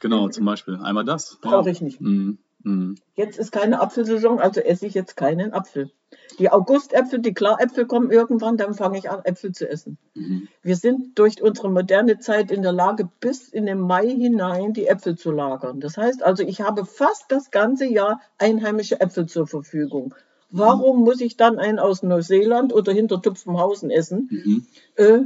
Genau, 0.00 0.28
zum 0.28 0.44
Beispiel. 0.44 0.76
Einmal 0.76 1.04
das. 1.04 1.38
Ja. 1.42 1.50
Brauche 1.50 1.70
ich 1.70 1.80
nicht. 1.80 2.00
Mhm. 2.00 2.38
Mhm. 2.62 2.96
Jetzt 3.14 3.38
ist 3.38 3.52
keine 3.52 3.80
Apfelsaison, 3.80 4.38
also 4.38 4.60
esse 4.60 4.86
ich 4.86 4.94
jetzt 4.94 5.16
keinen 5.16 5.52
Apfel. 5.52 5.90
Die 6.38 6.50
Augustäpfel, 6.50 7.18
die 7.18 7.34
Klaräpfel 7.34 7.86
kommen 7.86 8.10
irgendwann, 8.10 8.56
dann 8.56 8.74
fange 8.74 8.98
ich 8.98 9.10
an, 9.10 9.24
Äpfel 9.24 9.52
zu 9.52 9.68
essen. 9.68 9.98
Mhm. 10.14 10.48
Wir 10.62 10.76
sind 10.76 11.18
durch 11.18 11.42
unsere 11.42 11.70
moderne 11.70 12.18
Zeit 12.18 12.50
in 12.50 12.62
der 12.62 12.72
Lage, 12.72 13.08
bis 13.20 13.48
in 13.48 13.66
den 13.66 13.80
Mai 13.80 14.08
hinein 14.08 14.72
die 14.72 14.86
Äpfel 14.86 15.16
zu 15.16 15.30
lagern. 15.30 15.80
Das 15.80 15.96
heißt 15.96 16.22
also, 16.22 16.42
ich 16.42 16.60
habe 16.60 16.86
fast 16.86 17.26
das 17.28 17.50
ganze 17.50 17.86
Jahr 17.86 18.20
einheimische 18.38 19.00
Äpfel 19.00 19.26
zur 19.26 19.46
Verfügung. 19.46 20.14
Warum 20.50 21.04
muss 21.04 21.20
ich 21.20 21.36
dann 21.36 21.58
einen 21.58 21.78
aus 21.78 22.02
Neuseeland 22.02 22.72
oder 22.72 22.92
hinter 22.92 23.20
Tupfenhausen 23.20 23.90
essen? 23.90 24.28
Mhm. 24.30 24.66
Äh, 24.96 25.18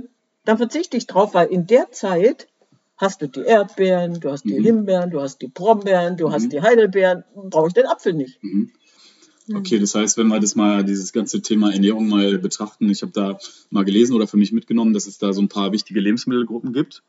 dann 0.45 0.59
verzichte 0.59 0.97
ich 0.97 1.07
drauf, 1.07 1.35
weil 1.35 1.47
in 1.49 1.67
der 1.67 1.93
Zeit 1.93 2.49
hast 3.03 3.21
du 3.21 3.29
die 3.29 3.41
Erdbeeren, 3.41 4.21
du 4.21 4.31
hast 4.31 4.45
die 4.45 4.59
Mhm. 4.59 4.65
Himbeeren, 4.65 5.11
du 5.11 5.21
hast 5.21 5.43
die 5.43 5.49
Brombeeren, 5.49 6.17
du 6.17 6.33
hast 6.33 6.45
Mhm. 6.45 6.51
die 6.51 6.63
Heidelbeeren, 6.63 7.25
brauche 7.35 7.69
ich 7.69 7.75
den 7.75 7.87
Apfel 7.87 8.15
nicht. 8.15 8.43
Mhm. 8.43 8.71
Okay, 9.55 9.81
das 9.81 9.95
heißt, 9.95 10.17
wenn 10.19 10.29
wir 10.29 10.39
das 10.39 10.55
mal, 10.55 10.85
dieses 10.85 11.13
ganze 11.13 11.43
Thema 11.43 11.73
Ernährung 11.73 12.09
mal 12.09 12.39
betrachten, 12.39 12.89
ich 12.89 13.03
habe 13.03 13.13
da 13.13 13.39
mal 13.71 13.85
gelesen 13.85 14.15
oder 14.15 14.29
für 14.29 14.37
mich 14.37 14.53
mitgenommen, 14.53 14.95
dass 14.95 15.09
es 15.09 15.19
da 15.19 15.33
so 15.33 15.43
ein 15.43 15.49
paar 15.49 15.73
wichtige 15.73 16.01
Lebensmittelgruppen 16.01 16.73
gibt, 16.73 17.03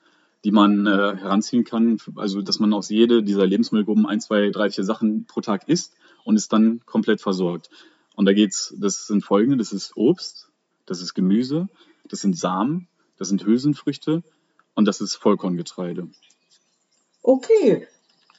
die 0.43 0.51
man 0.51 0.88
äh, 0.88 0.89
heranziehen 0.89 1.63
kann. 1.63 1.97
Also, 2.15 2.41
dass 2.41 2.60
man 2.60 2.73
aus 2.73 2.89
jede 2.89 3.21
dieser 3.21 3.45
Lebensmittelgruppen 3.45 4.08
ein, 4.08 4.19
zwei, 4.19 4.49
drei, 4.49 4.71
vier 4.71 4.84
Sachen 4.84 5.25
pro 5.25 5.41
Tag 5.41 5.69
isst 5.69 5.93
und 6.25 6.36
ist 6.36 6.51
dann 6.51 6.82
komplett 6.86 7.21
versorgt. 7.21 7.69
Und 8.15 8.25
da 8.25 8.34
geht's, 8.34 8.73
das 8.77 9.06
sind 9.08 9.23
folgende, 9.23 9.58
das 9.58 9.71
ist 9.71 9.95
Obst, 9.95 10.49
das 10.88 11.01
ist 11.01 11.13
Gemüse, 11.13 11.69
das 12.10 12.21
sind 12.21 12.38
Samen, 12.38 12.88
das 13.17 13.29
sind 13.29 13.45
Hülsenfrüchte 13.45 14.23
und 14.75 14.86
das 14.86 15.01
ist 15.01 15.15
Vollkorngetreide. 15.15 16.07
Okay, 17.21 17.88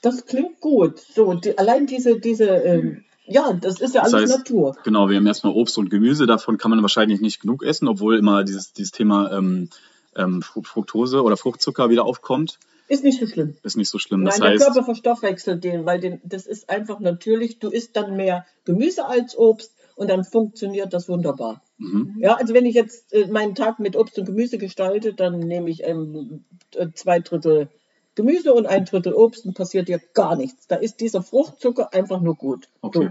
das 0.03 0.27
klingt 0.27 0.61
gut. 0.61 0.99
So, 1.01 1.35
die, 1.35 1.57
allein 1.57 1.87
diese, 1.87 2.21
diese, 2.21 2.47
ähm, 2.47 3.05
ja, 3.27 3.53
das 3.55 3.81
ist 3.81 3.95
ja 3.95 4.03
Das 4.03 4.13
alles 4.13 4.31
heißt, 4.31 4.39
Natur. 4.39 4.77
Genau, 4.85 5.09
wir 5.09 5.17
haben 5.17 5.27
erstmal 5.27 5.55
Obst 5.55 5.79
und 5.79 5.89
Gemüse, 5.89 6.27
davon 6.27 6.59
kann 6.59 6.71
man 6.71 6.83
wahrscheinlich 6.83 7.21
nicht 7.21 7.41
genug 7.41 7.65
essen, 7.65 7.89
obwohl 7.89 8.19
immer 8.19 8.45
dieses, 8.45 8.73
dieses 8.73 8.93
Thema 8.93 9.33
ähm, 9.33 9.71
ähm, 10.17 10.43
Fru- 10.43 10.63
Fructose 10.63 11.23
oder 11.23 11.37
Fruchtzucker 11.37 11.89
wieder 11.89 12.05
aufkommt. 12.05 12.59
Ist 12.87 13.03
nicht 13.03 13.19
so 13.19 13.27
schlimm. 13.27 13.57
Ist 13.63 13.79
nicht 13.79 13.89
so 13.89 13.99
schlimm. 13.99 14.27
Das 14.27 14.39
Nein, 14.39 14.51
heißt, 14.51 14.61
der 14.61 14.73
Körper 14.73 14.85
verstoffwechselt 14.85 15.65
den, 15.65 15.87
weil 15.87 16.01
den, 16.01 16.21
das 16.23 16.45
ist 16.47 16.69
einfach 16.69 17.01
natürlich, 17.01 17.59
du 17.59 17.71
isst 17.71 17.97
dann 17.97 18.15
mehr 18.17 18.45
Gemüse 18.67 19.07
als 19.07 19.39
Obst 19.39 19.73
und 19.97 20.11
dann 20.11 20.23
funktioniert 20.25 20.93
das 20.93 21.09
wunderbar. 21.09 21.63
Mhm, 21.79 22.17
Ja, 22.21 22.35
also 22.35 22.55
wenn 22.55 22.67
ich 22.67 22.75
jetzt 22.75 23.13
äh, 23.13 23.27
meinen 23.27 23.55
Tag 23.55 23.79
mit 23.79 23.97
Obst 23.97 24.19
und 24.19 24.27
Gemüse 24.27 24.59
gestalte, 24.59 25.15
dann 25.15 25.39
nehme 25.39 25.71
ich 25.71 25.85
ähm, 25.85 26.45
äh, 26.75 26.89
zwei 26.95 27.21
Drittel 27.21 27.69
Gemüse 28.15 28.55
und 28.55 28.67
ein 28.67 28.85
Drittel 28.85 29.13
Obst 29.13 29.45
und 29.45 29.55
passiert 29.55 29.89
dir 29.89 30.01
gar 30.15 30.37
nichts. 30.37 30.69
Da 30.69 30.77
ist 30.77 31.01
dieser 31.01 31.23
Fruchtzucker 31.23 31.93
einfach 31.93 32.21
nur 32.21 32.37
gut. 32.37 32.69
okay. 32.81 33.11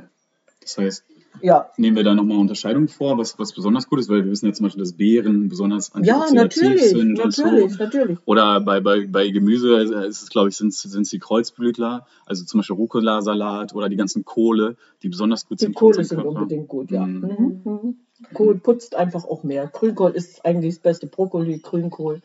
Das 0.62 0.78
heißt, 0.78 1.04
ja, 1.42 1.70
nehmen 1.78 1.96
wir 1.98 2.04
da 2.04 2.14
nochmal 2.14 2.38
Unterscheidungen 2.38 2.88
vor, 2.88 3.18
was, 3.18 3.38
was 3.40 3.54
besonders 3.54 3.88
gut 3.90 4.00
ist, 4.00 4.10
weil 4.10 4.24
wir 4.24 4.32
wissen 4.32 4.46
ja 4.46 4.54
zum 4.54 4.66
Beispiel, 4.66 4.84
dass 4.84 4.94
Beeren 4.94 5.50
besonders 5.50 5.92
ja 6.02 6.22
antioxidativ 6.22 6.64
natürlich, 6.64 6.90
sind 6.90 7.20
und 7.20 7.34
so. 7.34 7.46
natürlich, 7.46 7.80
natürlich. 7.80 8.20
Oder 8.26 8.62
bei, 8.62 8.80
bei, 8.82 9.08
bei 9.08 9.30
Gemüse 9.30 9.76
ist 9.78 10.24
es, 10.24 10.30
glaube 10.30 10.50
ich, 10.50 10.56
sind 10.56 10.74
es 10.74 11.10
die 11.10 11.20
Kreuzblütler, 11.20 12.06
also 12.26 12.46
zum 12.46 12.60
Beispiel 12.60 12.76
Rucola-Salat 12.76 13.74
oder 13.74 13.90
die 13.90 13.96
ganzen 13.96 14.26
Kohle, 14.26 14.76
die 15.02 15.10
besonders 15.10 15.48
gut 15.48 15.60
Die 15.60 15.66
sind. 15.66 15.74
für 15.74 15.80
Kohle 15.80 16.04
sind 16.04 16.24
unbedingt 16.24 16.68
gut, 16.68 16.92
ja. 16.92 17.06
Mhm. 17.06 17.62
Mhm. 17.64 17.98
Kohl 18.34 18.56
putzt 18.56 18.96
einfach 18.96 19.26
auch 19.26 19.44
mehr. 19.44 19.68
Grünkohl 19.68 20.12
ist 20.12 20.46
eigentlich 20.46 20.76
das 20.76 20.82
beste. 20.82 21.08
Brokkoli, 21.08 21.60
Grünkohl, 21.60 22.22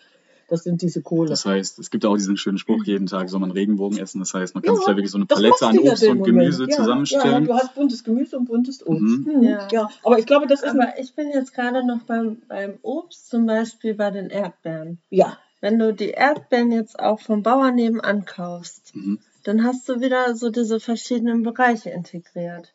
das 0.49 0.65
sind 0.65 0.83
diese 0.83 1.03
Kohle. 1.03 1.29
Das 1.29 1.45
heißt, 1.47 1.79
es 1.79 1.91
gibt 1.91 2.05
auch 2.07 2.17
diesen 2.17 2.37
schönen 2.37 2.59
Spruch, 2.59 2.85
jeden 2.85 3.07
Tag 3.07 3.29
soll 3.29 3.39
man 3.41 3.51
Regenbogen 3.51 3.99
essen. 3.99 4.19
Das 4.19 4.35
heißt, 4.35 4.55
man 4.55 4.63
kann 4.63 4.75
Ja, 4.75 4.77
sich 4.79 4.87
da 4.87 4.97
wirklich 4.97 5.11
so 5.11 5.19
eine 5.19 5.27
Palette 5.27 5.67
an 5.67 5.79
Obst 5.79 6.05
und. 6.05 6.23
Gemüse 6.25 6.65
ja, 6.69 6.77
zusammenstellen. 6.77 7.33
Ja, 7.33 7.41
du 7.41 7.55
hast 7.55 7.75
buntes 7.75 8.03
Gemüse 8.03 8.39
und 8.39 8.47
buntes 8.47 8.85
Obst. 8.87 9.01
Mhm. 9.03 9.31
Mhm. 9.37 9.43
Ja. 9.43 9.69
Ja. 9.71 9.89
aber 10.03 10.19
ich 10.19 10.27
glaube, 10.27 10.47
das 10.47 10.63
ist 10.63 10.71
Aber 10.71 10.99
ich 10.99 11.15
bin 11.15 11.29
jetzt 11.31 11.55
gerade 11.55 11.87
noch 11.87 12.03
beim, 12.03 12.39
beim 12.49 12.79
Obst, 12.83 13.29
zum 13.29 13.47
Beispiel 13.47 13.95
bei 13.95 14.11
den 14.11 14.31
Erdbeeren. 14.31 14.99
ja, 15.11 15.37
Wenn 15.61 15.79
du 15.79 15.93
die 15.93 16.11
Erdbeeren 16.11 16.71
jetzt 16.73 16.99
auch 16.99 17.21
vom 17.21 17.43
Bauern 17.43 17.75
nebenan 17.75 18.25
kaufst, 18.25 18.95
Mhm. 18.95 19.19
dann 19.45 19.65
hast 19.65 19.89
du 19.89 20.01
wieder 20.01 20.35
so 20.37 20.51
diese 20.51 20.79
verschiedenen 20.81 21.43
Bereiche 21.43 21.91
integriert. 21.91 22.73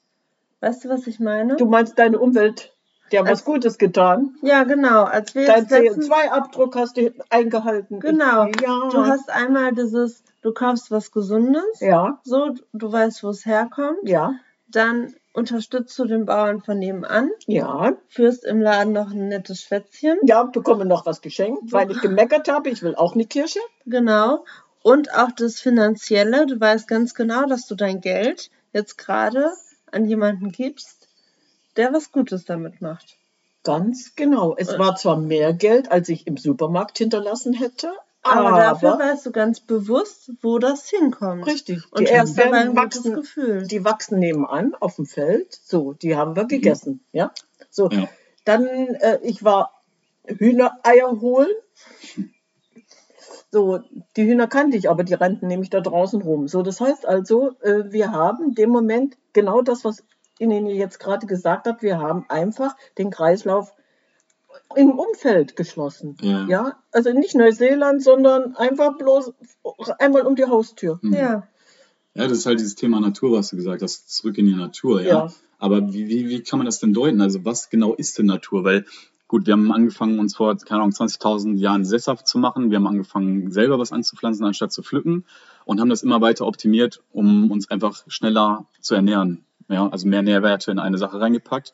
Weißt 0.59 0.85
du, 0.85 0.89
was 0.89 1.07
ich 1.07 1.19
meine? 1.19 1.55
du 1.55 1.65
meinst 1.65 1.97
deine 1.97 2.19
Umwelt, 2.19 2.72
der 3.11 3.23
was 3.23 3.29
Als- 3.29 3.45
Gutes 3.45 3.77
getan. 3.77 4.35
ja, 4.41 4.63
genau. 4.63 5.03
Als 5.03 5.35
wir 5.35 5.45
Dein 5.45 5.61
jetzt 5.61 5.71
letztens, 5.71 6.09
CO2-Abdruck 6.09 6.75
hast 6.75 6.97
du 6.97 7.11
eingehalten. 7.29 7.99
Genau. 7.99 8.45
Ja. 8.61 8.89
du 8.91 9.05
hast 9.05 9.29
einmal 9.29 9.73
dieses, 9.73 10.23
du 10.41 10.53
kaufst 10.53 10.89
was 10.91 11.11
Gesundes, 11.11 11.79
ja, 11.79 12.19
so, 12.23 12.55
du 12.73 12.91
weißt, 12.91 13.23
wo 13.23 13.29
es 13.29 13.45
herkommt, 13.45 13.99
ja, 14.03 14.33
dann 14.67 15.13
unterstützt 15.35 15.97
du 15.99 16.05
den 16.05 16.25
Bauern 16.25 16.61
von 16.61 16.77
nebenan, 16.79 17.29
ja. 17.47 17.93
führst 18.07 18.45
im 18.45 18.61
Laden 18.61 18.93
noch 18.93 19.11
ein 19.11 19.27
nettes 19.29 19.61
Schwätzchen, 19.61 20.17
Ja, 20.23 20.43
bekomme 20.43 20.85
noch 20.85 21.05
was 21.05 21.21
geschenkt, 21.21 21.71
weil 21.71 21.89
ich 21.91 22.01
gemeckert 22.01 22.47
habe. 22.49 22.69
Ich 22.69 22.81
will 22.83 22.95
auch 22.95 23.13
eine 23.15 23.25
Kirsche. 23.25 23.59
genau. 23.85 24.45
Und 24.83 25.13
auch 25.15 25.31
das 25.31 25.59
Finanzielle, 25.61 26.45
du 26.45 26.59
weißt 26.59 26.87
ganz 26.89 27.13
genau, 27.15 27.45
dass 27.45 27.67
du 27.67 27.75
dein 27.75 28.01
Geld 28.01 28.49
jetzt 28.73 28.97
gerade 28.97 29.51
an 29.91 30.05
jemanden 30.05 30.51
gibst, 30.51 31.02
der 31.77 31.93
was 31.93 32.11
Gutes 32.11 32.45
damit 32.45 32.81
macht. 32.81 33.17
Ganz 33.63 34.15
genau. 34.15 34.55
Es 34.57 34.77
war 34.77 34.95
zwar 34.95 35.17
mehr 35.17 35.53
Geld, 35.53 35.89
als 35.91 36.09
ich 36.09 36.27
im 36.27 36.35
Supermarkt 36.37 36.97
hinterlassen 36.97 37.53
hätte, 37.53 37.93
Aber, 38.21 38.49
aber, 38.49 38.57
dafür 38.57 38.99
weißt 38.99 39.25
du 39.25 39.31
ganz 39.31 39.59
bewusst, 39.61 40.31
wo 40.41 40.59
das 40.59 40.89
hinkommt. 40.89 41.45
richtig. 41.47 41.81
Und 41.91 42.01
die 42.01 42.11
ein 42.11 42.27
Erdbeeren 42.27 42.75
gutes 42.75 42.97
wachsen, 42.99 43.13
Gefühl. 43.15 43.67
die 43.67 43.85
wachsen 43.85 44.19
nebenan 44.19 44.75
auf 44.75 44.95
dem 44.97 45.05
Feld. 45.05 45.57
So, 45.63 45.93
die 45.93 46.15
haben 46.15 46.35
wir 46.35 46.45
gegessen. 46.45 46.99
Ja. 47.13 47.31
So, 47.69 47.89
Ja. 47.89 48.07
dann 48.45 48.65
äh, 48.65 49.19
ich 49.23 49.43
war 49.43 49.71
Hühnereier 50.25 51.19
holen. 51.21 51.49
So, 53.51 53.79
die 54.17 54.23
Hühner 54.23 54.47
kannte 54.47 54.77
ich, 54.77 54.89
aber 54.89 55.03
die 55.03 55.13
rannten 55.13 55.47
nämlich 55.47 55.69
da 55.69 55.79
draußen 55.79 56.21
rum. 56.21 56.47
So, 56.47 56.63
das 56.63 56.81
heißt 56.81 57.05
also, 57.05 57.51
äh, 57.61 57.91
wir 57.91 58.11
haben 58.11 58.45
in 58.45 58.55
dem 58.55 58.69
Moment 58.71 59.15
genau 59.31 59.61
das, 59.61 59.85
was 59.85 60.03
Ihnen 60.39 60.67
jetzt 60.67 60.99
gerade 60.99 61.27
gesagt 61.27 61.67
hat, 61.67 61.81
wir 61.81 61.99
haben 61.99 62.25
einfach 62.29 62.75
den 62.97 63.11
Kreislauf 63.11 63.71
im 64.75 64.91
Umfeld 64.91 65.55
geschlossen. 65.55 66.17
Ja. 66.21 66.47
Ja, 66.47 66.83
also 66.91 67.11
nicht 67.11 67.35
Neuseeland, 67.35 68.03
sondern 68.03 68.55
einfach 68.55 68.97
bloß 68.97 69.33
einmal 69.99 70.21
um 70.23 70.35
die 70.35 70.45
Haustür. 70.45 70.99
Mhm. 71.01 71.13
Ja. 71.13 71.47
Ja, 72.15 72.27
das 72.27 72.39
ist 72.39 72.45
halt 72.45 72.59
dieses 72.59 72.75
Thema 72.75 72.99
Natur, 72.99 73.37
was 73.37 73.49
du 73.49 73.55
gesagt 73.55 73.81
hast, 73.81 74.13
zurück 74.15 74.37
in 74.37 74.45
die 74.45 74.53
Natur, 74.53 75.01
ja. 75.01 75.07
Ja. 75.07 75.33
Aber 75.57 75.93
wie, 75.93 76.07
wie, 76.07 76.29
wie 76.29 76.43
kann 76.43 76.59
man 76.59 76.65
das 76.65 76.79
denn 76.79 76.93
deuten? 76.93 77.21
Also 77.21 77.43
was 77.45 77.69
genau 77.69 77.93
ist 77.93 78.17
denn 78.17 78.27
Natur? 78.27 78.63
Weil, 78.63 78.85
gut, 79.27 79.47
wir 79.47 79.53
haben 79.53 79.71
angefangen, 79.71 80.19
uns 80.19 80.35
vor, 80.35 80.55
keine 80.57 80.81
Ahnung, 80.81 80.93
20.000 80.93 81.55
Jahren 81.55 81.85
sesshaft 81.85 82.27
zu 82.27 82.37
machen. 82.37 82.69
Wir 82.69 82.77
haben 82.77 82.87
angefangen, 82.87 83.49
selber 83.49 83.79
was 83.79 83.91
anzupflanzen, 83.91 84.45
anstatt 84.45 84.71
zu 84.71 84.83
pflücken 84.83 85.25
und 85.65 85.79
haben 85.79 85.89
das 85.89 86.03
immer 86.03 86.21
weiter 86.21 86.45
optimiert, 86.45 87.01
um 87.13 87.49
uns 87.49 87.71
einfach 87.71 88.03
schneller 88.07 88.67
zu 88.81 88.93
ernähren. 88.93 89.45
Ja, 89.69 89.87
also 89.87 90.07
mehr 90.07 90.21
Nährwerte 90.21 90.71
in 90.71 90.79
eine 90.79 90.97
Sache 90.97 91.19
reingepackt 91.19 91.73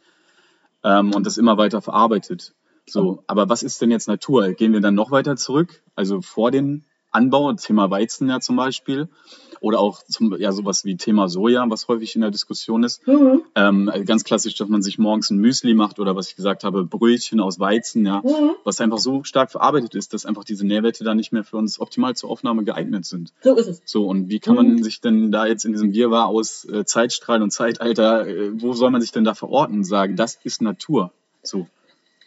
ähm, 0.84 1.14
und 1.14 1.26
das 1.26 1.38
immer 1.38 1.58
weiter 1.58 1.82
verarbeitet. 1.82 2.54
So, 2.88 3.24
aber 3.28 3.50
was 3.50 3.64
ist 3.64 3.82
denn 3.82 3.92
jetzt 3.92 4.08
Natur? 4.08 4.54
Gehen 4.54 4.74
wir 4.74 4.82
dann 4.82 4.96
noch 4.96 5.12
weiter 5.12 5.36
zurück? 5.36 5.84
Also 5.96 6.22
vor 6.22 6.52
den 6.52 6.86
Anbau, 7.12 7.54
Thema 7.54 7.90
Weizen 7.92 8.30
ja 8.30 8.40
zum 8.40 8.56
Beispiel, 8.56 9.10
oder 9.62 9.80
auch 9.80 10.04
zum, 10.04 10.36
ja 10.40 10.52
sowas 10.52 10.86
wie 10.86 10.96
Thema 10.98 11.28
Soja, 11.30 11.66
was 11.70 11.88
häufig 11.88 12.16
in 12.16 12.22
der 12.22 12.32
Diskussion 12.32 12.84
ist. 12.84 13.06
Mhm. 13.08 13.42
Ähm, 13.56 13.92
ganz 14.06 14.24
klassisch, 14.24 14.56
dass 14.56 14.70
man 14.70 14.82
sich 14.82 14.98
morgens 14.98 15.30
ein 15.30 15.38
Müsli 15.38 15.74
macht 15.74 16.00
oder 16.00 16.16
was 16.16 16.30
ich 16.30 16.36
gesagt 16.36 16.64
habe, 16.64 16.84
Brötchen 16.84 17.40
aus 17.40 17.60
Weizen, 17.60 18.06
ja, 18.06 18.22
Mhm. 18.24 18.52
was 18.64 18.82
einfach 18.82 19.00
so 19.00 19.24
stark 19.24 19.52
verarbeitet 19.52 19.96
ist, 19.96 20.14
dass 20.14 20.26
einfach 20.26 20.44
diese 20.44 20.66
Nährwerte 20.66 21.04
da 21.04 21.16
nicht 21.16 21.32
mehr 21.32 21.44
für 21.44 21.58
uns 21.58 21.80
optimal 21.80 22.16
zur 22.16 22.30
Aufnahme 22.30 22.64
geeignet 22.64 23.06
sind. 23.06 23.34
So 23.42 23.56
ist 23.56 23.68
es. 23.68 23.82
So, 23.86 24.06
und 24.08 24.30
wie 24.30 24.40
kann 24.40 24.56
man 24.56 24.84
sich 24.84 25.02
denn 25.02 25.32
da 25.32 25.46
jetzt 25.46 25.66
in 25.66 25.72
diesem 25.74 25.94
Wirrwarr 25.94 26.28
aus 26.28 26.66
äh, 26.66 26.86
Zeitstrahl 26.86 27.42
und 27.42 27.52
Zeitalter, 27.52 28.28
äh, 28.28 28.62
wo 28.62 28.74
soll 28.74 28.92
man 28.92 29.02
sich 29.02 29.12
denn 29.12 29.24
da 29.24 29.34
verorten 29.34 29.78
und 29.78 29.84
sagen, 29.84 30.16
das 30.16 30.40
ist 30.44 30.62
Natur? 30.62 31.12
So. 31.44 31.68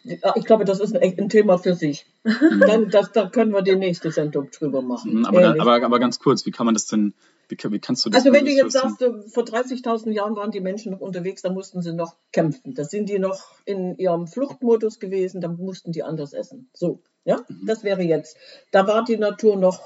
Ich 0.03 0.45
glaube, 0.45 0.65
das 0.65 0.79
ist 0.79 0.95
ein, 0.95 1.17
ein 1.17 1.29
Thema 1.29 1.57
für 1.57 1.75
sich. 1.75 2.05
Dann, 2.67 2.89
das, 2.89 3.11
da 3.11 3.29
können 3.29 3.51
wir 3.51 3.61
die 3.61 3.75
nächste 3.75 4.11
Sendung 4.11 4.49
drüber 4.51 4.81
machen. 4.81 5.19
Mhm, 5.19 5.25
Aber, 5.25 5.41
Ehrlich. 5.41 5.61
aber, 5.61 5.83
aber 5.83 5.99
ganz 5.99 6.19
kurz, 6.19 6.45
wie 6.45 6.51
kann 6.51 6.65
man 6.65 6.75
das 6.75 6.87
denn, 6.87 7.13
wie, 7.49 7.57
wie 7.71 7.79
kannst 7.79 8.05
du 8.05 8.09
das 8.09 8.19
also 8.25 8.33
wenn 8.33 8.45
du 8.45 8.51
jetzt 8.51 8.73
sagst, 8.73 8.97
vor 8.99 9.43
30.000 9.43 10.11
Jahren 10.11 10.35
waren 10.35 10.51
die 10.51 10.59
Menschen 10.61 10.91
noch 10.91 10.99
unterwegs, 10.99 11.41
da 11.41 11.49
mussten 11.51 11.81
sie 11.81 11.93
noch 11.93 12.15
kämpfen. 12.31 12.73
Da 12.73 12.83
sind 12.83 13.09
die 13.09 13.19
noch 13.19 13.41
in 13.65 13.97
ihrem 13.97 14.27
Fluchtmodus 14.27 14.99
gewesen, 14.99 15.41
da 15.41 15.47
mussten 15.47 15.91
die 15.91 16.03
anders 16.03 16.33
essen. 16.33 16.69
So, 16.73 16.99
ja, 17.25 17.37
Mhm. 17.47 17.65
das 17.65 17.83
wäre 17.83 18.01
jetzt. 18.01 18.37
Da 18.71 18.87
war 18.87 19.03
die 19.03 19.17
Natur 19.17 19.55
noch 19.57 19.81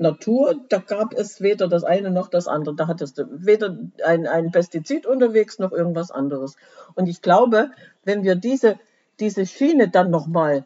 Natur, 0.00 0.54
da 0.68 0.78
gab 0.78 1.12
es 1.12 1.40
weder 1.40 1.66
das 1.66 1.82
eine 1.82 2.10
noch 2.12 2.28
das 2.28 2.46
andere. 2.46 2.76
Da 2.76 2.86
hattest 2.86 3.18
du 3.18 3.24
weder 3.30 3.76
ein, 4.04 4.26
ein 4.28 4.52
Pestizid 4.52 5.06
unterwegs 5.06 5.58
noch 5.58 5.72
irgendwas 5.72 6.12
anderes. 6.12 6.56
Und 6.94 7.08
ich 7.08 7.20
glaube, 7.20 7.72
wenn 8.04 8.22
wir 8.22 8.36
diese, 8.36 8.78
diese 9.20 9.46
Schiene 9.46 9.88
dann 9.88 10.10
nochmal 10.10 10.64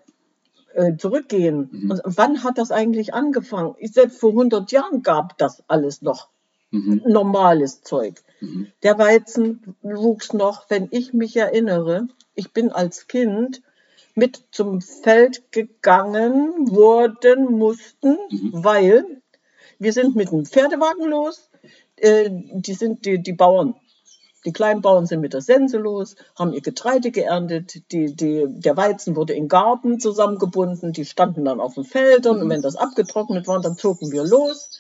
äh, 0.75 0.97
zurückgehen, 0.97 1.69
Mhm. 1.73 1.91
und 1.91 2.03
wann 2.05 2.45
hat 2.45 2.59
das 2.59 2.71
eigentlich 2.73 3.15
angefangen? 3.15 3.75
Ich, 3.79 3.93
selbst 3.93 4.19
vor 4.21 4.33
100 4.33 4.73
Jahren 4.73 5.03
gab 5.03 5.39
das 5.39 5.63
alles 5.69 6.03
noch 6.03 6.29
Mhm, 6.71 7.03
normales 7.07 7.83
Zeug. 7.83 8.15
mhm, 8.41 8.69
Der 8.83 8.99
Weizen 8.99 9.77
wuchs 9.83 10.33
noch, 10.33 10.71
wenn 10.71 10.89
ich 10.91 11.13
mich 11.13 11.37
erinnere. 11.37 12.09
Ich 12.35 12.53
bin 12.53 12.73
als 12.73 13.07
Kind 13.09 13.63
mit 14.15 14.45
zum 14.51 14.81
Feld 14.81 15.53
gegangen 15.53 16.71
worden 16.71 17.59
mussten, 17.59 18.17
Mhm. 18.31 18.51
weil 18.53 19.05
wir 19.79 19.93
sind 19.93 20.17
mit 20.17 20.33
einem 20.33 20.47
Pferdewagen 20.47 21.07
los. 21.11 21.51
Äh, 21.97 22.31
die 22.31 22.75
sind 22.75 23.05
die, 23.05 23.23
die 23.23 23.33
Bauern. 23.35 23.75
Die 24.45 24.53
kleinen 24.53 24.83
Bauern 24.83 25.07
sind 25.07 25.21
mit 25.21 25.35
der 25.35 25.41
Sense 25.41 25.79
los, 25.79 26.17
haben 26.37 26.53
ihr 26.53 26.63
Getreide 26.63 27.11
geerntet. 27.11 27.93
Die, 27.93 28.15
die, 28.15 28.47
der 28.49 28.77
Weizen 28.77 29.15
wurde 29.15 29.35
in 29.35 29.49
Garten 29.49 30.01
zusammengebunden. 30.01 30.93
Die 30.93 31.05
standen 31.05 31.45
dann 31.45 31.61
auf 31.61 31.75
den 31.75 31.85
Feldern. 31.85 32.41
Und 32.41 32.49
wenn 32.49 32.63
das 32.63 32.77
abgetrocknet 32.77 33.47
war, 33.47 33.61
dann 33.61 33.77
zogen 33.77 34.11
wir 34.11 34.25
los 34.25 34.71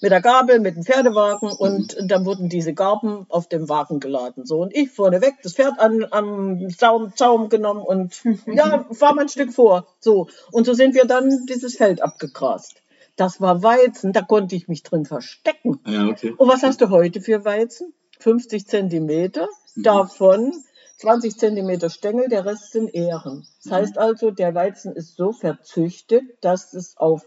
mit 0.00 0.12
der 0.12 0.20
Gabel, 0.20 0.60
mit 0.60 0.76
dem 0.76 0.84
Pferdewagen 0.84 1.50
und 1.50 1.96
dann 2.02 2.24
wurden 2.24 2.48
diese 2.48 2.72
Garben 2.72 3.26
auf 3.28 3.48
dem 3.48 3.68
Wagen 3.68 4.00
geladen. 4.00 4.46
So 4.46 4.62
und 4.62 4.74
ich 4.74 4.90
vorneweg, 4.90 5.34
das 5.42 5.54
Pferd 5.54 5.78
an, 5.78 6.06
am 6.10 6.70
Zaum, 6.70 7.14
Zaum 7.14 7.48
genommen 7.48 7.82
und 7.82 8.20
ja, 8.46 8.86
fahr 8.90 9.14
mal 9.14 9.22
ein 9.22 9.28
Stück 9.28 9.52
vor. 9.52 9.86
So 9.98 10.28
und 10.52 10.64
so 10.64 10.74
sind 10.74 10.94
wir 10.94 11.04
dann 11.04 11.46
dieses 11.46 11.76
Feld 11.76 12.02
abgegrast. 12.02 12.82
Das 13.16 13.40
war 13.40 13.62
Weizen, 13.62 14.12
da 14.12 14.22
konnte 14.22 14.56
ich 14.56 14.68
mich 14.68 14.82
drin 14.82 15.04
verstecken. 15.04 15.80
Ja, 15.86 16.06
okay. 16.06 16.34
Und 16.36 16.48
was 16.48 16.62
hast 16.62 16.80
du 16.80 16.88
heute 16.88 17.20
für 17.20 17.44
Weizen? 17.44 17.92
50 18.20 18.66
Zentimeter, 18.66 19.48
davon 19.76 20.52
20 20.98 21.38
Zentimeter 21.38 21.90
Stängel, 21.90 22.28
der 22.28 22.44
Rest 22.44 22.72
sind 22.72 22.94
Ähren. 22.94 23.46
Das 23.64 23.72
heißt 23.72 23.98
also, 23.98 24.30
der 24.30 24.54
Weizen 24.54 24.94
ist 24.94 25.16
so 25.16 25.32
verzüchtet, 25.32 26.22
dass 26.42 26.74
es 26.74 26.96
auf 26.96 27.24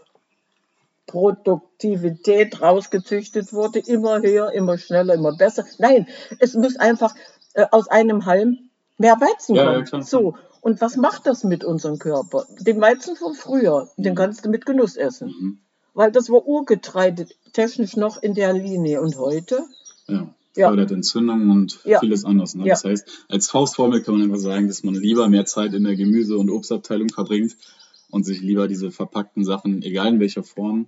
Produktivität 1.06 2.60
rausgezüchtet 2.62 3.52
wurde, 3.52 3.80
immer 3.80 4.22
höher, 4.22 4.52
immer 4.52 4.78
schneller, 4.78 5.14
immer 5.14 5.36
besser. 5.36 5.64
Nein, 5.78 6.06
es 6.38 6.54
muss 6.54 6.76
einfach 6.76 7.14
äh, 7.54 7.66
aus 7.70 7.88
einem 7.88 8.26
Halm 8.26 8.70
mehr 8.96 9.20
Weizen 9.20 9.54
Ja, 9.56 9.64
ja, 9.64 9.72
kommen. 9.72 9.84
klar. 9.84 10.02
so, 10.02 10.34
und 10.60 10.80
was 10.80 10.96
macht 10.96 11.26
das 11.26 11.44
mit 11.44 11.62
unserem 11.64 11.98
Körper? 11.98 12.46
Den 12.60 12.80
Weizen 12.80 13.16
von 13.16 13.34
früher, 13.34 13.90
den 13.96 14.14
kannst 14.14 14.44
du 14.44 14.48
mit 14.48 14.64
Genuss 14.64 14.96
essen. 14.96 15.28
Mhm. 15.28 15.58
Weil 15.92 16.10
das 16.10 16.30
war 16.30 16.46
Urgetreide, 16.46 17.26
technisch 17.52 17.96
noch 17.96 18.22
in 18.22 18.34
der 18.34 18.52
Linie. 18.52 19.00
Und 19.00 19.16
heute? 19.18 19.64
Ja. 20.08 20.28
Ja. 20.56 20.68
Fördert 20.68 20.90
Entzündungen 20.92 21.50
und 21.50 21.80
Ja. 21.84 21.98
vieles 22.00 22.24
anderes. 22.24 22.54
Ne? 22.54 22.64
Das 22.68 22.84
heißt, 22.84 23.26
als 23.28 23.48
Faustformel 23.50 24.02
kann 24.02 24.14
man 24.14 24.22
einfach 24.24 24.38
sagen, 24.38 24.68
dass 24.68 24.84
man 24.84 24.94
lieber 24.94 25.28
mehr 25.28 25.44
Zeit 25.46 25.74
in 25.74 25.84
der 25.84 25.96
Gemüse- 25.96 26.36
und 26.38 26.48
Obstabteilung 26.50 27.08
verbringt 27.08 27.56
und 28.10 28.24
sich 28.24 28.40
lieber 28.40 28.68
diese 28.68 28.90
verpackten 28.92 29.44
Sachen, 29.44 29.82
egal 29.82 30.08
in 30.08 30.20
welcher 30.20 30.44
Form, 30.44 30.86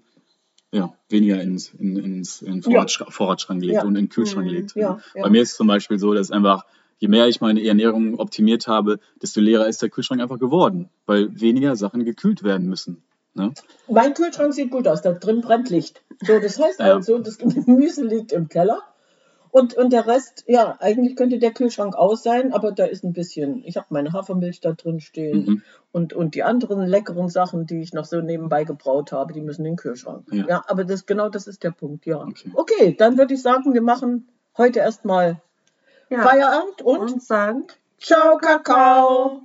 ja, 0.72 0.92
weniger 1.08 1.40
ins, 1.40 1.72
in, 1.78 1.96
ins 1.96 2.42
in 2.42 2.54
den 2.54 2.62
Vorratsch 2.62 3.02
Vorratsschrank 3.08 3.62
legt 3.64 3.82
und 3.82 3.88
in 3.90 3.94
den 4.04 4.08
Kühlschrank 4.08 4.46
Mhm. 4.46 4.52
legt. 4.52 4.76
Ja. 4.76 5.00
Bei 5.14 5.30
mir 5.30 5.42
ist 5.42 5.52
es 5.52 5.56
zum 5.56 5.66
Beispiel 5.68 5.98
so, 5.98 6.12
dass 6.14 6.30
einfach, 6.30 6.64
je 6.98 7.08
mehr 7.08 7.26
ich 7.28 7.40
meine 7.40 7.64
Ernährung 7.64 8.18
optimiert 8.18 8.68
habe, 8.68 9.00
desto 9.22 9.40
leerer 9.40 9.66
ist 9.68 9.82
der 9.82 9.88
Kühlschrank 9.90 10.20
einfach 10.20 10.38
geworden, 10.38 10.90
weil 11.06 11.40
weniger 11.40 11.74
Sachen 11.76 12.04
gekühlt 12.04 12.42
werden 12.42 12.68
müssen. 12.68 13.02
Ne? 13.34 13.52
Mein 13.88 14.14
Kühlschrank 14.14 14.54
sieht 14.54 14.70
gut 14.70 14.86
aus, 14.88 15.02
da 15.02 15.12
drin 15.12 15.40
brennt 15.40 15.70
Licht. 15.70 16.02
So, 16.24 16.38
das 16.40 16.58
heißt 16.60 16.80
Ja. 16.80 16.94
also, 16.94 17.18
das 17.18 17.38
Gemüse 17.38 18.04
liegt 18.04 18.32
im 18.32 18.48
Keller. 18.48 18.80
Und, 19.58 19.72
und 19.72 19.90
der 19.90 20.06
Rest, 20.06 20.44
ja, 20.46 20.76
eigentlich 20.80 21.16
könnte 21.16 21.38
der 21.38 21.50
Kühlschrank 21.50 21.94
aus 21.96 22.22
sein, 22.22 22.52
aber 22.52 22.72
da 22.72 22.84
ist 22.84 23.04
ein 23.04 23.14
bisschen, 23.14 23.62
ich 23.64 23.78
habe 23.78 23.86
meine 23.88 24.12
Hafermilch 24.12 24.60
da 24.60 24.72
drin 24.72 25.00
stehen 25.00 25.46
Mhm. 25.46 25.62
und, 25.92 26.12
und 26.12 26.34
die 26.34 26.42
anderen 26.42 26.86
leckeren 26.86 27.30
Sachen, 27.30 27.66
die 27.66 27.80
ich 27.80 27.94
noch 27.94 28.04
so 28.04 28.20
nebenbei 28.20 28.64
gebraut 28.64 29.12
habe, 29.12 29.32
die 29.32 29.40
müssen 29.40 29.64
in 29.64 29.72
den 29.72 29.76
Kühlschrank. 29.76 30.26
Ja. 30.30 30.44
Ja, 30.46 30.64
aber 30.66 30.84
das, 30.84 31.06
genau 31.06 31.30
das 31.30 31.46
ist 31.46 31.62
der 31.64 31.70
Punkt, 31.70 32.04
ja. 32.04 32.20
Okay. 32.20 32.50
Okay, 32.52 32.94
dann 32.98 33.16
würde 33.16 33.32
ich 33.32 33.40
sagen, 33.40 33.72
wir 33.72 33.80
machen 33.80 34.28
heute 34.58 34.80
erstmal 34.80 35.40
Ja. 36.10 36.20
Feierabend 36.20 36.82
und 36.82 36.98
Und 36.98 37.22
sagen, 37.22 37.64
Ciao, 37.98 38.36
Kakao! 38.36 39.40